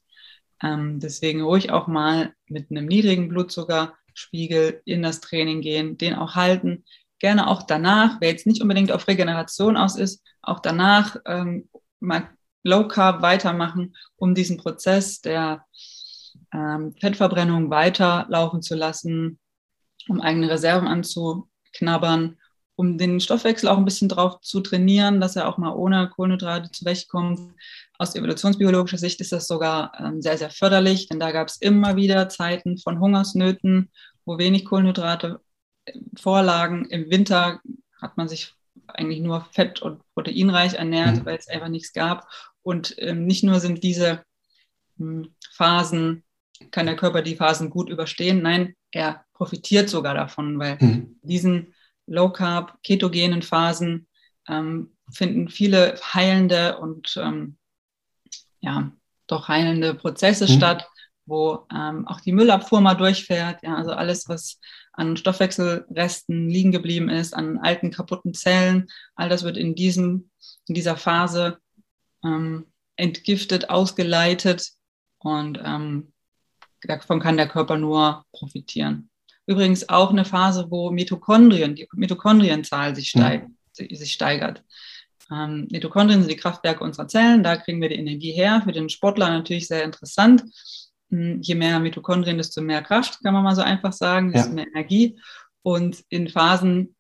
Ähm, 0.63 1.01
deswegen 1.01 1.43
ruhig 1.43 1.71
auch 1.71 1.87
mal 1.87 2.35
mit 2.47 2.71
einem 2.71 2.87
niedrigen 2.87 3.29
Blutzuckerspiegel 3.29 4.83
in 4.85 5.03
das 5.03 5.21
Training 5.21 5.61
gehen, 5.61 5.97
den 5.97 6.15
auch 6.15 6.35
halten. 6.35 6.85
Gerne 7.19 7.49
auch 7.49 7.63
danach, 7.63 8.21
wer 8.21 8.31
jetzt 8.31 8.47
nicht 8.47 8.63
unbedingt 8.63 8.93
auf 8.93 9.09
Regeneration 9.09 9.77
aus 9.77 9.97
ist, 9.97 10.23
auch 10.43 10.61
danach 10.61 11.17
ähm, 11.27 11.69
mal 12.01 12.29
Low 12.63 12.89
Carb 12.89 13.23
weitermachen, 13.23 13.97
um 14.17 14.35
diesen 14.35 14.59
Prozess 14.59 15.21
der 15.21 15.65
ähm, 16.53 16.95
Fettverbrennung 17.01 17.71
weiterlaufen 17.71 18.63
zu 18.63 18.75
lassen, 18.75 19.39
um 20.09 20.21
eigene 20.21 20.51
Reserven 20.51 20.89
anzuknabbern, 20.89 22.39
um 22.77 22.99
den 22.99 23.21
Stoffwechsel 23.21 23.69
auch 23.69 23.79
ein 23.79 23.85
bisschen 23.85 24.09
drauf 24.09 24.41
zu 24.41 24.61
trainieren, 24.61 25.21
dass 25.21 25.37
er 25.37 25.49
auch 25.49 25.59
mal 25.59 25.75
ohne 25.75 26.09
Kohlenhydrate 26.09 26.71
zurechtkommt. 26.71 27.41
Aus 28.01 28.15
evolutionsbiologischer 28.15 28.97
Sicht 28.97 29.21
ist 29.21 29.31
das 29.31 29.47
sogar 29.47 29.93
ähm, 30.01 30.23
sehr, 30.23 30.39
sehr 30.39 30.49
förderlich, 30.49 31.07
denn 31.09 31.21
da 31.21 31.33
gab 31.33 31.49
es 31.49 31.59
immer 31.59 31.97
wieder 31.97 32.31
Zeiten 32.31 32.79
von 32.79 32.99
Hungersnöten, 32.99 33.91
wo 34.25 34.39
wenig 34.39 34.65
Kohlenhydrate 34.65 35.43
äh, 35.85 35.93
vorlagen. 36.19 36.87
Im 36.87 37.11
Winter 37.11 37.61
hat 38.01 38.17
man 38.17 38.27
sich 38.27 38.55
eigentlich 38.87 39.21
nur 39.21 39.47
fett- 39.53 39.83
und 39.83 40.01
proteinreich 40.15 40.73
ernährt, 40.73 41.17
mhm. 41.17 41.25
weil 41.27 41.37
es 41.37 41.49
einfach 41.49 41.69
nichts 41.69 41.93
gab. 41.93 42.27
Und 42.63 42.95
ähm, 42.97 43.27
nicht 43.27 43.45
nur 43.45 43.61
sind 43.61 43.85
diese 43.85 44.23
hm, 44.97 45.35
Phasen 45.53 46.25
kann 46.71 46.87
der 46.87 46.97
Körper 46.97 47.21
die 47.21 47.37
Phasen 47.37 47.69
gut 47.69 47.91
überstehen. 47.91 48.41
Nein, 48.41 48.77
er 48.93 49.27
profitiert 49.35 49.91
sogar 49.91 50.15
davon, 50.15 50.59
weil 50.59 50.79
mhm. 50.81 51.19
diesen 51.21 51.75
Low 52.07 52.31
Carb, 52.31 52.83
ketogenen 52.83 53.43
Phasen 53.43 54.07
ähm, 54.49 54.97
finden 55.13 55.51
viele 55.51 56.01
heilende 56.15 56.79
und 56.79 57.19
ähm, 57.23 57.59
ja, 58.61 58.91
doch 59.27 59.49
heilende 59.49 59.95
Prozesse 59.95 60.45
mhm. 60.45 60.57
statt, 60.57 60.89
wo 61.27 61.67
ähm, 61.75 62.07
auch 62.07 62.21
die 62.21 62.33
Müllabfuhr 62.33 62.81
mal 62.81 62.95
durchfährt. 62.95 63.63
Ja, 63.63 63.77
also 63.77 63.93
alles, 63.93 64.29
was 64.29 64.59
an 64.93 65.17
Stoffwechselresten 65.17 66.49
liegen 66.49 66.73
geblieben 66.73 67.09
ist, 67.09 67.35
an 67.35 67.59
alten 67.59 67.91
kaputten 67.91 68.35
Zellen, 68.35 68.89
all 69.15 69.29
das 69.29 69.45
wird 69.45 69.57
in, 69.57 69.75
diesem, 69.75 70.31
in 70.67 70.75
dieser 70.75 70.97
Phase 70.97 71.59
ähm, 72.25 72.67
entgiftet, 72.97 73.71
ausgeleitet 73.71 74.73
und 75.19 75.59
ähm, 75.65 76.13
davon 76.83 77.21
kann 77.21 77.37
der 77.37 77.49
Körper 77.49 77.79
nur 77.79 78.25
profitieren. 78.33 79.11
Übrigens 79.47 79.89
auch 79.89 80.11
eine 80.11 80.25
Phase, 80.25 80.71
wo 80.71 80.91
Mitochondrien, 80.91 81.75
die 81.75 81.89
Mitochondrienzahl 81.93 82.95
sich, 82.95 83.11
steigt, 83.11 83.49
mhm. 83.49 83.95
sich 83.95 84.13
steigert. 84.13 84.63
Ähm, 85.33 85.69
Mitochondrien 85.71 86.21
sind 86.21 86.31
die 86.31 86.37
Kraftwerke 86.37 86.83
unserer 86.83 87.09
Zellen, 87.09 87.43
da 87.43 87.57
kriegen 87.57 87.81
wir 87.81 87.89
die 87.89 87.99
Energie 87.99 88.33
her. 88.33 88.63
Für 88.65 88.73
den 88.73 88.89
Sportler 88.89 89.31
natürlich 89.31 89.69
sehr 89.69 89.85
interessant. 89.85 90.45
Hm, 91.11 91.41
je 91.41 91.55
mehr 91.55 91.79
Mitochondrien, 91.81 92.39
desto 92.39 92.61
mehr 92.61 92.83
Kraft, 92.83 93.23
kann 93.23 93.35
man 93.35 93.45
mal 93.45 93.55
so 93.55 93.63
einfach 93.63 93.93
sagen, 93.93 94.33
desto 94.33 94.49
ja. 94.51 94.55
mehr 94.55 94.67
Energie. 94.69 95.21
Und 95.63 96.05
in 96.09 96.29
Phasen 96.29 96.95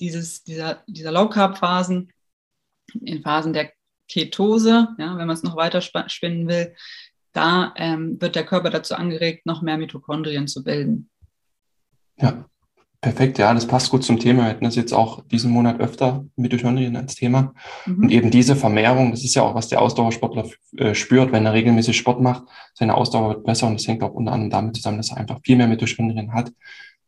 dieses, 0.00 0.44
dieser, 0.44 0.82
dieser 0.86 1.12
Low-Carb-Phasen, 1.12 2.12
in 3.00 3.22
Phasen 3.22 3.52
der 3.52 3.72
Ketose, 4.08 4.88
ja, 4.98 5.18
wenn 5.18 5.26
man 5.26 5.30
es 5.30 5.42
noch 5.42 5.56
weiter 5.56 5.80
spinnen 5.80 6.48
will, 6.48 6.74
da 7.32 7.74
ähm, 7.76 8.20
wird 8.20 8.36
der 8.36 8.46
Körper 8.46 8.70
dazu 8.70 8.94
angeregt, 8.94 9.44
noch 9.44 9.60
mehr 9.60 9.76
Mitochondrien 9.76 10.48
zu 10.48 10.64
bilden. 10.64 11.10
Ja, 12.16 12.48
perfekt. 13.00 13.38
Ja, 13.38 13.54
das 13.54 13.66
passt 13.66 13.90
gut 13.90 14.04
zum 14.04 14.18
Thema. 14.18 14.44
Wir 14.44 14.50
hatten 14.50 14.64
das 14.64 14.76
jetzt 14.76 14.92
auch 14.92 15.22
diesen 15.24 15.50
Monat 15.50 15.80
öfter 15.80 16.24
Mitochondrien 16.36 16.96
als 16.96 17.14
Thema. 17.14 17.54
Mhm. 17.86 18.02
Und 18.02 18.10
eben 18.10 18.30
diese 18.30 18.56
Vermehrung, 18.56 19.10
das 19.10 19.24
ist 19.24 19.34
ja 19.34 19.42
auch, 19.42 19.54
was 19.54 19.68
der 19.68 19.80
Ausdauersportler 19.80 20.46
äh, 20.76 20.94
spürt, 20.94 21.32
wenn 21.32 21.46
er 21.46 21.52
regelmäßig 21.52 21.96
Sport 21.96 22.20
macht. 22.20 22.44
Seine 22.74 22.94
Ausdauer 22.94 23.30
wird 23.30 23.44
besser 23.44 23.66
und 23.66 23.74
das 23.74 23.86
hängt 23.86 24.02
auch 24.02 24.12
unter 24.12 24.32
anderem 24.32 24.50
damit 24.50 24.76
zusammen, 24.76 24.98
dass 24.98 25.10
er 25.10 25.18
einfach 25.18 25.40
viel 25.44 25.56
mehr 25.56 25.68
Mitochondrien 25.68 26.32
hat, 26.32 26.52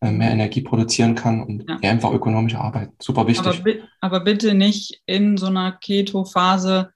äh, 0.01 0.11
mehr 0.11 0.31
Energie 0.31 0.63
produzieren 0.63 1.15
kann 1.15 1.43
und 1.43 1.65
ja. 1.69 1.91
einfach 1.91 2.13
ökonomisch 2.13 2.55
arbeitet. 2.55 2.95
Super 3.03 3.27
wichtig. 3.27 3.47
Aber, 3.47 3.73
aber 4.01 4.21
bitte 4.21 4.55
nicht 4.55 5.03
in 5.07 5.37
so 5.37 5.47
einer 5.47 5.73
Keto-Phase 5.73 6.91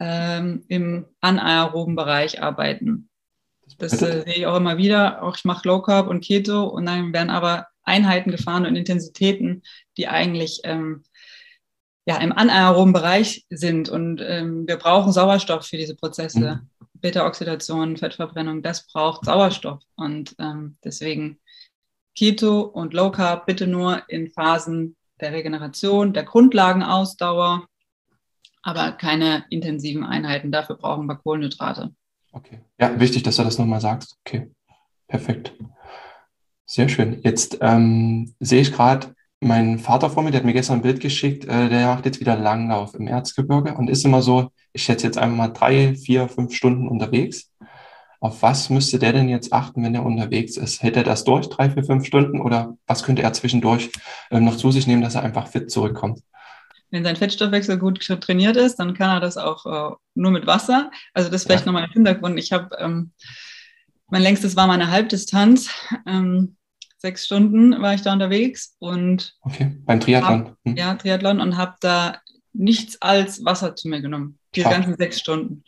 ähm, 0.00 0.64
im 0.68 1.06
anaeroben 1.20 1.96
Bereich 1.96 2.42
arbeiten. 2.42 3.08
Das 3.78 4.00
äh, 4.02 4.22
sehe 4.24 4.34
ich 4.34 4.46
auch 4.46 4.56
immer 4.56 4.78
wieder. 4.78 5.22
Auch 5.22 5.36
ich 5.36 5.44
mache 5.44 5.66
Low 5.66 5.82
Carb 5.82 6.08
und 6.08 6.24
Keto 6.24 6.64
und 6.64 6.86
dann 6.86 7.12
werden 7.12 7.30
aber 7.30 7.66
Einheiten 7.86 8.30
gefahren 8.30 8.66
und 8.66 8.76
Intensitäten, 8.76 9.62
die 9.96 10.08
eigentlich 10.08 10.60
ähm, 10.64 11.04
ja, 12.06 12.18
im 12.18 12.32
anaeroben 12.32 12.92
Bereich 12.92 13.46
sind. 13.50 13.88
Und 13.88 14.20
ähm, 14.20 14.66
wir 14.66 14.76
brauchen 14.76 15.12
Sauerstoff 15.12 15.66
für 15.66 15.76
diese 15.76 15.96
Prozesse. 15.96 16.60
Mhm. 16.62 16.70
Beta-Oxidation, 16.94 17.96
Fettverbrennung, 17.96 18.62
das 18.62 18.86
braucht 18.86 19.24
Sauerstoff. 19.24 19.82
Und 19.96 20.34
ähm, 20.38 20.76
deswegen 20.82 21.38
Keto 22.16 22.62
und 22.62 22.94
Low 22.94 23.10
Carb 23.10 23.46
bitte 23.46 23.66
nur 23.66 24.02
in 24.08 24.30
Phasen 24.30 24.96
der 25.20 25.32
Regeneration, 25.32 26.12
der 26.12 26.24
Grundlagenausdauer, 26.24 27.66
aber 28.62 28.92
keine 28.92 29.44
intensiven 29.50 30.04
Einheiten. 30.04 30.52
Dafür 30.52 30.76
brauchen 30.76 31.06
wir 31.06 31.16
Kohlenhydrate. 31.16 31.94
Okay. 32.32 32.60
Ja, 32.80 32.98
wichtig, 32.98 33.22
dass 33.22 33.36
du 33.36 33.44
das 33.44 33.58
nochmal 33.58 33.80
sagst. 33.80 34.16
Okay, 34.24 34.50
perfekt. 35.06 35.54
Sehr 36.66 36.88
schön. 36.88 37.20
Jetzt 37.22 37.58
ähm, 37.60 38.34
sehe 38.40 38.60
ich 38.60 38.72
gerade 38.72 39.14
meinen 39.40 39.78
Vater 39.78 40.10
vor 40.10 40.22
mir, 40.22 40.30
der 40.30 40.40
hat 40.40 40.46
mir 40.46 40.52
gestern 40.52 40.78
ein 40.78 40.82
Bild 40.82 41.00
geschickt, 41.00 41.44
äh, 41.44 41.68
der 41.68 41.86
macht 41.86 42.06
jetzt 42.06 42.20
wieder 42.20 42.36
Langlauf 42.36 42.94
im 42.94 43.06
Erzgebirge 43.06 43.74
und 43.74 43.88
ist 43.88 44.04
immer 44.04 44.20
so, 44.20 44.50
ich 44.72 44.82
schätze 44.82 45.06
jetzt 45.06 45.18
einfach 45.18 45.36
mal 45.36 45.48
drei, 45.48 45.94
vier, 45.94 46.28
fünf 46.28 46.54
Stunden 46.54 46.88
unterwegs. 46.88 47.52
Auf 48.18 48.42
was 48.42 48.70
müsste 48.70 48.98
der 48.98 49.12
denn 49.12 49.28
jetzt 49.28 49.52
achten, 49.52 49.84
wenn 49.84 49.94
er 49.94 50.04
unterwegs 50.04 50.56
ist? 50.56 50.82
Hält 50.82 50.96
er 50.96 51.04
das 51.04 51.22
durch, 51.24 51.48
drei, 51.48 51.70
vier, 51.70 51.84
fünf 51.84 52.06
Stunden 52.06 52.40
oder 52.40 52.76
was 52.86 53.04
könnte 53.04 53.22
er 53.22 53.32
zwischendurch 53.32 53.90
äh, 54.30 54.40
noch 54.40 54.56
zu 54.56 54.72
sich 54.72 54.86
nehmen, 54.86 55.02
dass 55.02 55.14
er 55.14 55.22
einfach 55.22 55.46
fit 55.46 55.70
zurückkommt? 55.70 56.20
Wenn 56.90 57.04
sein 57.04 57.16
Fettstoffwechsel 57.16 57.78
gut 57.78 58.00
trainiert 58.00 58.56
ist, 58.56 58.76
dann 58.76 58.94
kann 58.94 59.10
er 59.10 59.20
das 59.20 59.36
auch 59.36 59.66
äh, 59.66 59.94
nur 60.14 60.30
mit 60.30 60.46
Wasser. 60.46 60.90
Also 61.12 61.28
das 61.28 61.42
ist 61.42 61.46
vielleicht 61.46 61.66
ja. 61.66 61.72
nochmal 61.72 61.84
ein 61.84 61.92
Hintergrund. 61.92 62.38
Ich 62.38 62.52
habe, 62.52 62.74
ähm, 62.78 63.12
mein 64.08 64.22
längstes 64.22 64.56
war 64.56 64.66
meine 64.66 64.90
Halbdistanz. 64.90 65.70
Ähm, 66.06 66.55
sechs 67.06 67.24
Stunden 67.24 67.80
war 67.80 67.94
ich 67.94 68.02
da 68.02 68.12
unterwegs 68.12 68.74
und 68.80 69.36
okay, 69.42 69.76
beim 69.84 70.00
Triathlon. 70.00 70.46
Hab, 70.46 70.56
hm. 70.64 70.76
Ja, 70.76 70.94
Triathlon 70.94 71.40
und 71.40 71.56
habe 71.56 71.76
da 71.80 72.20
nichts 72.52 73.00
als 73.00 73.44
Wasser 73.44 73.76
zu 73.76 73.88
mir 73.88 74.00
genommen. 74.00 74.40
Die 74.56 74.62
ganzen 74.62 74.96
sechs 74.96 75.20
Stunden. 75.20 75.62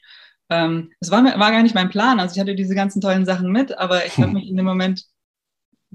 Ähm, 0.51 0.91
es 0.99 1.13
war, 1.13 1.23
war 1.23 1.53
gar 1.53 1.63
nicht 1.63 1.77
mein 1.77 1.91
Plan. 1.91 2.19
Also 2.19 2.35
ich 2.35 2.41
hatte 2.41 2.57
diese 2.57 2.75
ganzen 2.75 3.01
tollen 3.01 3.25
Sachen 3.25 3.53
mit, 3.53 3.77
aber 3.79 4.05
ich 4.05 4.17
hm. 4.17 4.25
habe 4.25 4.33
mich 4.35 4.49
in 4.49 4.57
dem 4.57 4.67
Moment 4.67 5.05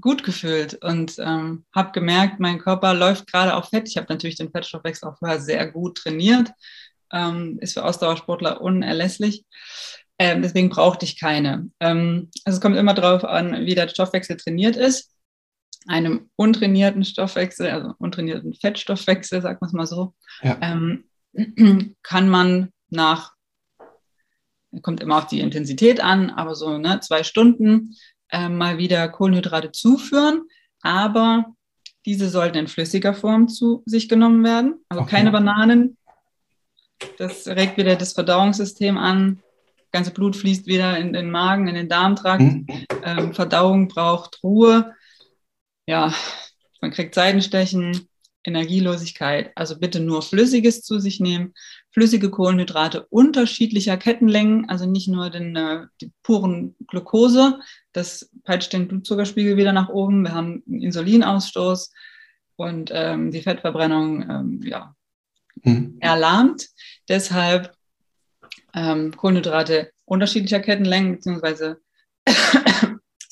gut 0.00 0.24
gefühlt 0.24 0.82
und 0.82 1.16
ähm, 1.18 1.66
habe 1.74 1.92
gemerkt, 1.92 2.40
mein 2.40 2.58
Körper 2.58 2.94
läuft 2.94 3.30
gerade 3.30 3.54
auf 3.54 3.68
Fett. 3.68 3.88
Ich 3.88 3.98
habe 3.98 4.06
natürlich 4.08 4.36
den 4.36 4.50
Fettstoffwechsel 4.50 5.08
auch 5.08 5.18
vorher 5.18 5.40
sehr 5.40 5.70
gut 5.70 5.98
trainiert. 5.98 6.52
Ähm, 7.12 7.58
ist 7.60 7.74
für 7.74 7.84
Ausdauersportler 7.84 8.62
unerlässlich. 8.62 9.44
Ähm, 10.18 10.40
deswegen 10.40 10.70
brauchte 10.70 11.04
ich 11.04 11.20
keine. 11.20 11.68
Ähm, 11.80 12.30
also 12.44 12.56
es 12.56 12.62
kommt 12.62 12.76
immer 12.76 12.94
darauf 12.94 13.24
an, 13.24 13.66
wie 13.66 13.74
der 13.74 13.88
Stoffwechsel 13.88 14.38
trainiert 14.38 14.76
ist 14.76 15.13
einem 15.86 16.30
untrainierten 16.36 17.04
Stoffwechsel, 17.04 17.70
also 17.70 17.94
untrainierten 17.98 18.54
Fettstoffwechsel, 18.54 19.42
sagt 19.42 19.60
man 19.60 19.68
es 19.68 19.74
mal 19.74 19.86
so, 19.86 20.14
ja. 20.42 20.58
ähm, 20.60 21.04
kann 22.02 22.28
man 22.28 22.70
nach, 22.90 23.32
kommt 24.82 25.02
immer 25.02 25.18
auf 25.18 25.26
die 25.26 25.40
Intensität 25.40 26.02
an, 26.02 26.30
aber 26.30 26.54
so 26.54 26.78
ne, 26.78 27.00
zwei 27.00 27.22
Stunden 27.22 27.94
äh, 28.30 28.48
mal 28.48 28.78
wieder 28.78 29.08
Kohlenhydrate 29.08 29.72
zuführen, 29.72 30.42
aber 30.80 31.46
diese 32.06 32.28
sollten 32.28 32.58
in 32.58 32.68
flüssiger 32.68 33.14
Form 33.14 33.48
zu 33.48 33.82
sich 33.86 34.08
genommen 34.08 34.44
werden, 34.44 34.84
also 34.88 35.02
okay. 35.02 35.16
keine 35.16 35.30
Bananen. 35.30 35.96
Das 37.18 37.46
regt 37.46 37.76
wieder 37.76 37.96
das 37.96 38.12
Verdauungssystem 38.12 38.96
an. 38.96 39.40
Das 39.76 39.90
ganze 39.90 40.10
Blut 40.12 40.36
fließt 40.36 40.66
wieder 40.66 40.96
in 40.98 41.12
den 41.12 41.30
Magen, 41.30 41.68
in 41.68 41.74
den 41.74 41.88
Darmtrakt. 41.88 42.42
Mhm. 42.42 42.66
Ähm, 43.04 43.34
Verdauung 43.34 43.88
braucht 43.88 44.42
Ruhe 44.42 44.94
ja, 45.86 46.14
man 46.80 46.90
kriegt 46.90 47.14
Seitenstechen, 47.14 48.08
Energielosigkeit. 48.44 49.52
Also 49.54 49.78
bitte 49.78 50.00
nur 50.00 50.22
Flüssiges 50.22 50.82
zu 50.82 50.98
sich 50.98 51.18
nehmen. 51.18 51.54
Flüssige 51.90 52.30
Kohlenhydrate 52.30 53.06
unterschiedlicher 53.06 53.96
Kettenlängen, 53.96 54.68
also 54.68 54.86
nicht 54.86 55.08
nur 55.08 55.30
den, 55.30 55.56
äh, 55.56 55.86
die 56.00 56.12
puren 56.22 56.76
Glucose. 56.86 57.58
Das 57.92 58.30
peitscht 58.44 58.72
den 58.72 58.88
Blutzuckerspiegel 58.88 59.56
wieder 59.56 59.72
nach 59.72 59.88
oben. 59.88 60.22
Wir 60.22 60.34
haben 60.34 60.62
einen 60.66 60.82
Insulinausstoß 60.82 61.92
und 62.56 62.90
ähm, 62.92 63.30
die 63.30 63.42
Fettverbrennung 63.42 64.22
ähm, 64.28 64.60
ja, 64.62 64.94
hm. 65.62 65.96
erlahmt. 66.00 66.68
Deshalb 67.08 67.74
ähm, 68.74 69.16
Kohlenhydrate 69.16 69.90
unterschiedlicher 70.04 70.60
Kettenlängen 70.60 71.12
beziehungsweise 71.12 71.80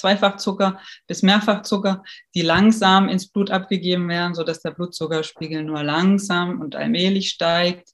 Zweifachzucker 0.02 0.80
bis 1.06 1.22
Mehrfachzucker, 1.22 2.02
die 2.34 2.42
langsam 2.42 3.08
ins 3.08 3.28
Blut 3.28 3.52
abgegeben 3.52 4.08
werden, 4.08 4.34
sodass 4.34 4.60
der 4.60 4.72
Blutzuckerspiegel 4.72 5.62
nur 5.62 5.84
langsam 5.84 6.60
und 6.60 6.74
allmählich 6.74 7.30
steigt 7.30 7.90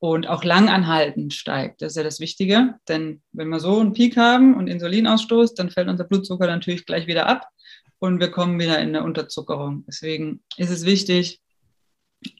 und 0.00 0.28
auch 0.28 0.44
langanhaltend 0.44 1.32
steigt. 1.32 1.80
Das 1.80 1.92
ist 1.92 1.96
ja 1.96 2.02
das 2.02 2.20
Wichtige, 2.20 2.74
denn 2.88 3.22
wenn 3.32 3.48
wir 3.48 3.58
so 3.58 3.78
einen 3.78 3.94
Peak 3.94 4.18
haben 4.18 4.54
und 4.54 4.66
Insulinausstoß, 4.66 5.54
dann 5.54 5.70
fällt 5.70 5.88
unser 5.88 6.04
Blutzucker 6.04 6.46
natürlich 6.46 6.84
gleich 6.84 7.06
wieder 7.06 7.26
ab 7.26 7.46
und 7.98 8.20
wir 8.20 8.30
kommen 8.30 8.60
wieder 8.60 8.78
in 8.78 8.90
eine 8.90 9.02
Unterzuckerung. 9.02 9.84
Deswegen 9.86 10.42
ist 10.58 10.70
es 10.70 10.84
wichtig, 10.84 11.40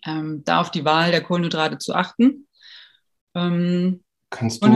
ähm, 0.04 0.42
da 0.44 0.60
auf 0.60 0.70
die 0.70 0.84
Wahl 0.84 1.10
der 1.10 1.22
Kohlenhydrate 1.22 1.78
zu 1.78 1.94
achten. 1.94 2.46
Ähm, 3.34 4.02
Kannst 4.30 4.64
du, 4.64 4.68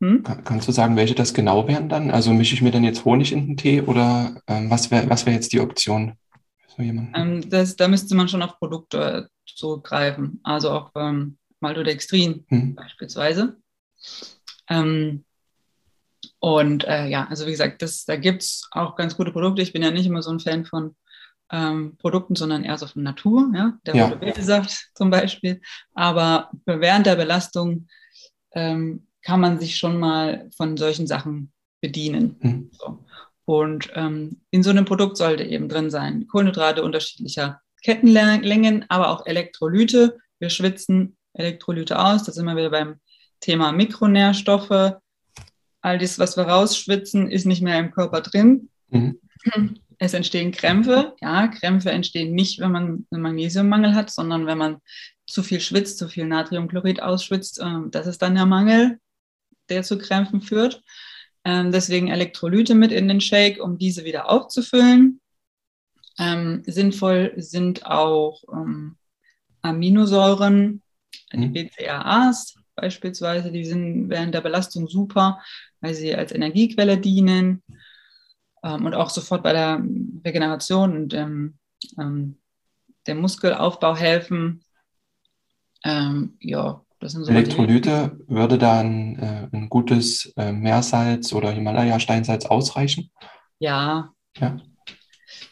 hm? 0.00 0.22
kannst 0.44 0.68
du 0.68 0.72
sagen, 0.72 0.96
welche 0.96 1.14
das 1.14 1.32
genau 1.32 1.66
wären 1.66 1.88
dann? 1.88 2.10
Also 2.10 2.32
mische 2.34 2.54
ich 2.54 2.60
mir 2.60 2.70
dann 2.70 2.84
jetzt 2.84 3.06
Honig 3.06 3.32
in 3.32 3.46
den 3.46 3.56
Tee 3.56 3.80
oder 3.80 4.36
ähm, 4.46 4.70
was 4.70 4.90
wäre 4.90 5.08
was 5.08 5.24
wär 5.24 5.32
jetzt 5.32 5.54
die 5.54 5.60
Option 5.60 6.18
jemanden? 6.76 7.12
Ähm, 7.16 7.50
das, 7.50 7.76
da 7.76 7.88
müsste 7.88 8.14
man 8.14 8.28
schon 8.28 8.42
auf 8.42 8.58
Produkte 8.58 9.30
zurückgreifen, 9.46 10.40
also 10.42 10.70
auf 10.70 10.90
ähm, 10.94 11.38
Maltodextrin 11.60 12.44
hm. 12.48 12.74
beispielsweise. 12.74 13.56
Ähm, 14.68 15.24
und 16.38 16.84
äh, 16.84 17.06
ja, 17.06 17.26
also 17.28 17.46
wie 17.46 17.52
gesagt, 17.52 17.82
das, 17.82 18.04
da 18.04 18.16
gibt 18.16 18.42
es 18.42 18.68
auch 18.72 18.96
ganz 18.96 19.16
gute 19.16 19.32
Produkte. 19.32 19.62
Ich 19.62 19.72
bin 19.72 19.82
ja 19.82 19.90
nicht 19.90 20.06
immer 20.06 20.22
so 20.22 20.30
ein 20.30 20.40
Fan 20.40 20.64
von 20.64 20.96
ähm, 21.50 21.96
Produkten, 21.98 22.34
sondern 22.34 22.64
eher 22.64 22.78
so 22.78 22.86
von 22.86 23.02
Natur, 23.02 23.50
ja, 23.54 23.78
der 23.86 23.94
ja. 23.94 24.04
rote 24.06 24.16
Betesaft 24.16 24.90
zum 24.94 25.10
Beispiel. 25.10 25.60
Aber 25.94 26.50
während 26.66 27.06
der 27.06 27.16
Belastung 27.16 27.86
ähm, 28.54 29.06
kann 29.22 29.40
man 29.40 29.58
sich 29.58 29.76
schon 29.76 29.98
mal 29.98 30.50
von 30.56 30.76
solchen 30.76 31.06
Sachen 31.06 31.52
bedienen. 31.80 32.36
Mhm. 32.40 32.70
So. 32.72 32.98
Und 33.44 33.90
ähm, 33.94 34.40
in 34.50 34.62
so 34.62 34.70
einem 34.70 34.84
Produkt 34.84 35.16
sollte 35.16 35.44
eben 35.44 35.68
drin 35.68 35.90
sein 35.90 36.26
Kohlenhydrate 36.28 36.82
unterschiedlicher 36.82 37.60
Kettenlängen, 37.82 38.84
aber 38.88 39.08
auch 39.08 39.26
Elektrolyte. 39.26 40.18
Wir 40.38 40.50
schwitzen 40.50 41.16
Elektrolyte 41.34 41.98
aus. 41.98 42.24
Da 42.24 42.32
sind 42.32 42.46
wir 42.46 42.56
wieder 42.56 42.70
beim 42.70 43.00
Thema 43.40 43.72
Mikronährstoffe. 43.72 44.94
All 45.80 45.98
das, 45.98 46.18
was 46.18 46.36
wir 46.36 46.44
rausschwitzen, 46.44 47.30
ist 47.30 47.44
nicht 47.44 47.62
mehr 47.62 47.78
im 47.78 47.90
Körper 47.90 48.20
drin. 48.20 48.70
Mhm. 48.90 49.18
Es 49.98 50.14
entstehen 50.14 50.52
Krämpfe. 50.52 51.14
Ja, 51.20 51.48
Krämpfe 51.48 51.90
entstehen 51.90 52.34
nicht, 52.34 52.60
wenn 52.60 52.70
man 52.70 53.06
einen 53.10 53.22
Magnesiummangel 53.22 53.94
hat, 53.94 54.10
sondern 54.10 54.46
wenn 54.46 54.58
man 54.58 54.78
zu 55.32 55.42
viel 55.42 55.60
schwitzt, 55.60 55.98
zu 55.98 56.08
viel 56.08 56.26
Natriumchlorid 56.26 57.02
ausschwitzt. 57.02 57.60
Ähm, 57.62 57.90
das 57.90 58.06
ist 58.06 58.22
dann 58.22 58.34
der 58.34 58.46
Mangel, 58.46 58.98
der 59.68 59.82
zu 59.82 59.98
Krämpfen 59.98 60.40
führt. 60.40 60.82
Ähm, 61.44 61.72
deswegen 61.72 62.08
Elektrolyte 62.08 62.74
mit 62.74 62.92
in 62.92 63.08
den 63.08 63.20
Shake, 63.20 63.62
um 63.62 63.78
diese 63.78 64.04
wieder 64.04 64.30
aufzufüllen. 64.30 65.20
Ähm, 66.18 66.62
sinnvoll 66.66 67.32
sind 67.36 67.86
auch 67.86 68.42
ähm, 68.52 68.96
Aminosäuren, 69.62 70.82
die 71.32 71.48
mhm. 71.48 71.52
BCAAs 71.52 72.56
beispielsweise, 72.74 73.50
die 73.50 73.64
sind 73.64 74.08
während 74.08 74.34
der 74.34 74.40
Belastung 74.40 74.88
super, 74.88 75.40
weil 75.80 75.94
sie 75.94 76.14
als 76.14 76.32
Energiequelle 76.32 76.98
dienen 76.98 77.62
ähm, 78.62 78.86
und 78.86 78.94
auch 78.94 79.10
sofort 79.10 79.42
bei 79.42 79.52
der 79.52 79.82
Regeneration 80.24 80.96
und 80.96 81.14
ähm, 81.14 81.58
dem 83.06 83.18
Muskelaufbau 83.18 83.96
helfen. 83.96 84.64
Ähm, 85.84 86.36
ja, 86.40 86.82
das 87.00 87.12
sind 87.12 87.24
so 87.24 87.32
Elektrolyte 87.32 88.16
würde 88.28 88.58
dann 88.58 89.16
äh, 89.16 89.56
ein 89.56 89.68
gutes 89.68 90.32
äh, 90.36 90.52
Meersalz 90.52 91.32
oder 91.32 91.50
Himalaya-Steinsalz 91.50 92.46
ausreichen? 92.46 93.10
Ja. 93.58 94.12
ja. 94.38 94.56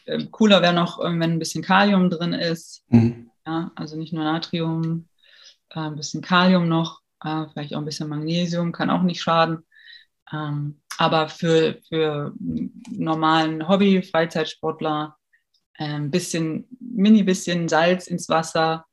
Äh, 0.05 0.25
cooler 0.31 0.61
wäre 0.61 0.73
noch, 0.73 1.03
ähm, 1.03 1.19
wenn 1.19 1.33
ein 1.33 1.39
bisschen 1.39 1.63
Kalium 1.63 2.09
drin 2.09 2.33
ist. 2.33 2.85
Mhm. 2.87 3.31
Ja, 3.45 3.71
also 3.75 3.97
nicht 3.97 4.13
nur 4.13 4.23
Natrium, 4.23 5.07
äh, 5.69 5.79
ein 5.79 5.95
bisschen 5.95 6.21
Kalium 6.21 6.67
noch, 6.67 7.01
vielleicht 7.21 7.75
auch 7.75 7.79
ein 7.79 7.85
bisschen 7.85 8.09
Magnesium, 8.09 8.71
kann 8.71 8.89
auch 8.89 9.03
nicht 9.03 9.21
schaden. 9.21 9.65
Ähm, 10.33 10.81
aber 10.97 11.27
für, 11.29 11.79
für 11.87 12.33
normalen 12.89 13.67
Hobby-Freizeitsportler 13.67 15.17
ein 15.75 16.11
bisschen, 16.11 16.67
mini 16.79 17.23
bisschen 17.23 17.67
Salz 17.67 18.07
ins 18.07 18.29
Wasser 18.29 18.85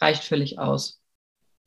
reicht 0.00 0.24
völlig 0.24 0.58
aus. 0.58 1.00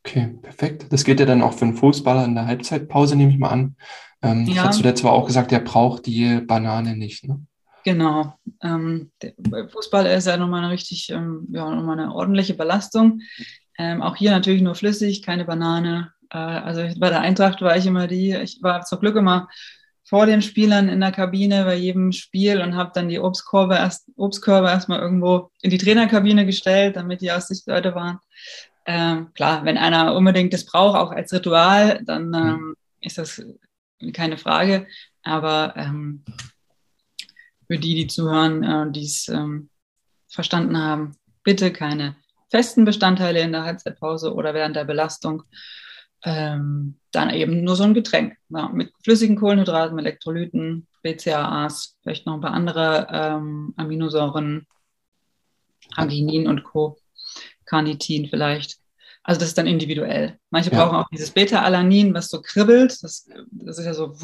Okay, 0.05 0.37
perfekt. 0.41 0.87
Das 0.91 1.03
geht 1.03 1.19
ja 1.19 1.25
dann 1.25 1.41
auch 1.41 1.53
für 1.53 1.65
einen 1.65 1.75
Fußballer 1.75 2.25
in 2.25 2.35
der 2.35 2.45
Halbzeitpause, 2.45 3.15
nehme 3.15 3.31
ich 3.31 3.37
mal 3.37 3.49
an. 3.49 3.75
Ähm, 4.21 4.45
ja. 4.47 4.63
Hast 4.63 4.79
du 4.79 4.83
dir 4.83 4.95
zwar 4.95 5.13
auch 5.13 5.25
gesagt, 5.25 5.51
der 5.51 5.59
braucht 5.59 6.05
die 6.05 6.41
Banane 6.41 6.95
nicht, 6.95 7.27
ne? 7.27 7.45
Genau. 7.85 8.33
Ähm, 8.61 9.11
Fußball 9.71 10.05
ist 10.07 10.27
ja 10.27 10.37
nochmal 10.37 10.63
eine 10.63 10.73
richtig, 10.73 11.09
ähm, 11.09 11.47
ja, 11.51 11.69
nochmal 11.69 11.99
eine 11.99 12.13
ordentliche 12.13 12.53
Belastung. 12.53 13.21
Ähm, 13.77 14.01
auch 14.01 14.15
hier 14.15 14.31
natürlich 14.31 14.61
nur 14.61 14.75
flüssig, 14.75 15.21
keine 15.21 15.45
Banane. 15.45 16.11
Äh, 16.29 16.37
also 16.37 16.81
bei 16.99 17.09
der 17.09 17.21
Eintracht 17.21 17.61
war 17.61 17.77
ich 17.77 17.85
immer 17.85 18.07
die, 18.07 18.35
ich 18.35 18.61
war 18.61 18.83
zum 18.83 18.99
Glück 18.99 19.15
immer 19.15 19.47
vor 20.09 20.25
den 20.25 20.41
Spielern 20.41 20.89
in 20.89 21.01
der 21.01 21.11
Kabine 21.11 21.65
bei 21.65 21.75
jedem 21.75 22.11
Spiel 22.11 22.61
und 22.61 22.75
habe 22.75 22.91
dann 22.95 23.09
die 23.09 23.19
Obstkorbe 23.19 23.75
erst, 23.75 24.09
Obstkörbe 24.15 24.67
erstmal 24.67 24.99
irgendwo 24.99 25.51
in 25.61 25.69
die 25.69 25.77
Trainerkabine 25.77 26.47
gestellt, 26.47 26.95
damit 26.95 27.21
die 27.21 27.31
Aussichtsleute 27.31 27.93
waren. 27.93 28.17
Ähm, 28.87 29.31
klar, 29.35 29.65
wenn 29.65 29.77
einer 29.77 30.15
unbedingt 30.15 30.51
das 30.51 30.65
braucht, 30.65 30.97
auch 30.97 31.11
als 31.11 31.31
Ritual, 31.31 32.01
dann 32.03 32.33
ähm, 32.33 32.75
ist 33.01 33.19
das 33.19 33.39
keine 34.11 34.39
Frage. 34.39 34.87
Aber 35.21 35.75
ähm, 35.77 36.23
für 37.67 37.77
die, 37.77 37.93
die 37.93 38.07
zuhören, 38.07 38.63
äh, 38.63 38.91
die 38.91 39.05
es 39.05 39.27
ähm, 39.27 39.69
verstanden 40.27 40.75
haben, 40.75 41.17
bitte 41.43 41.71
keine 41.71 42.15
festen 42.49 42.83
Bestandteile 42.83 43.41
in 43.41 43.51
der 43.51 43.63
Halbzeitpause 43.63 44.33
oder 44.33 44.55
während 44.55 44.75
der 44.75 44.85
Belastung. 44.85 45.43
Ähm, 46.23 46.99
dann 47.11 47.29
eben 47.29 47.63
nur 47.63 47.75
so 47.75 47.83
ein 47.83 47.93
Getränk 47.93 48.37
ja, 48.49 48.67
mit 48.69 48.91
flüssigen 49.03 49.37
Kohlenhydraten, 49.37 49.97
Elektrolyten, 49.97 50.87
BCAAs, 51.01 51.97
vielleicht 52.01 52.25
noch 52.25 52.33
ein 52.35 52.41
paar 52.41 52.53
andere 52.53 53.07
ähm, 53.11 53.73
Aminosäuren, 53.77 54.67
Arginin 55.95 56.47
und 56.47 56.63
Co., 56.63 56.97
Carnitin 57.65 58.27
vielleicht. 58.27 58.79
Also 59.23 59.39
das 59.39 59.49
ist 59.49 59.57
dann 59.57 59.67
individuell. 59.67 60.39
Manche 60.49 60.71
ja. 60.71 60.77
brauchen 60.83 60.97
auch 60.97 61.09
dieses 61.11 61.31
Beta-Alanin, 61.31 62.13
was 62.13 62.29
so 62.29 62.41
kribbelt. 62.41 62.97
Das, 63.03 63.29
das 63.51 63.77
ist 63.77 63.85
ja 63.85 63.93
so, 63.93 64.15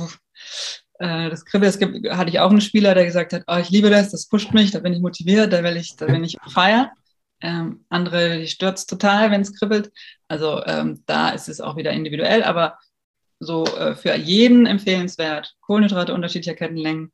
äh, 0.99 1.29
das 1.29 1.45
kribbelt. 1.45 1.69
Es 1.69 1.79
gibt, 1.79 2.10
hatte 2.10 2.29
ich 2.29 2.39
auch 2.39 2.49
einen 2.49 2.62
Spieler, 2.62 2.95
der 2.95 3.05
gesagt 3.05 3.34
hat, 3.34 3.43
oh, 3.47 3.58
ich 3.58 3.69
liebe 3.69 3.89
das, 3.89 4.12
das 4.12 4.27
pusht 4.27 4.53
mich, 4.53 4.71
da 4.71 4.79
bin 4.79 4.93
ich 4.93 5.01
motiviert, 5.01 5.53
da 5.53 5.63
will 5.63 5.77
ich, 5.77 5.95
da 5.95 6.05
bin 6.08 6.23
ich 6.23 6.38
feiern. 6.47 6.89
Ähm, 7.41 7.86
andere, 7.89 8.39
die 8.39 8.48
stürzt 8.48 8.89
total, 8.89 9.32
wenn 9.32 9.41
es 9.41 9.54
kribbelt. 9.54 9.91
Also 10.28 10.63
ähm, 10.65 11.04
da 11.06 11.30
ist 11.30 11.50
es 11.50 11.62
auch 11.62 11.76
wieder 11.76 11.91
individuell, 11.91 12.43
aber 12.43 12.78
so 13.39 13.65
äh, 13.65 13.95
für 13.95 14.15
jeden 14.15 14.65
empfehlenswert. 14.65 15.56
Kohlenhydrate 15.62 16.13
unterschiedlicher 16.13 16.56
Kettenlängen, 16.56 17.12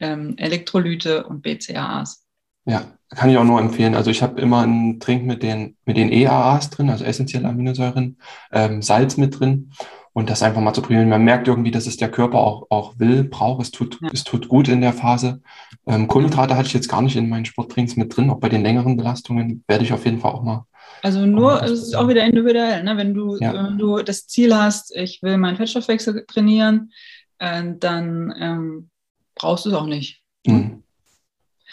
ähm, 0.00 0.36
Elektrolyte 0.38 1.26
und 1.26 1.42
BCAAs. 1.42 2.26
Ja, 2.64 2.84
kann 3.10 3.30
ich 3.30 3.36
auch 3.36 3.44
nur 3.44 3.60
empfehlen. 3.60 3.94
Also 3.94 4.10
ich 4.10 4.22
habe 4.22 4.40
immer 4.40 4.62
einen 4.62 5.00
Trink 5.00 5.24
mit 5.24 5.42
den, 5.42 5.76
mit 5.84 5.96
den 5.96 6.12
EAAs 6.12 6.70
drin, 6.70 6.90
also 6.90 7.04
essentielle 7.04 7.48
Aminosäuren, 7.48 8.18
ähm, 8.52 8.82
Salz 8.82 9.16
mit 9.16 9.38
drin 9.38 9.72
und 10.12 10.28
das 10.28 10.42
einfach 10.42 10.60
mal 10.60 10.74
zu 10.74 10.82
probieren. 10.82 11.08
Man 11.08 11.24
merkt 11.24 11.46
irgendwie, 11.46 11.70
dass 11.70 11.86
es 11.86 11.96
der 11.96 12.10
Körper 12.10 12.38
auch, 12.38 12.66
auch 12.70 12.98
will, 12.98 13.24
braucht. 13.24 13.62
Es 13.62 13.70
tut, 13.70 13.98
es 14.12 14.24
tut 14.24 14.48
gut 14.48 14.68
in 14.68 14.80
der 14.80 14.92
Phase. 14.92 15.40
Ähm, 15.86 16.08
Kohlenhydrate 16.08 16.56
hatte 16.56 16.66
ich 16.66 16.74
jetzt 16.74 16.88
gar 16.88 17.02
nicht 17.02 17.16
in 17.16 17.28
meinen 17.28 17.44
Sportdrinks 17.44 17.96
mit 17.96 18.16
drin. 18.16 18.30
Auch 18.30 18.40
bei 18.40 18.48
den 18.48 18.62
längeren 18.62 18.96
Belastungen 18.96 19.64
werde 19.68 19.84
ich 19.84 19.92
auf 19.92 20.04
jeden 20.04 20.18
Fall 20.18 20.32
auch 20.32 20.42
mal. 20.42 20.66
Also 21.02 21.24
nur, 21.24 21.62
es 21.62 21.70
ist 21.70 21.94
auch 21.94 22.08
wieder 22.08 22.24
individuell. 22.24 22.82
Ne? 22.82 22.96
Wenn, 22.96 23.14
du, 23.14 23.38
ja. 23.38 23.54
wenn 23.54 23.78
du 23.78 24.02
das 24.02 24.26
Ziel 24.26 24.54
hast, 24.54 24.94
ich 24.96 25.22
will 25.22 25.36
meinen 25.36 25.56
Fettstoffwechsel 25.56 26.24
trainieren, 26.26 26.92
äh, 27.38 27.62
dann 27.78 28.34
ähm, 28.38 28.90
brauchst 29.36 29.64
du 29.64 29.70
es 29.70 29.76
auch 29.76 29.86
nicht. 29.86 30.22
Mhm. 30.44 30.82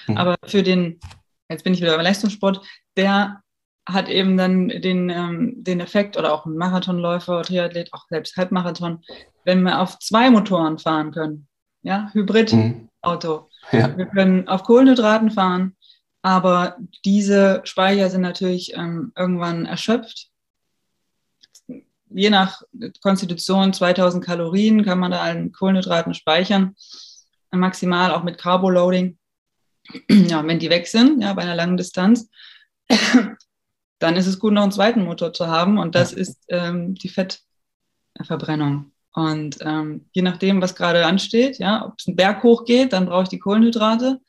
Mhm. 0.07 0.17
Aber 0.17 0.35
für 0.45 0.61
den, 0.63 0.99
jetzt 1.49 1.63
bin 1.63 1.73
ich 1.73 1.81
wieder 1.81 1.95
beim 1.95 2.05
Leistungssport, 2.05 2.61
der 2.95 3.41
hat 3.87 4.09
eben 4.09 4.37
dann 4.37 4.67
den, 4.67 5.09
ähm, 5.09 5.63
den 5.63 5.79
Effekt 5.79 6.17
oder 6.17 6.33
auch 6.33 6.45
ein 6.45 6.57
Marathonläufer, 6.57 7.41
Triathlet, 7.43 7.93
auch 7.93 8.05
selbst 8.09 8.35
Halbmarathon, 8.35 9.03
wenn 9.45 9.63
wir 9.63 9.79
auf 9.79 9.97
zwei 9.99 10.29
Motoren 10.29 10.77
fahren 10.77 11.11
können. 11.11 11.47
Ja, 11.83 12.09
Hybrid-Auto. 12.13 13.49
Mhm. 13.71 13.79
Ja. 13.79 13.97
Wir 13.97 14.05
können 14.07 14.47
auf 14.47 14.63
Kohlenhydraten 14.63 15.31
fahren, 15.31 15.75
aber 16.21 16.77
diese 17.05 17.61
Speicher 17.63 18.09
sind 18.09 18.21
natürlich 18.21 18.75
ähm, 18.75 19.13
irgendwann 19.15 19.65
erschöpft. 19.65 20.29
Je 22.09 22.29
nach 22.29 22.61
Konstitution 23.01 23.73
2000 23.73 24.23
Kalorien 24.23 24.83
kann 24.83 24.99
man 24.99 25.11
da 25.11 25.21
an 25.21 25.51
Kohlenhydraten 25.51 26.13
speichern, 26.13 26.75
maximal 27.51 28.11
auch 28.11 28.23
mit 28.23 28.37
Carboloading. 28.37 29.17
Ja, 30.09 30.45
wenn 30.45 30.59
die 30.59 30.69
weg 30.69 30.87
sind, 30.87 31.21
ja, 31.21 31.33
bei 31.33 31.43
einer 31.43 31.55
langen 31.55 31.77
Distanz, 31.77 32.29
dann 33.99 34.15
ist 34.15 34.27
es 34.27 34.39
gut, 34.39 34.53
noch 34.53 34.63
einen 34.63 34.71
zweiten 34.71 35.03
Motor 35.03 35.33
zu 35.33 35.47
haben 35.47 35.77
und 35.77 35.95
das 35.95 36.13
ist 36.13 36.43
ähm, 36.49 36.95
die 36.95 37.09
Fettverbrennung. 37.09 38.91
Und 39.13 39.57
ähm, 39.61 40.09
je 40.13 40.21
nachdem, 40.21 40.61
was 40.61 40.75
gerade 40.75 41.05
ansteht, 41.05 41.57
ja, 41.57 41.85
ob 41.85 41.95
es 41.97 42.07
einen 42.07 42.15
Berg 42.15 42.43
hochgeht, 42.43 42.93
dann 42.93 43.07
brauche 43.07 43.23
ich 43.23 43.29
die 43.29 43.39
Kohlenhydrate. 43.39 44.19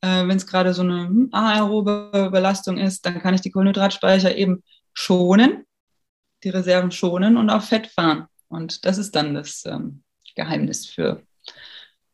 Äh, 0.00 0.26
Wenn 0.26 0.36
es 0.36 0.48
gerade 0.48 0.74
so 0.74 0.82
eine 0.82 1.06
hm, 1.06 1.28
aerobe 1.30 2.28
Belastung 2.32 2.76
ist, 2.76 3.06
dann 3.06 3.20
kann 3.20 3.34
ich 3.34 3.40
die 3.40 3.52
Kohlenhydratspeicher 3.52 4.36
eben 4.36 4.64
schonen, 4.94 5.64
die 6.42 6.48
Reserven 6.50 6.90
schonen 6.90 7.36
und 7.36 7.50
auf 7.50 7.66
Fett 7.66 7.86
fahren. 7.86 8.26
Und 8.48 8.84
das 8.84 8.98
ist 8.98 9.14
dann 9.14 9.34
das 9.34 9.64
ähm, 9.64 10.02
Geheimnis 10.34 10.86
für, 10.86 11.22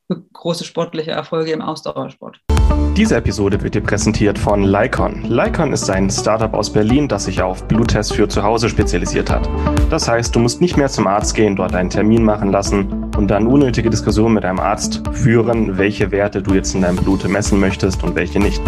für 0.07 0.23
große 0.33 0.65
sportliche 0.65 1.13
Erfolge 1.13 1.53
im 1.53 1.63
Ausdauersport. 1.63 2.41
Diese 2.99 3.15
Episode 3.15 3.63
wird 3.63 3.77
dir 3.77 3.81
präsentiert 3.81 4.37
von 4.37 4.65
Lycon. 4.65 5.23
Lycon 5.29 5.73
ist 5.73 5.89
ein 5.89 6.11
Startup 6.11 6.53
aus 6.53 6.73
Berlin, 6.73 7.07
das 7.07 7.27
sich 7.27 7.41
auf 7.41 7.63
Bluttests 7.69 8.13
für 8.13 8.29
zu 8.29 8.43
Hause 8.43 8.69
spezialisiert 8.69 9.31
hat. 9.31 9.49
Das 9.89 10.09
heißt, 10.09 10.35
du 10.35 10.41
musst 10.41 10.61
nicht 10.61 10.77
mehr 10.77 10.89
zum 10.89 11.07
Arzt 11.07 11.37
gehen, 11.37 11.55
dort 11.55 11.77
einen 11.77 11.91
Termin 11.91 12.25
machen 12.25 12.51
lassen 12.51 13.09
und 13.17 13.29
dann 13.29 13.47
unnötige 13.47 13.89
Diskussionen 13.89 14.35
mit 14.35 14.43
deinem 14.43 14.59
Arzt 14.59 15.01
führen, 15.13 15.79
welche 15.79 16.11
Werte 16.11 16.43
du 16.43 16.55
jetzt 16.55 16.75
in 16.75 16.83
deinem 16.83 16.97
Blut 16.97 17.23
messen 17.29 17.61
möchtest 17.61 18.03
und 18.03 18.17
welche 18.17 18.41
nicht. 18.41 18.61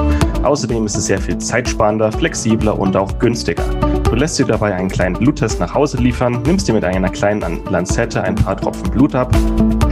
Außerdem 0.45 0.87
ist 0.87 0.97
es 0.97 1.07
sehr 1.07 1.19
viel 1.19 1.39
zeitsparender, 1.39 2.13
flexibler 2.13 2.79
und 2.79 2.97
auch 2.97 3.19
günstiger. 3.19 3.65
Du 4.05 4.15
lässt 4.15 4.39
dir 4.39 4.47
dabei 4.47 4.77
einen 4.77 4.91
kleinen 4.91 5.17
Bluttest 5.17 5.59
nach 5.59 5.75
Hause 5.75 5.97
liefern, 5.97 6.41
nimmst 6.47 6.69
dir 6.69 6.73
mit 6.75 6.85
einer 6.85 7.09
kleinen 7.09 7.65
Lanzette 7.69 8.23
ein 8.23 8.37
paar 8.37 8.57
Tropfen 8.57 8.93
Blut 8.93 9.17
ab, 9.17 9.37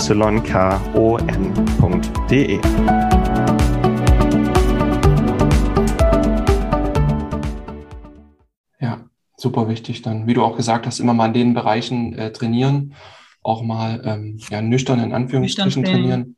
Ja, 8.78 9.04
super 9.36 9.68
wichtig 9.68 10.02
dann, 10.02 10.28
wie 10.28 10.34
du 10.34 10.44
auch 10.44 10.56
gesagt 10.56 10.86
hast, 10.86 11.00
immer 11.00 11.12
mal 11.12 11.26
in 11.26 11.32
den 11.32 11.54
Bereichen 11.54 12.12
äh, 12.14 12.32
trainieren, 12.32 12.94
auch 13.42 13.62
mal 13.62 14.00
ähm, 14.04 14.38
ja, 14.48 14.62
nüchtern 14.62 15.02
in 15.02 15.12
Anführungsstrichen 15.12 15.82
nüchtern 15.82 15.84
trainieren. 15.84 16.36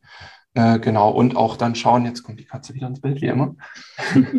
Äh, 0.55 0.79
genau, 0.79 1.11
und 1.11 1.37
auch 1.37 1.59
dann 1.59 1.75
schauen, 1.75 2.07
jetzt 2.07 2.23
kommt 2.23 2.41
die 2.41 2.47
Katze 2.47 2.73
wieder 2.75 2.87
ins 2.87 3.03
Bild, 3.03 3.21
wie 3.21 3.27
immer. 3.27 3.55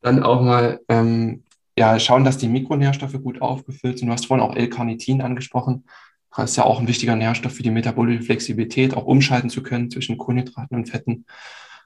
dann 0.00 0.22
auch 0.22 0.40
mal 0.40 0.80
ähm, 0.88 1.44
ja, 1.78 1.98
schauen, 2.00 2.24
dass 2.24 2.38
die 2.38 2.48
Mikronährstoffe 2.48 3.22
gut 3.22 3.42
aufgefüllt 3.42 3.98
sind. 3.98 4.08
Du 4.08 4.12
hast 4.14 4.26
vorhin 4.26 4.44
auch 4.44 4.56
L-Carnitin 4.56 5.20
angesprochen. 5.20 5.84
Ist 6.44 6.56
ja 6.56 6.64
auch 6.64 6.80
ein 6.80 6.88
wichtiger 6.88 7.16
Nährstoff 7.16 7.54
für 7.54 7.62
die 7.62 7.70
metabolische 7.70 8.22
Flexibilität, 8.22 8.94
auch 8.94 9.04
umschalten 9.04 9.50
zu 9.50 9.62
können 9.62 9.90
zwischen 9.90 10.18
Kohlenhydraten 10.18 10.76
und 10.76 10.88
Fetten. 10.88 11.26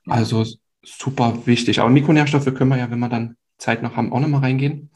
Also 0.07 0.45
super 0.85 1.47
wichtig. 1.47 1.81
Aber 1.81 1.91
Mikronährstoffe 1.91 2.53
können 2.55 2.71
wir 2.71 2.79
ja, 2.79 2.91
wenn 2.91 2.99
wir 2.99 3.09
dann 3.09 3.37
Zeit 3.59 3.83
noch 3.83 3.97
haben, 3.97 4.13
auch 4.13 4.21
nochmal 4.21 4.41
reingehen. 4.41 4.91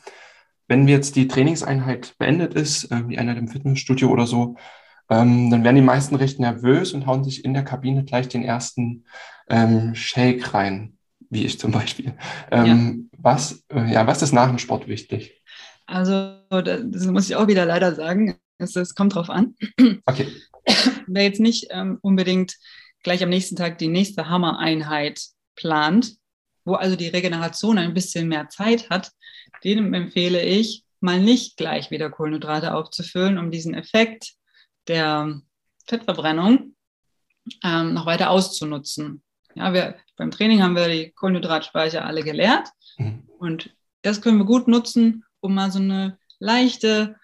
Wenn 0.69 0.89
jetzt 0.89 1.15
die 1.17 1.29
Trainingseinheit 1.29 2.17
beendet 2.19 2.55
ist, 2.55 2.91
äh, 2.91 3.09
wie 3.09 3.19
einer 3.19 3.37
im 3.37 3.49
Fitnessstudio 3.49 4.11
oder 4.11 4.27
so, 4.27 4.57
ähm, 5.09 5.51
dann 5.51 5.63
werden 5.63 5.77
die 5.77 5.83
meisten 5.83 6.17
recht 6.17 6.41
nervös 6.41 6.93
und 6.93 7.07
hauen 7.07 7.23
sich 7.23 7.45
in 7.45 7.55
der 7.55 7.63
Kabine 7.63 8.05
gleich 8.05 8.29
den 8.29 8.43
ersten 8.43 9.05
ähm, 9.49 9.95
Shake 9.95 10.53
rein. 10.55 10.97
wie 11.31 11.45
ich 11.45 11.59
zum 11.59 11.73
Beispiel. 11.73 12.15
Ähm, 12.51 13.11
ja. 13.13 13.19
Was, 13.19 13.65
äh, 13.69 13.93
ja, 13.93 14.07
was 14.07 14.23
ist 14.23 14.33
nach 14.33 14.49
dem 14.49 14.59
Sport 14.59 14.89
wichtig? 14.89 15.43
Also, 15.87 16.41
das 16.51 17.07
muss 17.07 17.29
ich 17.29 17.37
auch 17.37 17.47
wieder 17.47 17.65
leider 17.65 17.95
sagen. 17.95 18.37
Es, 18.59 18.77
es 18.77 18.95
kommt 18.95 19.15
drauf 19.15 19.31
an. 19.31 19.55
Okay. 20.07 20.29
Wer 21.07 21.23
jetzt 21.25 21.41
nicht 21.41 21.69
ähm, 21.71 21.99
unbedingt 22.03 22.57
gleich 23.03 23.23
am 23.23 23.29
nächsten 23.29 23.57
Tag 23.57 23.79
die 23.79 23.89
nächste 23.89 24.29
Hammereinheit 24.29 25.21
plant, 25.55 26.17
wo 26.65 26.75
also 26.75 26.97
die 26.97 27.09
Regeneration 27.09 27.79
ein 27.79 27.95
bisschen 27.95 28.29
mehr 28.29 28.49
Zeit 28.49 28.91
hat, 28.91 29.13
dem 29.63 29.95
empfehle 29.95 30.43
ich, 30.43 30.85
mal 31.01 31.21
nicht 31.21 31.57
gleich 31.57 31.91
wieder 31.91 32.11
Kohlenhydrate 32.11 32.75
aufzufüllen, 32.75 33.39
um 33.39 33.51
diesen 33.51 33.75
Effekt 33.75 34.33
der 34.89 35.41
Fettverbrennung 35.87 36.75
ähm, 37.63 37.95
noch 37.95 38.07
weiter 38.07 38.31
auszunutzen. 38.31 39.23
Ja, 39.55 39.73
wir, 39.73 39.97
beim 40.17 40.31
Training 40.31 40.63
haben 40.63 40.75
wir 40.75 40.89
die 40.89 41.13
Kohlenhydratspeicher 41.13 42.05
alle 42.05 42.23
geleert 42.23 42.69
mhm. 42.99 43.23
und 43.39 43.71
das 44.03 44.21
können 44.21 44.39
wir 44.39 44.45
gut 44.45 44.69
nutzen, 44.69 45.25
um 45.41 45.55
mal 45.55 45.71
so 45.71 45.79
eine 45.79 46.19
leichte 46.39 47.17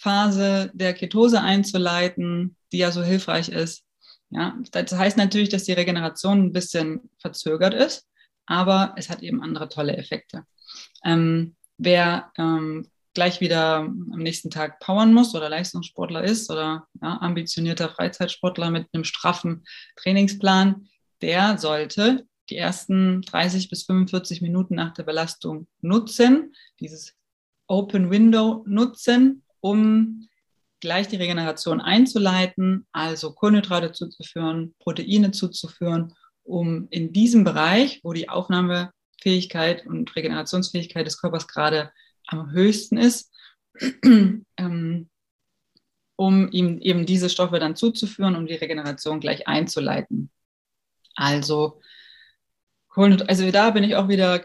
Phase 0.00 0.70
der 0.72 0.94
Ketose 0.94 1.42
einzuleiten, 1.42 2.56
die 2.72 2.78
ja 2.78 2.90
so 2.90 3.02
hilfreich 3.02 3.50
ist. 3.50 3.84
Ja, 4.30 4.56
das 4.72 4.92
heißt 4.92 5.16
natürlich, 5.16 5.48
dass 5.48 5.64
die 5.64 5.72
Regeneration 5.72 6.46
ein 6.46 6.52
bisschen 6.52 7.10
verzögert 7.18 7.74
ist, 7.74 8.06
aber 8.46 8.94
es 8.96 9.10
hat 9.10 9.22
eben 9.22 9.42
andere 9.42 9.68
tolle 9.68 9.96
Effekte. 9.96 10.44
Ähm, 11.04 11.56
wer 11.78 12.32
ähm, 12.38 12.88
gleich 13.12 13.40
wieder 13.40 13.76
am 13.80 14.18
nächsten 14.18 14.50
Tag 14.50 14.78
powern 14.80 15.12
muss 15.12 15.34
oder 15.34 15.48
Leistungssportler 15.48 16.24
ist 16.24 16.50
oder 16.50 16.86
ja, 17.02 17.18
ambitionierter 17.20 17.88
Freizeitsportler 17.88 18.70
mit 18.70 18.86
einem 18.92 19.04
straffen 19.04 19.64
Trainingsplan, 19.96 20.88
der 21.20 21.58
sollte 21.58 22.26
die 22.48 22.56
ersten 22.56 23.22
30 23.22 23.68
bis 23.68 23.84
45 23.84 24.40
Minuten 24.42 24.76
nach 24.76 24.94
der 24.94 25.02
Belastung 25.02 25.66
nutzen, 25.82 26.54
dieses 26.78 27.14
Open 27.66 28.10
Window 28.10 28.64
nutzen, 28.66 29.42
um 29.60 30.28
gleich 30.80 31.08
die 31.08 31.16
Regeneration 31.16 31.80
einzuleiten, 31.80 32.86
also 32.92 33.32
Kohlenhydrate 33.32 33.92
zuzuführen, 33.92 34.74
Proteine 34.78 35.30
zuzuführen, 35.30 36.14
um 36.42 36.88
in 36.90 37.12
diesem 37.12 37.44
Bereich, 37.44 38.00
wo 38.02 38.12
die 38.12 38.28
Aufnahmefähigkeit 38.28 39.86
und 39.86 40.14
Regenerationsfähigkeit 40.16 41.06
des 41.06 41.20
Körpers 41.20 41.46
gerade 41.46 41.92
am 42.26 42.50
höchsten 42.52 42.96
ist, 42.96 43.32
ähm, 44.04 45.10
um 46.16 46.50
ihm 46.50 46.78
eben 46.78 47.06
diese 47.06 47.30
Stoffe 47.30 47.58
dann 47.58 47.76
zuzuführen, 47.76 48.36
um 48.36 48.46
die 48.46 48.54
Regeneration 48.54 49.20
gleich 49.20 49.48
einzuleiten. 49.48 50.30
Also, 51.14 51.80
also 52.94 53.50
da 53.50 53.70
bin 53.70 53.84
ich 53.84 53.96
auch 53.96 54.08
wieder 54.08 54.44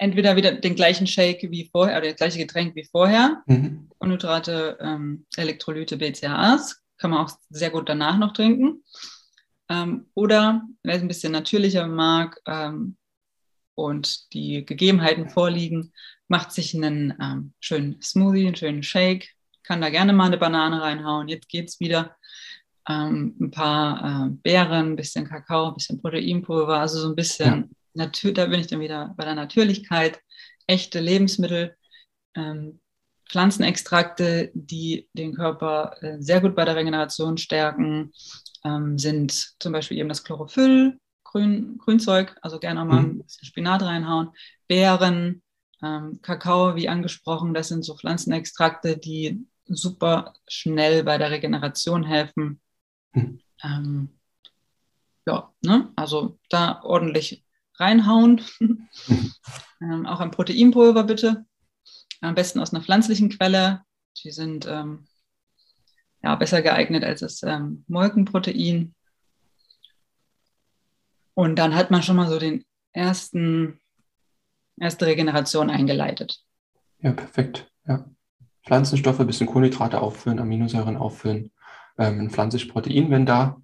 entweder 0.00 0.34
wieder 0.34 0.52
den 0.52 0.74
gleichen 0.74 1.06
Shake 1.06 1.50
wie 1.50 1.68
vorher 1.70 1.98
oder 1.98 2.08
das 2.08 2.16
gleiche 2.16 2.38
Getränk 2.38 2.74
wie 2.74 2.88
vorher. 2.90 3.42
Mhm. 3.46 3.90
Kohlenhydrate, 3.98 4.78
ähm, 4.80 5.26
Elektrolyte, 5.36 5.98
BCAAs 5.98 6.82
kann 6.96 7.10
man 7.10 7.24
auch 7.24 7.30
sehr 7.50 7.70
gut 7.70 7.88
danach 7.88 8.18
noch 8.18 8.32
trinken. 8.32 8.82
Ähm, 9.68 10.06
oder 10.14 10.62
wer 10.82 10.94
es 10.94 11.02
ein 11.02 11.08
bisschen 11.08 11.32
natürlicher 11.32 11.86
mag 11.86 12.40
ähm, 12.46 12.96
und 13.74 14.32
die 14.32 14.64
Gegebenheiten 14.64 15.28
vorliegen, 15.28 15.92
macht 16.28 16.52
sich 16.52 16.74
einen 16.74 17.14
ähm, 17.20 17.52
schönen 17.60 18.00
Smoothie, 18.00 18.46
einen 18.46 18.56
schönen 18.56 18.82
Shake, 18.82 19.34
kann 19.62 19.82
da 19.82 19.90
gerne 19.90 20.14
mal 20.14 20.26
eine 20.26 20.38
Banane 20.38 20.80
reinhauen. 20.80 21.28
Jetzt 21.28 21.48
geht 21.48 21.68
es 21.68 21.78
wieder. 21.78 22.16
Ähm, 22.88 23.36
ein 23.38 23.50
paar 23.50 24.28
äh, 24.28 24.30
Beeren, 24.42 24.92
ein 24.92 24.96
bisschen 24.96 25.28
Kakao, 25.28 25.68
ein 25.68 25.74
bisschen 25.74 26.00
Proteinpulver, 26.00 26.78
also 26.80 26.98
so 26.98 27.08
ein 27.10 27.14
bisschen, 27.14 27.46
ja. 27.46 27.68
Da 27.94 28.46
bin 28.46 28.60
ich 28.60 28.66
dann 28.66 28.80
wieder 28.80 29.14
bei 29.16 29.24
der 29.24 29.34
Natürlichkeit, 29.34 30.20
echte 30.66 31.00
Lebensmittel, 31.00 31.76
ähm, 32.34 32.80
Pflanzenextrakte, 33.28 34.50
die 34.54 35.08
den 35.12 35.34
Körper 35.34 35.96
äh, 36.00 36.20
sehr 36.20 36.40
gut 36.40 36.56
bei 36.56 36.64
der 36.64 36.76
Regeneration 36.76 37.38
stärken, 37.38 38.12
ähm, 38.64 38.98
sind 38.98 39.54
zum 39.60 39.72
Beispiel 39.72 39.98
eben 39.98 40.08
das 40.08 40.24
Chlorophyll, 40.24 40.98
Grün, 41.22 41.78
Grünzeug, 41.78 42.36
also 42.42 42.58
gerne 42.58 42.82
auch 42.82 42.86
mal 42.86 43.02
mhm. 43.02 43.10
ein 43.10 43.18
bisschen 43.22 43.46
Spinat 43.46 43.82
reinhauen, 43.82 44.30
Beeren, 44.66 45.42
ähm, 45.82 46.20
Kakao, 46.22 46.74
wie 46.74 46.88
angesprochen, 46.88 47.54
das 47.54 47.68
sind 47.68 47.84
so 47.84 47.96
Pflanzenextrakte, 47.96 48.98
die 48.98 49.46
super 49.66 50.34
schnell 50.48 51.04
bei 51.04 51.16
der 51.16 51.30
Regeneration 51.30 52.02
helfen. 52.02 52.60
Mhm. 53.12 53.40
Ähm, 53.62 54.18
ja, 55.26 55.52
ne? 55.62 55.92
also 55.94 56.38
da 56.48 56.82
ordentlich 56.82 57.44
reinhauen. 57.80 58.42
Ähm, 59.82 60.04
auch 60.04 60.20
ein 60.20 60.30
Proteinpulver 60.30 61.04
bitte. 61.04 61.46
Am 62.20 62.34
besten 62.34 62.60
aus 62.60 62.74
einer 62.74 62.82
pflanzlichen 62.82 63.30
Quelle. 63.30 63.80
Die 64.22 64.30
sind 64.30 64.66
ähm, 64.68 65.06
ja, 66.22 66.34
besser 66.34 66.60
geeignet 66.60 67.02
als 67.02 67.20
das 67.20 67.42
ähm, 67.42 67.84
Molkenprotein. 67.88 68.94
Und 71.32 71.58
dann 71.58 71.74
hat 71.74 71.90
man 71.90 72.02
schon 72.02 72.16
mal 72.16 72.28
so 72.28 72.38
den 72.38 72.62
ersten 72.92 73.80
erste 74.78 75.06
Regeneration 75.06 75.70
eingeleitet. 75.70 76.42
Ja, 77.00 77.12
perfekt. 77.12 77.70
Ja. 77.86 78.04
Pflanzenstoffe, 78.66 79.20
ein 79.20 79.26
bisschen 79.26 79.46
Kohlenhydrate 79.46 80.00
auffüllen, 80.00 80.38
Aminosäuren 80.38 80.96
auffüllen, 80.96 81.52
ähm, 81.98 82.20
ein 82.20 82.30
pflanzliches 82.30 82.68
Protein, 82.68 83.10
wenn 83.10 83.26
da. 83.26 83.60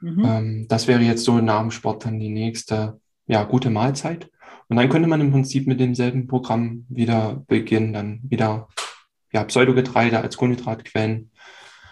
Mhm. 0.00 0.24
Ähm, 0.24 0.66
das 0.68 0.86
wäre 0.86 1.00
jetzt 1.00 1.24
so 1.24 1.38
nach 1.38 1.60
dem 1.60 1.70
Sport 1.70 2.04
dann 2.04 2.18
die 2.18 2.30
nächste 2.30 3.00
ja, 3.26 3.44
gute 3.44 3.70
Mahlzeit. 3.70 4.30
Und 4.68 4.76
dann 4.76 4.88
könnte 4.88 5.08
man 5.08 5.20
im 5.20 5.30
Prinzip 5.30 5.66
mit 5.66 5.80
demselben 5.80 6.26
Programm 6.26 6.86
wieder 6.88 7.42
beginnen, 7.46 7.92
dann 7.92 8.20
wieder 8.24 8.68
ja, 9.32 9.44
Pseudogetreide 9.44 10.20
als 10.20 10.36
Kohlenhydratquellen. 10.36 11.30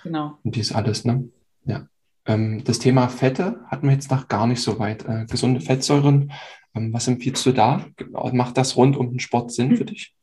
Genau. 0.05 0.39
Und 0.43 0.57
dies 0.57 0.73
alles, 0.73 1.05
ne? 1.05 1.29
Ja. 1.65 1.87
Ähm, 2.25 2.63
das 2.65 2.79
Thema 2.79 3.09
Fette 3.09 3.61
hatten 3.67 3.89
wir 3.89 3.95
jetzt 3.95 4.11
noch 4.11 4.29
gar 4.29 4.47
nicht 4.47 4.63
so 4.63 4.79
weit. 4.79 5.05
Äh, 5.07 5.27
gesunde 5.27 5.61
Fettsäuren 5.61 6.33
ähm, 6.75 6.93
was 6.93 7.09
empfiehlst 7.09 7.45
du 7.47 7.53
da? 7.53 7.85
Macht 8.33 8.57
das 8.57 8.77
rund 8.77 8.97
um 8.97 9.11
den 9.11 9.21
Sport 9.21 9.53
Sinn 9.53 9.77
für 9.77 9.85
dich? 9.85 10.15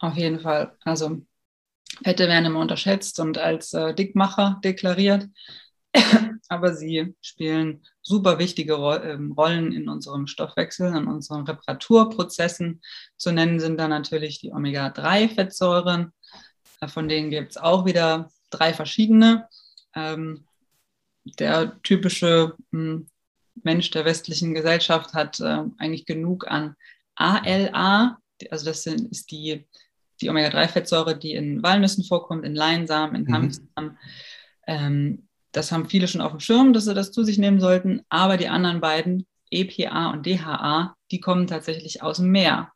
Auf 0.00 0.16
jeden 0.16 0.40
Fall. 0.40 0.76
Also 0.84 1.22
Fette 2.02 2.26
werden 2.26 2.46
immer 2.46 2.60
unterschätzt 2.60 3.20
und 3.20 3.38
als 3.38 3.72
äh, 3.72 3.94
Dickmacher 3.94 4.60
deklariert. 4.64 5.28
Aber 6.48 6.74
sie 6.74 7.14
spielen 7.20 7.84
super 8.02 8.38
wichtige 8.38 8.74
Ro 8.74 8.92
äh, 8.92 9.18
Rollen 9.36 9.72
in 9.72 9.88
unserem 9.88 10.26
Stoffwechsel, 10.26 10.94
in 10.94 11.06
unseren 11.06 11.44
Reparaturprozessen. 11.44 12.82
Zu 13.16 13.32
nennen 13.32 13.60
sind 13.60 13.78
da 13.78 13.88
natürlich 13.88 14.40
die 14.40 14.52
Omega-3-Fettsäuren. 14.52 16.12
Äh, 16.80 16.88
von 16.88 17.08
denen 17.08 17.30
gibt 17.30 17.52
es 17.52 17.56
auch 17.56 17.84
wieder 17.84 18.30
drei 18.50 18.74
verschiedene. 18.74 19.48
Ähm, 19.94 20.44
der 21.38 21.80
typische 21.82 22.56
hm, 22.72 23.06
Mensch 23.62 23.90
der 23.90 24.04
westlichen 24.04 24.54
Gesellschaft 24.54 25.14
hat 25.14 25.40
äh, 25.40 25.62
eigentlich 25.78 26.06
genug 26.06 26.46
an 26.48 26.74
ALA, 27.14 28.18
also 28.50 28.66
das 28.66 28.82
sind, 28.82 29.10
ist 29.10 29.30
die, 29.30 29.66
die 30.20 30.30
Omega-3-Fettsäure, 30.30 31.16
die 31.18 31.34
in 31.34 31.62
Walnüssen 31.62 32.04
vorkommt, 32.04 32.44
in 32.44 32.54
Leinsamen, 32.54 33.14
in 33.14 33.24
mhm. 33.24 33.32
Hanfsamen. 33.32 33.98
Ähm, 34.66 35.28
das 35.52 35.70
haben 35.70 35.88
viele 35.88 36.08
schon 36.08 36.20
auf 36.20 36.32
dem 36.32 36.40
Schirm, 36.40 36.72
dass 36.72 36.84
sie 36.84 36.94
das 36.94 37.12
zu 37.12 37.22
sich 37.24 37.38
nehmen 37.38 37.60
sollten, 37.60 38.02
aber 38.08 38.36
die 38.36 38.48
anderen 38.48 38.80
beiden, 38.80 39.26
EPA 39.50 40.10
und 40.10 40.24
DHA, 40.24 40.96
die 41.10 41.20
kommen 41.20 41.46
tatsächlich 41.46 42.02
aus 42.02 42.16
dem 42.16 42.30
Meer. 42.30 42.72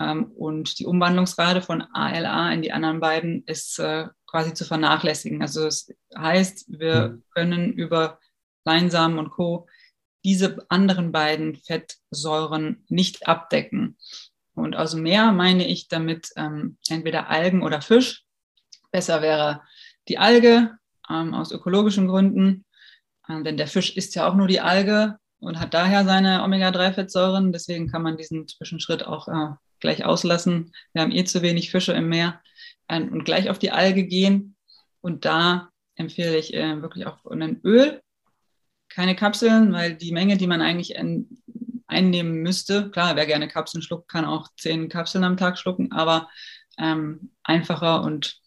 Ähm, 0.00 0.30
und 0.32 0.78
die 0.78 0.86
Umwandlungsrate 0.86 1.60
von 1.60 1.82
ALA 1.82 2.52
in 2.52 2.62
die 2.62 2.72
anderen 2.72 3.00
beiden 3.00 3.42
ist 3.46 3.78
äh, 3.80 4.06
quasi 4.26 4.54
zu 4.54 4.64
vernachlässigen. 4.64 5.42
Also 5.42 5.66
es 5.66 5.92
heißt, 6.16 6.66
wir 6.68 7.20
können 7.34 7.72
über 7.72 8.20
Leinsamen 8.64 9.18
und 9.18 9.30
Co 9.30 9.66
diese 10.24 10.58
anderen 10.68 11.10
beiden 11.10 11.56
Fettsäuren 11.56 12.84
nicht 12.88 13.26
abdecken. 13.26 13.96
Und 14.54 14.76
aus 14.76 14.92
dem 14.92 15.02
Meer 15.02 15.32
meine 15.32 15.66
ich 15.66 15.88
damit 15.88 16.30
ähm, 16.36 16.76
entweder 16.88 17.28
Algen 17.28 17.62
oder 17.62 17.80
Fisch. 17.80 18.24
Besser 18.90 19.22
wäre 19.22 19.62
die 20.08 20.18
Alge 20.18 20.78
ähm, 21.10 21.34
aus 21.34 21.52
ökologischen 21.52 22.08
Gründen, 22.08 22.64
äh, 23.28 23.42
denn 23.42 23.56
der 23.56 23.68
Fisch 23.68 23.96
isst 23.96 24.14
ja 24.14 24.28
auch 24.28 24.34
nur 24.34 24.48
die 24.48 24.60
Alge 24.60 25.18
und 25.40 25.60
hat 25.60 25.74
daher 25.74 26.04
seine 26.04 26.42
Omega-3-Fettsäuren. 26.42 27.52
Deswegen 27.52 27.88
kann 27.88 28.02
man 28.02 28.16
diesen 28.16 28.48
Zwischenschritt 28.48 29.06
auch 29.06 29.28
äh, 29.28 29.54
gleich 29.80 30.04
auslassen. 30.04 30.72
Wir 30.92 31.02
haben 31.02 31.12
eh 31.12 31.24
zu 31.24 31.42
wenig 31.42 31.70
Fische 31.70 31.92
im 31.92 32.08
Meer 32.08 32.40
äh, 32.88 33.00
und 33.00 33.24
gleich 33.24 33.50
auf 33.50 33.58
die 33.58 33.70
Alge 33.70 34.04
gehen. 34.04 34.56
Und 35.00 35.24
da 35.24 35.70
empfehle 35.94 36.36
ich 36.36 36.54
äh, 36.54 36.82
wirklich 36.82 37.06
auch 37.06 37.24
ein 37.26 37.60
Öl, 37.64 38.00
keine 38.88 39.14
Kapseln, 39.14 39.72
weil 39.72 39.94
die 39.94 40.12
Menge, 40.12 40.36
die 40.36 40.46
man 40.46 40.62
eigentlich 40.62 40.94
in, 40.94 41.42
einnehmen 41.86 42.42
müsste, 42.42 42.90
klar, 42.90 43.16
wer 43.16 43.26
gerne 43.26 43.48
Kapseln 43.48 43.82
schluckt, 43.82 44.08
kann 44.08 44.24
auch 44.24 44.48
zehn 44.56 44.88
Kapseln 44.88 45.24
am 45.24 45.36
Tag 45.36 45.58
schlucken, 45.58 45.92
aber 45.92 46.28
ähm, 46.78 47.32
einfacher 47.42 48.02
und 48.02 48.40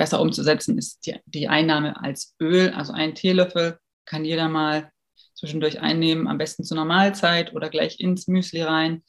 besser 0.00 0.22
umzusetzen 0.22 0.78
ist 0.78 1.04
die, 1.04 1.16
die 1.26 1.46
Einnahme 1.46 2.02
als 2.02 2.34
Öl. 2.40 2.70
Also 2.70 2.94
ein 2.94 3.14
Teelöffel 3.14 3.78
kann 4.06 4.24
jeder 4.24 4.48
mal 4.48 4.90
zwischendurch 5.34 5.78
einnehmen, 5.82 6.26
am 6.26 6.38
besten 6.38 6.64
zur 6.64 6.78
Normalzeit 6.78 7.52
oder 7.52 7.68
gleich 7.68 8.00
ins 8.00 8.26
Müsli 8.26 8.62
rein. 8.62 9.02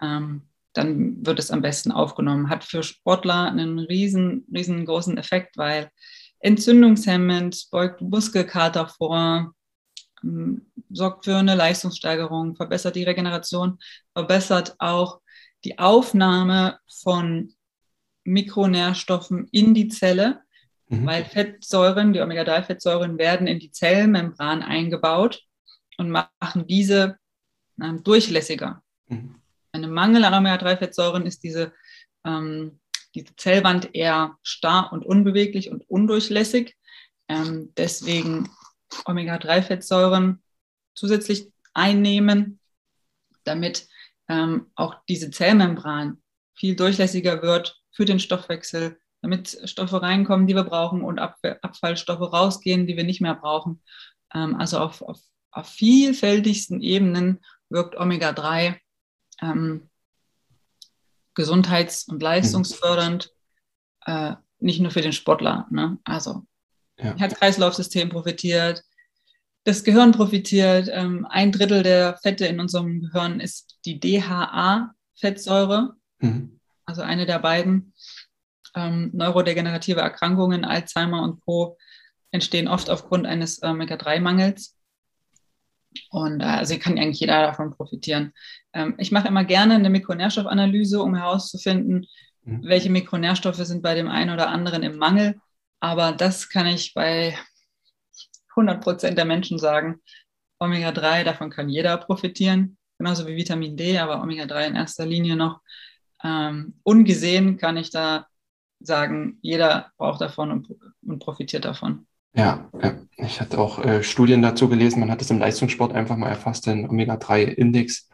Ähm, 0.00 0.42
dann 0.72 1.26
wird 1.26 1.40
es 1.40 1.50
am 1.50 1.62
besten 1.62 1.90
aufgenommen. 1.90 2.48
Hat 2.48 2.62
für 2.62 2.84
Sportler 2.84 3.50
einen 3.50 3.80
riesen, 3.80 4.46
riesengroßen 4.54 5.18
Effekt, 5.18 5.56
weil 5.56 5.90
entzündungshemmend, 6.38 7.66
beugt 7.72 8.00
Muskelkater 8.00 8.86
vor, 8.86 9.52
ähm, 10.22 10.70
sorgt 10.90 11.24
für 11.24 11.38
eine 11.38 11.56
Leistungssteigerung, 11.56 12.54
verbessert 12.54 12.94
die 12.94 13.02
Regeneration, 13.02 13.80
verbessert 14.14 14.76
auch 14.78 15.22
die 15.64 15.80
Aufnahme 15.80 16.78
von 16.86 17.52
Mikronährstoffen 18.24 19.48
in 19.50 19.74
die 19.74 19.88
Zelle, 19.88 20.42
mhm. 20.88 21.06
weil 21.06 21.24
Fettsäuren, 21.24 22.12
die 22.12 22.20
Omega-3-Fettsäuren 22.20 23.18
werden 23.18 23.46
in 23.46 23.58
die 23.58 23.72
Zellmembran 23.72 24.62
eingebaut 24.62 25.42
und 25.98 26.10
machen 26.10 26.66
diese 26.66 27.18
ähm, 27.82 28.02
durchlässiger. 28.02 28.82
Mhm. 29.08 29.36
Eine 29.72 29.88
Mangel 29.88 30.24
an 30.24 30.34
Omega-3-Fettsäuren 30.34 31.26
ist 31.26 31.42
diese, 31.42 31.72
ähm, 32.24 32.80
diese 33.14 33.34
Zellwand 33.36 33.94
eher 33.94 34.36
starr 34.42 34.92
und 34.92 35.04
unbeweglich 35.04 35.70
und 35.70 35.88
undurchlässig. 35.88 36.76
Ähm, 37.28 37.72
deswegen 37.76 38.50
Omega-3-Fettsäuren 39.04 40.42
zusätzlich 40.94 41.52
einnehmen, 41.72 42.58
damit 43.44 43.88
ähm, 44.28 44.70
auch 44.74 44.96
diese 45.08 45.30
Zellmembran 45.30 46.20
viel 46.54 46.76
durchlässiger 46.76 47.42
wird 47.42 47.79
für 48.00 48.06
den 48.06 48.18
Stoffwechsel, 48.18 48.98
damit 49.20 49.60
Stoffe 49.64 50.00
reinkommen, 50.00 50.46
die 50.46 50.54
wir 50.54 50.64
brauchen 50.64 51.02
und 51.02 51.18
Ab 51.18 51.36
Abfallstoffe 51.60 52.32
rausgehen, 52.32 52.86
die 52.86 52.96
wir 52.96 53.04
nicht 53.04 53.20
mehr 53.20 53.34
brauchen. 53.34 53.82
Ähm, 54.32 54.56
also 54.56 54.78
auf, 54.78 55.02
auf, 55.02 55.20
auf 55.50 55.68
vielfältigsten 55.68 56.80
Ebenen 56.80 57.40
wirkt 57.68 57.98
Omega-3 57.98 58.76
ähm, 59.42 59.90
gesundheits- 61.34 62.08
und 62.08 62.22
leistungsfördernd, 62.22 63.34
äh, 64.06 64.36
nicht 64.60 64.80
nur 64.80 64.92
für 64.92 65.02
den 65.02 65.12
Sportler. 65.12 65.66
Ne? 65.70 65.98
Also 66.04 66.46
ja. 66.98 67.14
Herz-Kreislauf-System 67.18 68.08
profitiert, 68.08 68.82
das 69.64 69.84
Gehirn 69.84 70.12
profitiert. 70.12 70.88
Ähm, 70.90 71.26
ein 71.28 71.52
Drittel 71.52 71.82
der 71.82 72.16
Fette 72.22 72.46
in 72.46 72.60
unserem 72.60 73.02
Gehirn 73.02 73.40
ist 73.40 73.78
die 73.84 74.00
DHA-Fettsäure, 74.00 75.96
mhm. 76.20 76.59
Also 76.90 77.02
eine 77.02 77.24
der 77.24 77.38
beiden. 77.38 77.94
Ähm, 78.74 79.10
neurodegenerative 79.12 80.00
Erkrankungen, 80.00 80.64
Alzheimer 80.64 81.22
und 81.22 81.40
Co. 81.40 81.78
entstehen 82.30 82.68
oft 82.68 82.90
aufgrund 82.90 83.26
eines 83.26 83.62
Omega-3-Mangels. 83.62 84.76
Und 86.10 86.40
äh, 86.40 86.44
also 86.44 86.78
kann 86.78 86.98
eigentlich 86.98 87.20
jeder 87.20 87.42
davon 87.42 87.74
profitieren. 87.74 88.32
Ähm, 88.72 88.94
ich 88.98 89.10
mache 89.10 89.28
immer 89.28 89.44
gerne 89.44 89.74
eine 89.74 89.90
Mikronährstoffanalyse, 89.90 91.02
um 91.02 91.16
herauszufinden, 91.16 92.06
mhm. 92.44 92.62
welche 92.64 92.90
Mikronährstoffe 92.90 93.56
sind 93.56 93.82
bei 93.82 93.94
dem 93.94 94.08
einen 94.08 94.30
oder 94.30 94.48
anderen 94.48 94.82
im 94.82 94.96
Mangel. 94.96 95.40
Aber 95.80 96.12
das 96.12 96.48
kann 96.48 96.66
ich 96.66 96.94
bei 96.94 97.36
100 98.50 98.82
Prozent 98.82 99.18
der 99.18 99.24
Menschen 99.24 99.58
sagen, 99.58 100.00
Omega-3, 100.58 101.24
davon 101.24 101.50
kann 101.50 101.68
jeder 101.68 101.96
profitieren, 101.96 102.76
genauso 102.98 103.26
wie 103.26 103.36
Vitamin 103.36 103.76
D, 103.76 103.98
aber 103.98 104.22
Omega-3 104.22 104.66
in 104.66 104.76
erster 104.76 105.06
Linie 105.06 105.34
noch. 105.34 105.60
Ähm, 106.24 106.74
ungesehen 106.82 107.56
kann 107.56 107.76
ich 107.76 107.90
da 107.90 108.26
sagen, 108.80 109.38
jeder 109.42 109.92
braucht 109.96 110.20
davon 110.20 110.50
und, 110.50 110.68
und 111.02 111.18
profitiert 111.18 111.64
davon. 111.64 112.06
Ja, 112.34 112.70
ich 113.16 113.40
hatte 113.40 113.58
auch 113.58 113.84
äh, 113.84 114.02
Studien 114.02 114.40
dazu 114.40 114.68
gelesen, 114.68 115.00
man 115.00 115.10
hat 115.10 115.20
es 115.20 115.30
im 115.30 115.38
Leistungssport 115.38 115.92
einfach 115.92 116.16
mal 116.16 116.28
erfasst, 116.28 116.66
den 116.66 116.88
Omega-3-Index. 116.88 118.08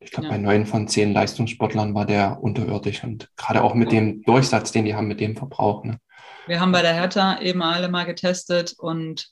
Ich 0.00 0.10
glaube, 0.10 0.28
ja. 0.28 0.32
bei 0.32 0.38
neun 0.38 0.64
von 0.64 0.88
zehn 0.88 1.12
Leistungssportlern 1.12 1.94
war 1.94 2.06
der 2.06 2.42
unterirdisch 2.42 3.04
und 3.04 3.28
gerade 3.36 3.62
auch 3.62 3.74
mit 3.74 3.92
dem 3.92 4.22
Durchsatz, 4.22 4.72
den 4.72 4.84
die 4.84 4.94
haben, 4.94 5.08
mit 5.08 5.20
dem 5.20 5.36
Verbrauch. 5.36 5.84
Ne? 5.84 5.98
Wir 6.46 6.60
haben 6.60 6.72
bei 6.72 6.82
der 6.82 6.94
Hertha 6.94 7.40
eben 7.40 7.62
alle 7.62 7.88
mal 7.88 8.04
getestet 8.04 8.74
und 8.78 9.30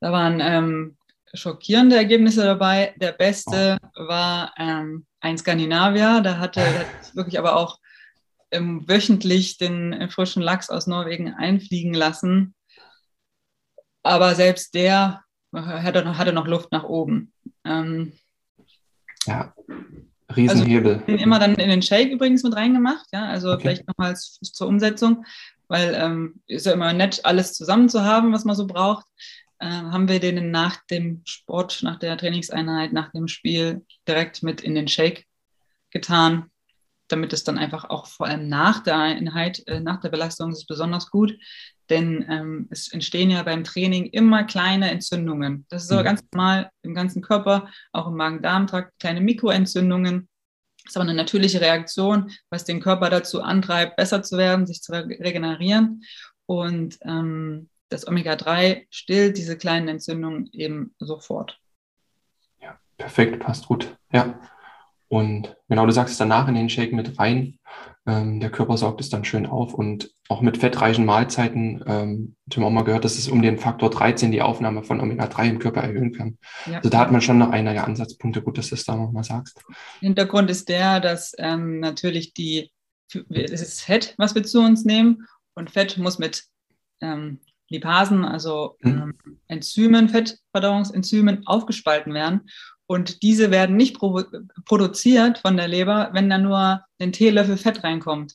da 0.00 0.12
waren 0.12 0.40
ähm, 0.40 0.96
schockierende 1.34 1.96
Ergebnisse 1.96 2.42
dabei. 2.44 2.94
Der 2.96 3.12
beste 3.12 3.78
oh. 3.96 4.08
war 4.08 4.52
ähm, 4.58 5.06
ein 5.20 5.38
Skandinavier, 5.38 6.20
da 6.20 6.38
hatte 6.38 6.62
wirklich 7.14 7.38
aber 7.38 7.56
auch 7.56 7.78
ähm, 8.50 8.88
wöchentlich 8.88 9.58
den 9.58 10.08
frischen 10.10 10.42
Lachs 10.42 10.70
aus 10.70 10.86
Norwegen 10.86 11.34
einfliegen 11.34 11.94
lassen. 11.94 12.54
Aber 14.02 14.34
selbst 14.34 14.74
der 14.74 15.22
hatte 15.52 16.04
noch, 16.04 16.18
hatte 16.18 16.32
noch 16.32 16.46
Luft 16.46 16.72
nach 16.72 16.84
oben. 16.84 17.32
Ähm, 17.64 18.12
ja, 19.26 19.52
Riesenhebel. 20.34 21.02
Also 21.06 21.22
immer 21.22 21.38
dann 21.38 21.54
in 21.54 21.68
den 21.68 21.82
Shake 21.82 22.10
übrigens 22.10 22.42
mit 22.42 22.54
reingemacht, 22.54 23.06
ja, 23.12 23.26
also 23.26 23.52
okay. 23.52 23.60
vielleicht 23.62 23.88
nochmals 23.88 24.38
zur 24.40 24.68
Umsetzung, 24.68 25.24
weil 25.68 25.94
ähm, 25.94 26.40
ist 26.46 26.66
ja 26.66 26.72
immer 26.72 26.92
nett, 26.92 27.24
alles 27.24 27.54
zusammen 27.54 27.88
zu 27.88 28.04
haben, 28.04 28.32
was 28.32 28.44
man 28.44 28.56
so 28.56 28.66
braucht 28.66 29.06
äh, 29.60 29.66
haben 29.66 30.08
wir 30.08 30.20
den 30.20 30.50
nach 30.50 30.84
dem 30.90 31.22
Sport, 31.24 31.82
nach 31.82 31.98
der 31.98 32.16
Trainingseinheit, 32.16 32.92
nach 32.92 33.10
dem 33.12 33.28
Spiel 33.28 33.84
direkt 34.06 34.42
mit 34.42 34.60
in 34.60 34.74
den 34.74 34.88
Shake 34.88 35.26
getan, 35.90 36.50
damit 37.08 37.32
es 37.32 37.44
dann 37.44 37.58
einfach 37.58 37.84
auch 37.86 38.06
vor 38.06 38.26
allem 38.26 38.48
nach 38.48 38.82
der 38.82 38.98
Einheit, 38.98 39.66
äh, 39.66 39.80
nach 39.80 40.00
der 40.00 40.10
Belastung 40.10 40.50
ist 40.52 40.58
es 40.58 40.66
besonders 40.66 41.10
gut, 41.10 41.36
denn 41.90 42.24
ähm, 42.28 42.68
es 42.70 42.92
entstehen 42.92 43.30
ja 43.30 43.42
beim 43.42 43.64
Training 43.64 44.06
immer 44.06 44.44
kleine 44.44 44.90
Entzündungen. 44.90 45.66
Das 45.70 45.84
ist 45.84 45.92
aber 45.92 46.02
mhm. 46.02 46.06
ganz 46.06 46.24
normal 46.32 46.70
im 46.82 46.94
ganzen 46.94 47.22
Körper, 47.22 47.70
auch 47.92 48.08
im 48.08 48.16
Magen-Darm-Trakt, 48.16 48.98
kleine 49.00 49.20
Mikroentzündungen. 49.20 50.28
Das 50.84 50.92
ist 50.92 50.96
aber 50.96 51.08
eine 51.08 51.14
natürliche 51.14 51.60
Reaktion, 51.60 52.30
was 52.50 52.64
den 52.64 52.80
Körper 52.80 53.10
dazu 53.10 53.42
antreibt, 53.42 53.96
besser 53.96 54.22
zu 54.22 54.36
werden, 54.36 54.66
sich 54.66 54.82
zu 54.82 54.92
regenerieren. 54.92 56.02
Und 56.46 56.98
ähm, 57.02 57.68
das 57.88 58.06
Omega-3 58.06 58.86
stillt 58.90 59.38
diese 59.38 59.56
kleinen 59.56 59.88
Entzündungen 59.88 60.48
eben 60.52 60.94
sofort. 60.98 61.58
Ja, 62.60 62.78
perfekt, 62.96 63.40
passt 63.40 63.66
gut. 63.66 63.96
Ja. 64.12 64.40
Und 65.08 65.56
genau, 65.68 65.86
du 65.86 65.92
sagst 65.92 66.12
es 66.12 66.18
danach 66.18 66.48
in 66.48 66.54
den 66.54 66.68
Shake 66.68 66.92
mit 66.92 67.18
rein. 67.18 67.58
Ähm, 68.06 68.40
der 68.40 68.50
Körper 68.50 68.76
saugt 68.76 69.00
es 69.00 69.08
dann 69.08 69.24
schön 69.24 69.46
auf 69.46 69.72
und 69.72 70.10
auch 70.28 70.42
mit 70.42 70.58
fettreichen 70.58 71.06
Mahlzeiten, 71.06 71.82
ähm, 71.86 72.36
ich 72.48 72.56
habe 72.56 72.66
auch 72.66 72.70
mal 72.70 72.84
gehört, 72.84 73.04
dass 73.04 73.16
es 73.16 73.28
um 73.28 73.40
den 73.40 73.58
Faktor 73.58 73.90
13 73.90 74.32
die 74.32 74.42
Aufnahme 74.42 74.82
von 74.82 75.00
Omega-3 75.00 75.48
im 75.48 75.58
Körper 75.58 75.82
erhöhen 75.82 76.12
kann. 76.12 76.38
Ja. 76.66 76.78
Also 76.78 76.90
da 76.90 76.98
hat 76.98 77.10
man 77.10 77.22
schon 77.22 77.38
noch 77.38 77.50
einige 77.50 77.84
Ansatzpunkte. 77.84 78.42
Gut, 78.42 78.58
dass 78.58 78.68
du 78.68 78.74
es 78.74 78.84
da 78.84 78.96
nochmal 78.96 79.24
sagst. 79.24 79.62
Hintergrund 80.00 80.50
ist 80.50 80.68
der, 80.68 81.00
dass 81.00 81.34
ähm, 81.38 81.80
natürlich 81.80 82.34
die, 82.34 82.70
es 83.30 83.62
ist 83.62 83.82
Fett, 83.82 84.14
was 84.18 84.34
wir 84.34 84.42
zu 84.42 84.60
uns 84.60 84.84
nehmen 84.84 85.26
und 85.54 85.70
Fett 85.70 85.96
muss 85.96 86.18
mit 86.18 86.44
ähm, 87.00 87.40
Lipasen, 87.70 88.24
also 88.24 88.76
mhm. 88.80 89.14
ähm, 89.24 89.38
Enzymen, 89.46 90.08
Fettverdauungsenzymen 90.08 91.46
aufgespalten 91.46 92.14
werden. 92.14 92.48
Und 92.86 93.22
diese 93.22 93.50
werden 93.50 93.76
nicht 93.76 93.98
pro 93.98 94.22
produziert 94.64 95.38
von 95.38 95.56
der 95.56 95.68
Leber, 95.68 96.10
wenn 96.14 96.30
da 96.30 96.38
nur 96.38 96.82
ein 96.98 97.12
Teelöffel 97.12 97.58
Fett 97.58 97.84
reinkommt. 97.84 98.34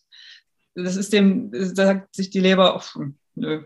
Das 0.76 0.96
ist 0.96 1.12
dem, 1.12 1.52
da 1.52 1.86
sagt 1.86 2.16
sich 2.16 2.30
die 2.30 2.40
Leber, 2.40 2.76
oh, 2.76 3.04
nö, 3.36 3.64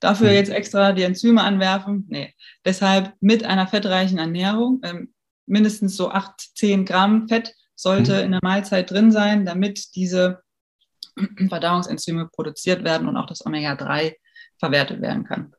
dafür 0.00 0.28
mhm. 0.28 0.34
jetzt 0.34 0.50
extra 0.50 0.92
die 0.92 1.02
Enzyme 1.02 1.42
anwerfen. 1.42 2.06
Nee. 2.08 2.34
Deshalb 2.64 3.12
mit 3.20 3.44
einer 3.44 3.66
fettreichen 3.66 4.18
Ernährung, 4.18 4.80
ähm, 4.82 5.12
mindestens 5.46 5.96
so 5.96 6.10
8, 6.10 6.56
10 6.56 6.84
Gramm 6.86 7.28
Fett 7.28 7.54
sollte 7.74 8.18
mhm. 8.18 8.24
in 8.24 8.30
der 8.32 8.40
Mahlzeit 8.42 8.90
drin 8.90 9.12
sein, 9.12 9.44
damit 9.44 9.94
diese 9.94 10.42
Verdauungsenzyme 11.48 12.28
produziert 12.32 12.84
werden 12.84 13.08
und 13.08 13.16
auch 13.16 13.26
das 13.26 13.44
Omega-3 13.44 14.14
verwertet 14.60 15.00
werden 15.00 15.24
kann. 15.24 15.52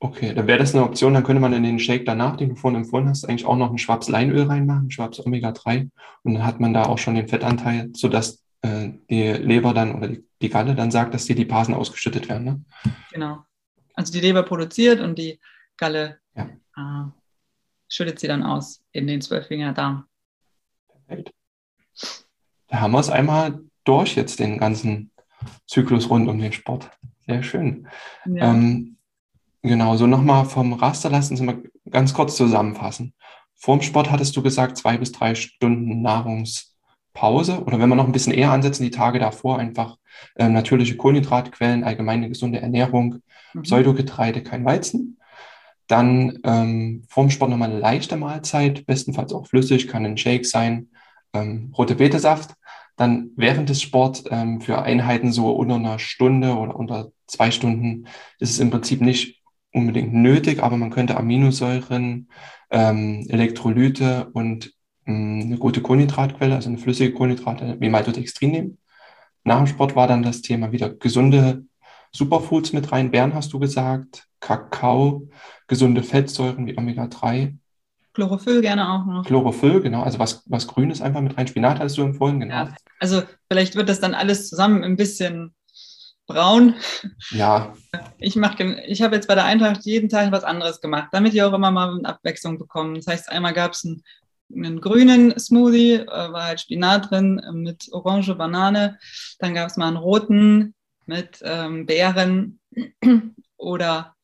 Okay, 0.00 0.34
dann 0.34 0.46
wäre 0.46 0.58
das 0.58 0.74
eine 0.74 0.84
Option, 0.84 1.14
dann 1.14 1.24
könnte 1.24 1.40
man 1.40 1.52
in 1.52 1.62
den 1.62 1.78
Shake 1.78 2.06
danach, 2.06 2.36
den 2.36 2.50
du 2.50 2.54
vorhin 2.56 2.80
empfohlen 2.80 3.08
hast, 3.08 3.26
eigentlich 3.26 3.44
auch 3.44 3.56
noch 3.56 3.70
ein 3.70 3.78
Schwabs 3.78 4.08
Leinöl 4.08 4.44
reinmachen, 4.44 4.86
ein 4.86 4.90
Schwabs 4.90 5.24
Omega-3 5.24 5.90
und 6.22 6.34
dann 6.34 6.44
hat 6.44 6.58
man 6.58 6.72
da 6.72 6.84
auch 6.84 6.98
schon 6.98 7.14
den 7.14 7.28
Fettanteil, 7.28 7.90
sodass 7.94 8.42
äh, 8.62 8.90
die 9.10 9.28
Leber 9.28 9.74
dann 9.74 9.94
oder 9.94 10.08
die, 10.08 10.24
die 10.40 10.48
Galle 10.48 10.74
dann 10.74 10.90
sagt, 10.90 11.12
dass 11.12 11.26
die 11.26 11.34
Lipasen 11.34 11.74
ausgeschüttet 11.74 12.28
werden. 12.30 12.44
Ne? 12.44 12.64
Genau. 13.12 13.44
Also 13.94 14.12
die 14.12 14.20
Leber 14.20 14.42
produziert 14.42 15.00
und 15.00 15.18
die 15.18 15.38
Galle 15.76 16.18
ja. 16.34 16.48
äh, 16.76 17.10
schüttet 17.88 18.18
sie 18.18 18.26
dann 18.26 18.42
aus 18.42 18.82
in 18.92 19.06
den 19.06 19.20
Zwölffinger 19.20 19.74
Darm. 19.74 20.06
Perfekt. 20.88 21.34
Da 22.68 22.80
haben 22.80 22.92
wir 22.92 23.00
es 23.00 23.10
einmal 23.10 23.60
durch 23.84 24.16
jetzt, 24.16 24.40
den 24.40 24.58
ganzen 24.58 25.10
Zyklus 25.66 26.08
rund 26.08 26.28
um 26.28 26.38
den 26.38 26.52
Sport. 26.52 26.90
Sehr 27.30 27.42
schön. 27.42 27.88
Ja. 28.26 28.50
Ähm, 28.50 28.96
genau, 29.62 29.96
so 29.96 30.06
nochmal 30.06 30.44
vom 30.44 30.72
Raster, 30.72 31.10
lassen 31.10 31.36
Sie 31.36 31.42
mal 31.42 31.62
ganz 31.90 32.14
kurz 32.14 32.36
zusammenfassen. 32.36 33.14
Vorm 33.56 33.82
Sport 33.82 34.10
hattest 34.10 34.36
du 34.36 34.42
gesagt, 34.42 34.76
zwei 34.76 34.96
bis 34.96 35.12
drei 35.12 35.34
Stunden 35.34 36.00
Nahrungspause 36.00 37.62
oder 37.62 37.78
wenn 37.78 37.88
wir 37.88 37.96
noch 37.96 38.06
ein 38.06 38.12
bisschen 38.12 38.32
eher 38.32 38.52
ansetzen, 38.52 38.84
die 38.84 38.90
Tage 38.90 39.18
davor 39.18 39.58
einfach 39.58 39.96
äh, 40.36 40.48
natürliche 40.48 40.96
Kohlenhydratquellen, 40.96 41.84
allgemeine 41.84 42.28
gesunde 42.28 42.60
Ernährung, 42.60 43.16
mhm. 43.52 43.62
Pseudogetreide, 43.62 44.42
kein 44.42 44.64
Weizen. 44.64 45.18
Dann 45.88 46.38
ähm, 46.44 47.02
vorm 47.08 47.30
Sport 47.30 47.50
nochmal 47.50 47.70
eine 47.70 47.80
leichte 47.80 48.16
Mahlzeit, 48.16 48.86
bestenfalls 48.86 49.32
auch 49.32 49.46
flüssig, 49.46 49.88
kann 49.88 50.06
ein 50.06 50.16
Shake 50.16 50.46
sein, 50.46 50.88
ähm, 51.34 51.72
rote 51.76 51.96
Betesaft. 51.96 52.54
Dann 53.00 53.30
während 53.34 53.70
des 53.70 53.80
Sports 53.80 54.24
ähm, 54.28 54.60
für 54.60 54.82
Einheiten 54.82 55.32
so 55.32 55.50
unter 55.52 55.76
einer 55.76 55.98
Stunde 55.98 56.54
oder 56.54 56.76
unter 56.76 57.12
zwei 57.26 57.50
Stunden 57.50 58.04
ist 58.40 58.50
es 58.50 58.58
im 58.58 58.68
Prinzip 58.68 59.00
nicht 59.00 59.40
unbedingt 59.72 60.12
nötig, 60.12 60.62
aber 60.62 60.76
man 60.76 60.90
könnte 60.90 61.16
Aminosäuren, 61.16 62.28
ähm, 62.68 63.24
Elektrolyte 63.30 64.28
und 64.34 64.74
ähm, 65.06 65.40
eine 65.46 65.56
gute 65.56 65.80
Kohlenhydratquelle, 65.80 66.54
also 66.54 66.68
eine 66.68 66.76
flüssige 66.76 67.14
Kohlenhydrate 67.14 67.78
wie 67.80 67.88
Maltodextrin 67.88 68.50
nehmen. 68.50 68.78
Nach 69.44 69.56
dem 69.56 69.66
Sport 69.66 69.96
war 69.96 70.06
dann 70.06 70.22
das 70.22 70.42
Thema 70.42 70.70
wieder 70.70 70.90
gesunde 70.90 71.64
Superfoods 72.12 72.74
mit 72.74 72.92
rein. 72.92 73.10
Bären 73.10 73.32
hast 73.32 73.50
du 73.54 73.58
gesagt, 73.58 74.28
Kakao, 74.40 75.26
gesunde 75.68 76.02
Fettsäuren 76.02 76.66
wie 76.66 76.76
Omega-3. 76.76 77.54
Chlorophyll 78.14 78.60
gerne 78.60 78.90
auch 78.90 79.06
noch. 79.06 79.24
Chlorophyll, 79.24 79.80
genau, 79.80 80.02
also 80.02 80.18
was, 80.18 80.42
was 80.46 80.66
Grünes 80.66 81.00
einfach 81.00 81.20
mit 81.20 81.36
rein. 81.36 81.46
Spinat 81.46 81.78
hast 81.78 81.96
du 81.96 82.02
empfohlen, 82.02 82.40
genau. 82.40 82.54
Ja, 82.54 82.74
also 82.98 83.22
vielleicht 83.48 83.76
wird 83.76 83.88
das 83.88 84.00
dann 84.00 84.14
alles 84.14 84.48
zusammen 84.48 84.82
ein 84.82 84.96
bisschen 84.96 85.54
braun. 86.30 86.74
Ja. 87.30 87.74
Ich, 88.18 88.36
ich 88.36 89.02
habe 89.02 89.14
jetzt 89.16 89.28
bei 89.28 89.34
der 89.34 89.44
Eintracht 89.44 89.84
jeden 89.84 90.08
Tag 90.08 90.32
was 90.32 90.44
anderes 90.44 90.80
gemacht, 90.80 91.08
damit 91.12 91.34
ich 91.34 91.42
auch 91.42 91.52
immer 91.52 91.70
mal 91.70 91.98
eine 91.98 92.08
Abwechslung 92.08 92.58
bekomme. 92.58 92.94
Das 92.96 93.06
heißt, 93.06 93.30
einmal 93.30 93.52
gab 93.52 93.72
es 93.72 93.84
einen, 93.84 94.02
einen, 94.54 94.80
grünen 94.80 95.38
Smoothie, 95.38 95.94
äh, 95.94 96.06
war 96.06 96.44
halt 96.44 96.60
Spinat 96.60 97.10
drin 97.10 97.38
äh, 97.38 97.52
mit 97.52 97.88
Orange, 97.92 98.34
Banane. 98.34 98.98
Dann 99.38 99.54
gab 99.54 99.68
es 99.68 99.76
mal 99.76 99.88
einen 99.88 99.96
roten 99.96 100.74
mit 101.06 101.40
ähm, 101.42 101.86
Beeren 101.86 102.60
oder 103.56 104.14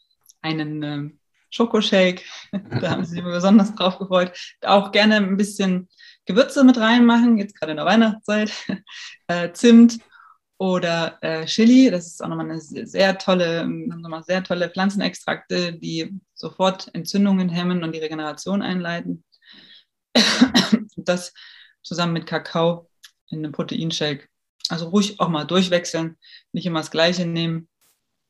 einen 0.42 0.82
ähm, 0.82 1.18
Schokoshake. 1.56 2.22
da 2.80 2.90
haben 2.90 3.04
sie 3.04 3.16
sich 3.16 3.24
besonders 3.24 3.74
drauf 3.74 3.98
gefreut. 3.98 4.32
Auch 4.62 4.92
gerne 4.92 5.16
ein 5.16 5.36
bisschen 5.36 5.88
Gewürze 6.26 6.64
mit 6.64 6.76
reinmachen, 6.76 7.38
jetzt 7.38 7.58
gerade 7.58 7.72
in 7.72 7.76
der 7.78 7.86
Weihnachtszeit. 7.86 8.52
äh, 9.28 9.52
Zimt 9.52 9.98
oder 10.58 11.18
äh, 11.22 11.46
Chili. 11.46 11.90
Das 11.90 12.06
ist 12.06 12.22
auch 12.22 12.28
nochmal 12.28 12.50
eine 12.50 12.60
sehr 12.60 13.18
tolle, 13.18 13.60
haben 13.60 14.00
nochmal 14.00 14.22
sehr 14.22 14.44
tolle 14.44 14.68
Pflanzenextrakte, 14.68 15.72
die 15.72 16.12
sofort 16.34 16.94
Entzündungen 16.94 17.48
hemmen 17.48 17.82
und 17.82 17.94
die 17.94 18.00
Regeneration 18.00 18.62
einleiten. 18.62 19.24
das 20.96 21.32
zusammen 21.82 22.12
mit 22.12 22.26
Kakao 22.26 22.88
in 23.28 23.38
einem 23.38 23.52
Proteinshake. 23.52 24.28
Also 24.68 24.88
ruhig 24.88 25.20
auch 25.20 25.28
mal 25.28 25.44
durchwechseln, 25.44 26.18
nicht 26.52 26.66
immer 26.66 26.80
das 26.80 26.90
Gleiche 26.90 27.24
nehmen, 27.24 27.68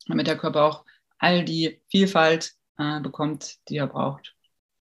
damit 0.07 0.27
der 0.27 0.37
Körper 0.37 0.65
auch 0.65 0.85
all 1.19 1.45
die 1.45 1.81
Vielfalt 1.89 2.53
äh, 2.79 3.01
bekommt, 3.01 3.57
die 3.69 3.77
er 3.77 3.87
braucht. 3.87 4.37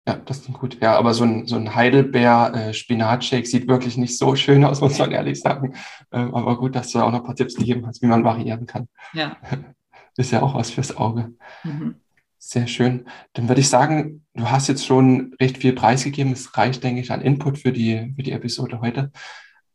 Ja, 0.07 0.15
das 0.25 0.43
klingt 0.43 0.59
gut. 0.59 0.77
Ja, 0.81 0.97
aber 0.97 1.13
so 1.13 1.23
ein, 1.23 1.45
so 1.45 1.55
ein 1.55 1.75
Heidelbeer-Spinatshake 1.75 3.43
äh, 3.43 3.45
sieht 3.45 3.67
wirklich 3.67 3.95
nicht 3.95 4.17
so 4.17 4.35
schön 4.35 4.63
aus, 4.65 4.81
muss 4.81 4.97
man 4.97 5.11
ehrlich 5.11 5.39
sagen. 5.39 5.75
Ähm, 6.11 6.33
aber 6.33 6.57
gut, 6.57 6.75
dass 6.75 6.91
du 6.91 6.99
auch 6.99 7.11
noch 7.11 7.19
ein 7.19 7.25
paar 7.25 7.35
Tipps 7.35 7.55
gegeben 7.55 7.85
hast, 7.85 8.01
wie 8.01 8.07
man 8.07 8.23
variieren 8.23 8.65
kann. 8.65 8.87
Ja. 9.13 9.37
Ist 10.17 10.31
ja 10.31 10.41
auch 10.41 10.55
was 10.55 10.71
fürs 10.71 10.97
Auge. 10.97 11.33
Mhm. 11.63 11.95
Sehr 12.39 12.67
schön. 12.67 13.05
Dann 13.33 13.47
würde 13.49 13.61
ich 13.61 13.69
sagen, 13.69 14.25
du 14.33 14.49
hast 14.49 14.67
jetzt 14.67 14.85
schon 14.85 15.35
recht 15.39 15.59
viel 15.59 15.73
preisgegeben. 15.73 16.33
Es 16.33 16.57
reicht, 16.57 16.83
denke 16.83 17.01
ich, 17.01 17.11
an 17.11 17.21
Input 17.21 17.59
für 17.59 17.71
die, 17.71 18.13
für 18.15 18.23
die 18.23 18.31
Episode 18.31 18.81
heute. 18.81 19.11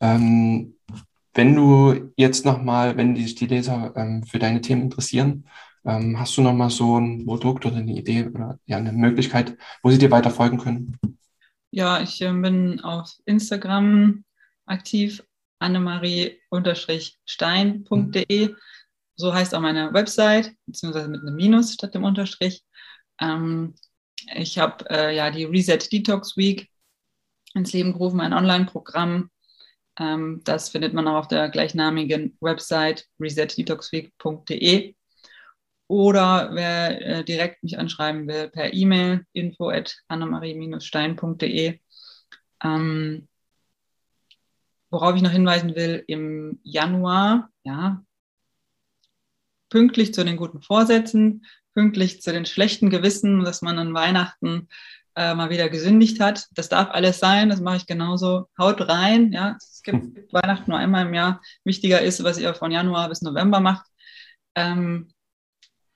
Ähm, 0.00 0.74
wenn 1.34 1.54
du 1.54 2.12
jetzt 2.16 2.44
nochmal, 2.44 2.96
wenn 2.96 3.16
sich 3.16 3.34
die 3.36 3.46
Leser 3.46 3.92
ähm, 3.96 4.24
für 4.24 4.38
deine 4.38 4.60
Themen 4.60 4.82
interessieren, 4.82 5.46
ähm, 5.84 6.18
hast 6.18 6.36
du 6.36 6.42
noch 6.42 6.54
mal 6.54 6.70
so 6.70 6.98
ein 6.98 7.24
Produkt 7.26 7.66
oder 7.66 7.76
eine 7.76 7.92
Idee 7.92 8.26
oder 8.26 8.58
ja, 8.66 8.78
eine 8.78 8.92
Möglichkeit, 8.92 9.56
wo 9.82 9.90
sie 9.90 9.98
dir 9.98 10.10
weiter 10.10 10.30
folgen 10.30 10.58
können? 10.58 10.98
Ja, 11.70 12.00
ich 12.00 12.20
äh, 12.22 12.32
bin 12.32 12.80
auf 12.80 13.10
Instagram 13.26 14.24
aktiv, 14.66 15.22
annemarie-stein.de. 15.58 18.48
Mhm. 18.48 18.56
So 19.16 19.32
heißt 19.32 19.54
auch 19.54 19.60
meine 19.60 19.92
Website, 19.92 20.52
beziehungsweise 20.66 21.08
mit 21.08 21.20
einem 21.20 21.36
Minus 21.36 21.74
statt 21.74 21.94
dem 21.94 22.02
Unterstrich. 22.04 22.64
Ähm, 23.20 23.74
ich 24.34 24.58
habe 24.58 24.84
äh, 24.90 25.14
ja 25.14 25.30
die 25.30 25.44
Reset 25.44 25.78
Detox 25.92 26.36
Week 26.36 26.68
ins 27.54 27.72
Leben 27.72 27.92
gerufen, 27.92 28.20
ein 28.20 28.32
Online-Programm. 28.32 29.30
Ähm, 29.98 30.40
das 30.44 30.70
findet 30.70 30.94
man 30.94 31.06
auch 31.06 31.16
auf 31.16 31.28
der 31.28 31.48
gleichnamigen 31.48 32.36
Website 32.40 33.06
resetdetoxweek.de. 33.20 34.94
Oder 35.86 36.50
wer 36.54 37.00
äh, 37.00 37.24
direkt 37.24 37.62
mich 37.62 37.78
anschreiben 37.78 38.26
will, 38.26 38.48
per 38.48 38.72
E-Mail 38.72 39.26
info 39.32 39.68
at 39.68 39.96
annemarie-stein.de. 40.08 41.78
Ähm, 42.62 43.28
worauf 44.90 45.16
ich 45.16 45.22
noch 45.22 45.30
hinweisen 45.30 45.74
will, 45.74 46.04
im 46.06 46.60
Januar, 46.62 47.50
ja, 47.64 48.02
pünktlich 49.68 50.14
zu 50.14 50.24
den 50.24 50.36
guten 50.36 50.62
Vorsätzen, 50.62 51.44
pünktlich 51.74 52.22
zu 52.22 52.32
den 52.32 52.46
schlechten 52.46 52.90
Gewissen, 52.90 53.44
dass 53.44 53.60
man 53.60 53.78
an 53.78 53.92
Weihnachten 53.92 54.68
äh, 55.16 55.34
mal 55.34 55.50
wieder 55.50 55.68
gesündigt 55.68 56.20
hat. 56.20 56.46
Das 56.52 56.68
darf 56.68 56.90
alles 56.90 57.18
sein, 57.18 57.48
das 57.48 57.60
mache 57.60 57.76
ich 57.76 57.86
genauso. 57.86 58.48
Haut 58.58 58.88
rein, 58.88 59.32
ja. 59.32 59.56
Es 59.58 59.82
gibt 59.82 59.98
hm. 59.98 60.28
Weihnachten 60.32 60.70
nur 60.70 60.78
einmal 60.78 61.06
im 61.06 61.14
Jahr. 61.14 61.40
Wichtiger 61.64 62.00
ist, 62.00 62.22
was 62.24 62.38
ihr 62.38 62.54
von 62.54 62.70
Januar 62.70 63.08
bis 63.08 63.22
November 63.22 63.60
macht. 63.60 63.86
Ähm, 64.54 65.08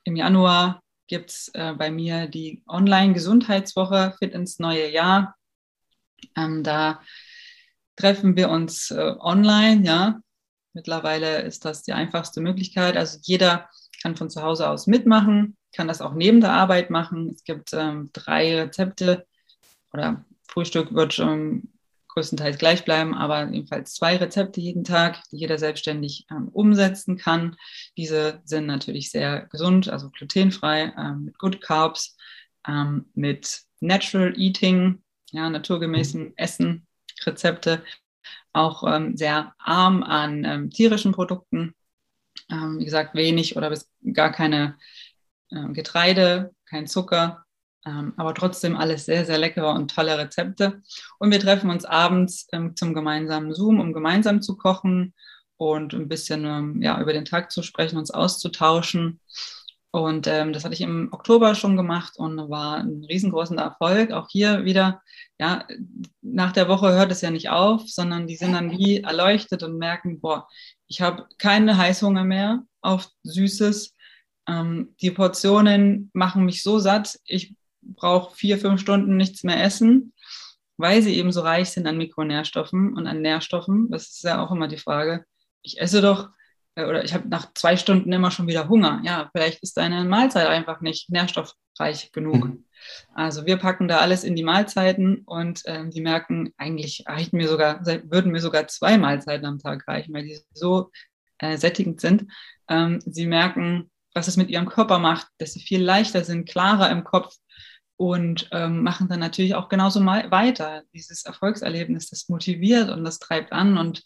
im 0.09 0.17
Januar 0.17 0.83
gibt 1.07 1.31
es 1.31 1.51
äh, 1.53 1.75
bei 1.75 1.91
mir 1.91 2.29
die 2.29 2.63
Online-Gesundheitswoche 2.67 4.15
Fit 4.19 4.33
ins 4.33 4.59
neue 4.59 4.91
Jahr. 4.91 5.37
Ähm, 6.35 6.65
da 6.65 7.03
treffen 7.95 8.35
wir 8.35 8.49
uns 8.49 8.91
äh, 8.91 9.15
online, 9.19 9.85
ja. 9.85 10.21
Mittlerweile 10.73 11.43
ist 11.43 11.67
das 11.67 11.83
die 11.83 11.93
einfachste 11.93 12.41
Möglichkeit. 12.41 12.97
Also 12.97 13.19
jeder 13.23 13.69
kann 14.03 14.17
von 14.17 14.31
zu 14.31 14.43
Hause 14.43 14.71
aus 14.71 14.87
mitmachen, 14.87 15.57
kann 15.73 15.89
das 15.89 16.01
auch 16.01 16.15
neben 16.15 16.41
der 16.41 16.53
Arbeit 16.53 16.89
machen. 16.89 17.29
Es 17.35 17.45
gibt 17.45 17.75
ähm, 17.75 18.09
drei 18.15 18.63
Rezepte 18.63 19.27
oder 19.93 20.25
Frühstück 20.47 20.95
wird 20.95 21.13
schon 21.13 21.71
größtenteils 22.19 22.59
gleich 22.59 22.85
bleiben, 22.85 23.15
aber 23.15 23.49
jedenfalls 23.49 23.95
zwei 23.95 24.17
Rezepte 24.17 24.61
jeden 24.61 24.83
Tag, 24.83 25.23
die 25.31 25.37
jeder 25.37 25.57
selbstständig 25.57 26.27
ähm, 26.33 26.49
umsetzen 26.49 27.17
kann. 27.17 27.57
Diese 27.97 28.41
sind 28.45 28.67
natürlich 28.67 29.13
sehr 29.13 29.47
gesund, 29.47 29.89
also 29.89 30.11
glutenfrei, 30.11 30.93
ähm, 30.99 31.27
mit 31.27 31.39
Good 31.39 31.61
Carbs, 31.61 32.17
ähm, 32.67 33.07
mit 33.15 33.61
Natural 33.79 34.35
Eating, 34.37 35.01
ja, 35.31 35.49
naturgemäßem 35.49 36.33
Essen, 36.35 36.89
Rezepte, 37.25 37.85
auch 38.53 38.83
ähm, 38.93 39.17
sehr 39.17 39.55
arm 39.59 40.03
an 40.03 40.45
ähm, 40.45 40.71
tierischen 40.71 41.13
Produkten. 41.13 41.73
Ähm, 42.51 42.81
wie 42.81 42.85
gesagt, 42.85 43.15
wenig 43.15 43.57
oder 43.57 43.71
bis 43.71 43.89
gar 44.13 44.33
keine 44.33 44.77
Getreide, 45.51 46.55
kein 46.67 46.87
Zucker, 46.87 47.47
aber 48.17 48.35
trotzdem 48.35 48.77
alles 48.77 49.07
sehr, 49.07 49.25
sehr 49.25 49.39
leckere 49.39 49.73
und 49.73 49.95
tolle 49.95 50.19
Rezepte. 50.19 50.83
Und 51.19 51.31
wir 51.31 51.41
treffen 51.41 51.71
uns 51.71 51.85
abends 51.85 52.47
ähm, 52.53 52.77
zum 52.77 52.95
gemeinsamen 52.95 53.55
Zoom, 53.55 53.81
um 53.81 53.93
gemeinsam 53.93 54.43
zu 54.43 54.57
kochen 54.57 55.15
und 55.57 55.93
ein 55.95 56.09
bisschen 56.09 56.45
ähm, 56.45 56.83
ja, 56.83 57.01
über 57.01 57.13
den 57.13 57.25
Tag 57.25 57.51
zu 57.51 57.63
sprechen, 57.63 57.99
uns 57.99 58.11
auszutauschen. 58.11 59.21
Und 59.91 60.27
ähm, 60.27 60.53
das 60.53 60.65
hatte 60.65 60.75
ich 60.75 60.83
im 60.83 61.09
Oktober 61.13 61.55
schon 61.55 61.77
gemacht 61.77 62.19
und 62.19 62.37
war 62.51 62.77
ein 62.77 63.05
riesengroßer 63.05 63.57
Erfolg. 63.57 64.13
Auch 64.13 64.29
hier 64.29 64.65
wieder, 64.65 65.03
ja, 65.39 65.67
nach 66.21 66.53
der 66.53 66.69
Woche 66.69 66.93
hört 66.93 67.11
es 67.11 67.23
ja 67.23 67.31
nicht 67.31 67.49
auf, 67.49 67.89
sondern 67.89 68.27
die 68.27 68.37
sind 68.37 68.53
dann 68.53 68.71
wie 68.71 68.99
erleuchtet 69.03 69.63
und 69.63 69.79
merken, 69.79 70.21
boah, 70.21 70.47
ich 70.89 71.01
habe 71.01 71.27
keine 71.39 71.77
Heißhunger 71.79 72.25
mehr 72.25 72.63
auf 72.83 73.09
Süßes. 73.23 73.95
Ähm, 74.47 74.95
die 75.01 75.11
Portionen 75.11 76.11
machen 76.13 76.45
mich 76.45 76.63
so 76.63 76.79
satt. 76.79 77.19
Ich 77.25 77.55
brauche 77.95 78.35
vier, 78.37 78.59
fünf 78.59 78.81
Stunden 78.81 79.17
nichts 79.17 79.45
mehr 79.45 79.63
essen, 79.63 80.13
weil 80.77 81.03
sie 81.03 81.17
eben 81.17 81.33
so 81.33 81.41
reich 81.41 81.71
sind 81.71 81.87
an 81.87 81.99
Mikronährstoffen 81.99 82.95
und 82.95 83.07
an 83.07 83.23
Nährstoffen. 83.23 83.91
Das 83.91 84.09
ist 84.09 84.23
ja 84.23 84.43
auch 84.43 84.51
immer 84.51 84.69
die 84.69 84.79
Frage. 84.79 85.25
Ich 85.63 85.81
esse 85.81 86.01
doch 86.01 86.31
äh, 86.79 86.85
oder 86.85 87.05
ich 87.05 87.13
habe 87.13 87.29
nach 87.29 87.53
zwei 87.55 87.77
Stunden 87.77 88.13
immer 88.13 88.31
schon 88.31 88.47
wieder 88.47 88.69
Hunger. 88.69 89.01
Ja, 89.05 89.31
vielleicht 89.33 89.63
ist 89.63 89.77
deine 89.77 90.05
Mahlzeit 90.05 90.47
einfach 90.47 90.81
nicht 90.81 91.11
nährstoffreich 91.11 92.13
genug. 92.13 92.45
Mhm. 92.45 92.65
Also 93.15 93.45
wir 93.45 93.57
packen 93.57 93.89
da 93.89 93.99
alles 93.99 94.23
in 94.23 94.37
die 94.37 94.45
Mahlzeiten 94.45 95.23
und 95.27 95.65
äh, 95.67 95.89
die 95.89 96.01
merken, 96.01 96.53
eigentlich 96.57 97.05
reichen 97.07 97.37
mir 97.37 97.49
sogar, 97.49 97.85
würden 97.85 98.31
mir 98.31 98.41
sogar 98.41 98.69
zwei 98.69 98.97
Mahlzeiten 98.97 99.47
am 99.47 99.59
Tag 99.59 99.87
reichen, 99.89 100.15
weil 100.15 100.25
die 100.25 100.39
so 100.53 100.91
äh, 101.39 101.57
sättigend 101.57 102.01
sind. 102.01 102.27
Ähm, 102.69 103.01
sie 103.05 103.27
merken, 103.27 103.91
was 104.15 104.29
es 104.29 104.37
mit 104.37 104.49
ihrem 104.49 104.67
Körper 104.67 104.99
macht, 104.99 105.27
dass 105.39 105.55
sie 105.55 105.61
viel 105.61 105.83
leichter 105.83 106.25
sind, 106.25 106.49
klarer 106.49 106.91
im 106.91 107.05
Kopf, 107.05 107.35
und 107.99 108.49
ähm, 108.53 108.83
machen 108.83 109.09
dann 109.09 109.21
natürlich 109.21 109.55
auch 109.55 109.69
genauso 109.69 110.01
mal 110.01 110.31
weiter. 110.31 110.85
Dieses 110.95 111.25
Erfolgserlebnis, 111.25 112.09
das 112.09 112.29
motiviert 112.29 112.91
und 112.91 113.05
das 113.05 113.19
treibt 113.19 113.53
an 113.53 113.77
und 113.77 114.05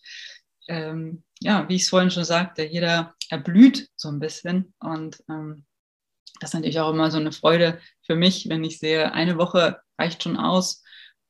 ähm, 0.69 1.23
ja, 1.41 1.69
wie 1.69 1.77
ich 1.77 1.83
es 1.83 1.89
vorhin 1.91 2.11
schon 2.11 2.25
sagte, 2.25 2.65
jeder 2.65 3.15
erblüht 3.29 3.89
so 3.97 4.09
ein 4.09 4.19
bisschen 4.19 4.73
und 4.81 5.23
ähm, 5.29 5.65
das 6.41 6.51
ist 6.51 6.55
natürlich 6.55 6.81
auch 6.81 6.91
immer 6.91 7.11
so 7.11 7.19
eine 7.19 7.33
Freude 7.33 7.81
für 8.05 8.17
mich, 8.17 8.49
wenn 8.49 8.65
ich 8.65 8.79
sehe, 8.79 9.13
eine 9.13 9.39
Woche 9.39 9.81
reicht 9.99 10.23
schon 10.23 10.37
aus, 10.37 10.83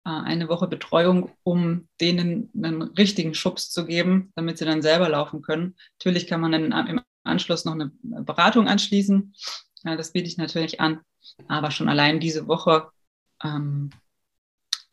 äh, 0.04 0.10
eine 0.10 0.48
Woche 0.48 0.68
Betreuung, 0.68 1.32
um 1.42 1.88
denen 2.00 2.50
einen 2.56 2.82
richtigen 2.82 3.34
Schubs 3.34 3.70
zu 3.70 3.86
geben, 3.86 4.32
damit 4.36 4.58
sie 4.58 4.64
dann 4.64 4.82
selber 4.82 5.08
laufen 5.08 5.42
können. 5.42 5.76
Natürlich 5.98 6.28
kann 6.28 6.40
man 6.40 6.52
dann 6.52 6.86
im 6.86 7.00
Anschluss 7.24 7.64
noch 7.64 7.74
eine 7.74 7.90
Beratung 8.02 8.68
anschließen. 8.68 9.34
Das 9.84 10.12
biete 10.12 10.28
ich 10.28 10.38
natürlich 10.38 10.80
an. 10.80 11.00
Aber 11.48 11.70
schon 11.70 11.88
allein 11.88 12.20
diese 12.20 12.46
Woche 12.48 12.88
ähm, 13.42 13.90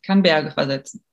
kann 0.02 0.22
Berge 0.22 0.50
versetzen. 0.50 1.04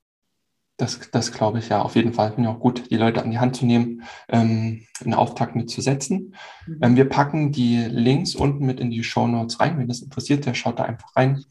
Das, 0.77 1.09
das 1.11 1.31
glaube 1.31 1.57
ich 1.57 1.69
ja 1.69 1.81
auf 1.81 1.95
jeden 1.95 2.13
Fall. 2.13 2.31
Finde 2.31 2.49
ich 2.49 2.55
auch 2.55 2.59
gut, 2.59 2.91
die 2.91 2.97
Leute 2.97 3.23
an 3.23 3.31
die 3.31 3.39
Hand 3.39 3.55
zu 3.55 3.65
nehmen, 3.65 4.03
ähm, 4.29 4.85
einen 5.03 5.15
Auftakt 5.15 5.55
mitzusetzen. 5.55 6.35
Mhm. 6.67 6.79
Ähm, 6.81 6.95
wir 6.95 7.09
packen 7.09 7.51
die 7.51 7.77
Links 7.77 8.35
unten 8.35 8.65
mit 8.65 8.79
in 8.79 8.91
die 8.91 9.03
Show 9.03 9.27
Notes 9.27 9.59
rein. 9.59 9.79
Wenn 9.79 9.87
das 9.87 10.01
interessiert, 10.01 10.45
der 10.45 10.53
schaut 10.53 10.77
da 10.77 10.83
einfach 10.83 11.15
rein 11.15 11.43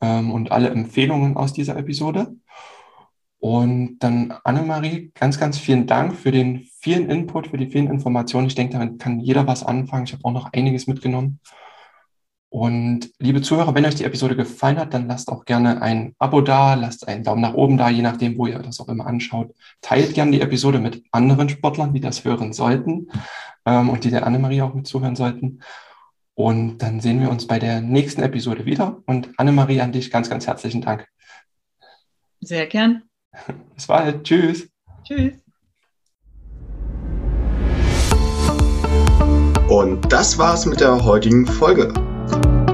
ähm, 0.00 0.30
und 0.30 0.52
alle 0.52 0.70
Empfehlungen 0.70 1.36
aus 1.36 1.52
dieser 1.52 1.76
Episode. 1.76 2.36
Und 3.40 3.98
dann 4.00 4.34
Annemarie, 4.44 5.12
ganz, 5.14 5.38
ganz 5.38 5.58
vielen 5.58 5.86
Dank 5.86 6.16
für 6.16 6.32
den 6.32 6.68
vielen 6.80 7.08
Input, 7.08 7.48
für 7.48 7.56
die 7.56 7.68
vielen 7.68 7.88
Informationen. 7.88 8.46
Ich 8.46 8.54
denke, 8.54 8.74
damit 8.74 9.00
kann 9.00 9.20
jeder 9.20 9.46
was 9.46 9.64
anfangen. 9.64 10.04
Ich 10.04 10.12
habe 10.12 10.24
auch 10.24 10.32
noch 10.32 10.52
einiges 10.52 10.86
mitgenommen. 10.86 11.40
Und 12.50 13.10
liebe 13.18 13.42
Zuhörer, 13.42 13.74
wenn 13.74 13.84
euch 13.84 13.96
die 13.96 14.04
Episode 14.04 14.34
gefallen 14.34 14.78
hat, 14.78 14.94
dann 14.94 15.06
lasst 15.06 15.30
auch 15.30 15.44
gerne 15.44 15.82
ein 15.82 16.14
Abo 16.18 16.40
da, 16.40 16.74
lasst 16.74 17.06
einen 17.06 17.22
Daumen 17.22 17.42
nach 17.42 17.52
oben 17.52 17.76
da, 17.76 17.90
je 17.90 18.00
nachdem, 18.00 18.38
wo 18.38 18.46
ihr 18.46 18.58
das 18.58 18.80
auch 18.80 18.88
immer 18.88 19.06
anschaut. 19.06 19.54
Teilt 19.82 20.14
gerne 20.14 20.30
die 20.30 20.40
Episode 20.40 20.78
mit 20.78 21.04
anderen 21.12 21.50
Sportlern, 21.50 21.92
die 21.92 22.00
das 22.00 22.24
hören 22.24 22.54
sollten 22.54 23.08
ähm, 23.66 23.90
und 23.90 24.04
die 24.04 24.10
der 24.10 24.26
Annemarie 24.26 24.62
auch 24.62 24.72
mit 24.72 24.86
zuhören 24.86 25.14
sollten. 25.14 25.60
Und 26.34 26.78
dann 26.78 27.00
sehen 27.00 27.20
wir 27.20 27.30
uns 27.30 27.46
bei 27.46 27.58
der 27.58 27.82
nächsten 27.82 28.22
Episode 28.22 28.64
wieder. 28.64 29.02
Und 29.06 29.28
Annemarie, 29.38 29.80
an 29.80 29.92
dich 29.92 30.10
ganz, 30.10 30.30
ganz 30.30 30.46
herzlichen 30.46 30.80
Dank. 30.80 31.06
Sehr 32.40 32.66
gern. 32.66 33.02
Bis 33.74 33.86
bald. 33.86 34.24
Tschüss. 34.24 34.68
Tschüss. 35.04 35.34
Und 39.68 40.10
das 40.10 40.38
war's 40.38 40.64
mit 40.64 40.80
der 40.80 41.04
heutigen 41.04 41.44
Folge. 41.44 41.92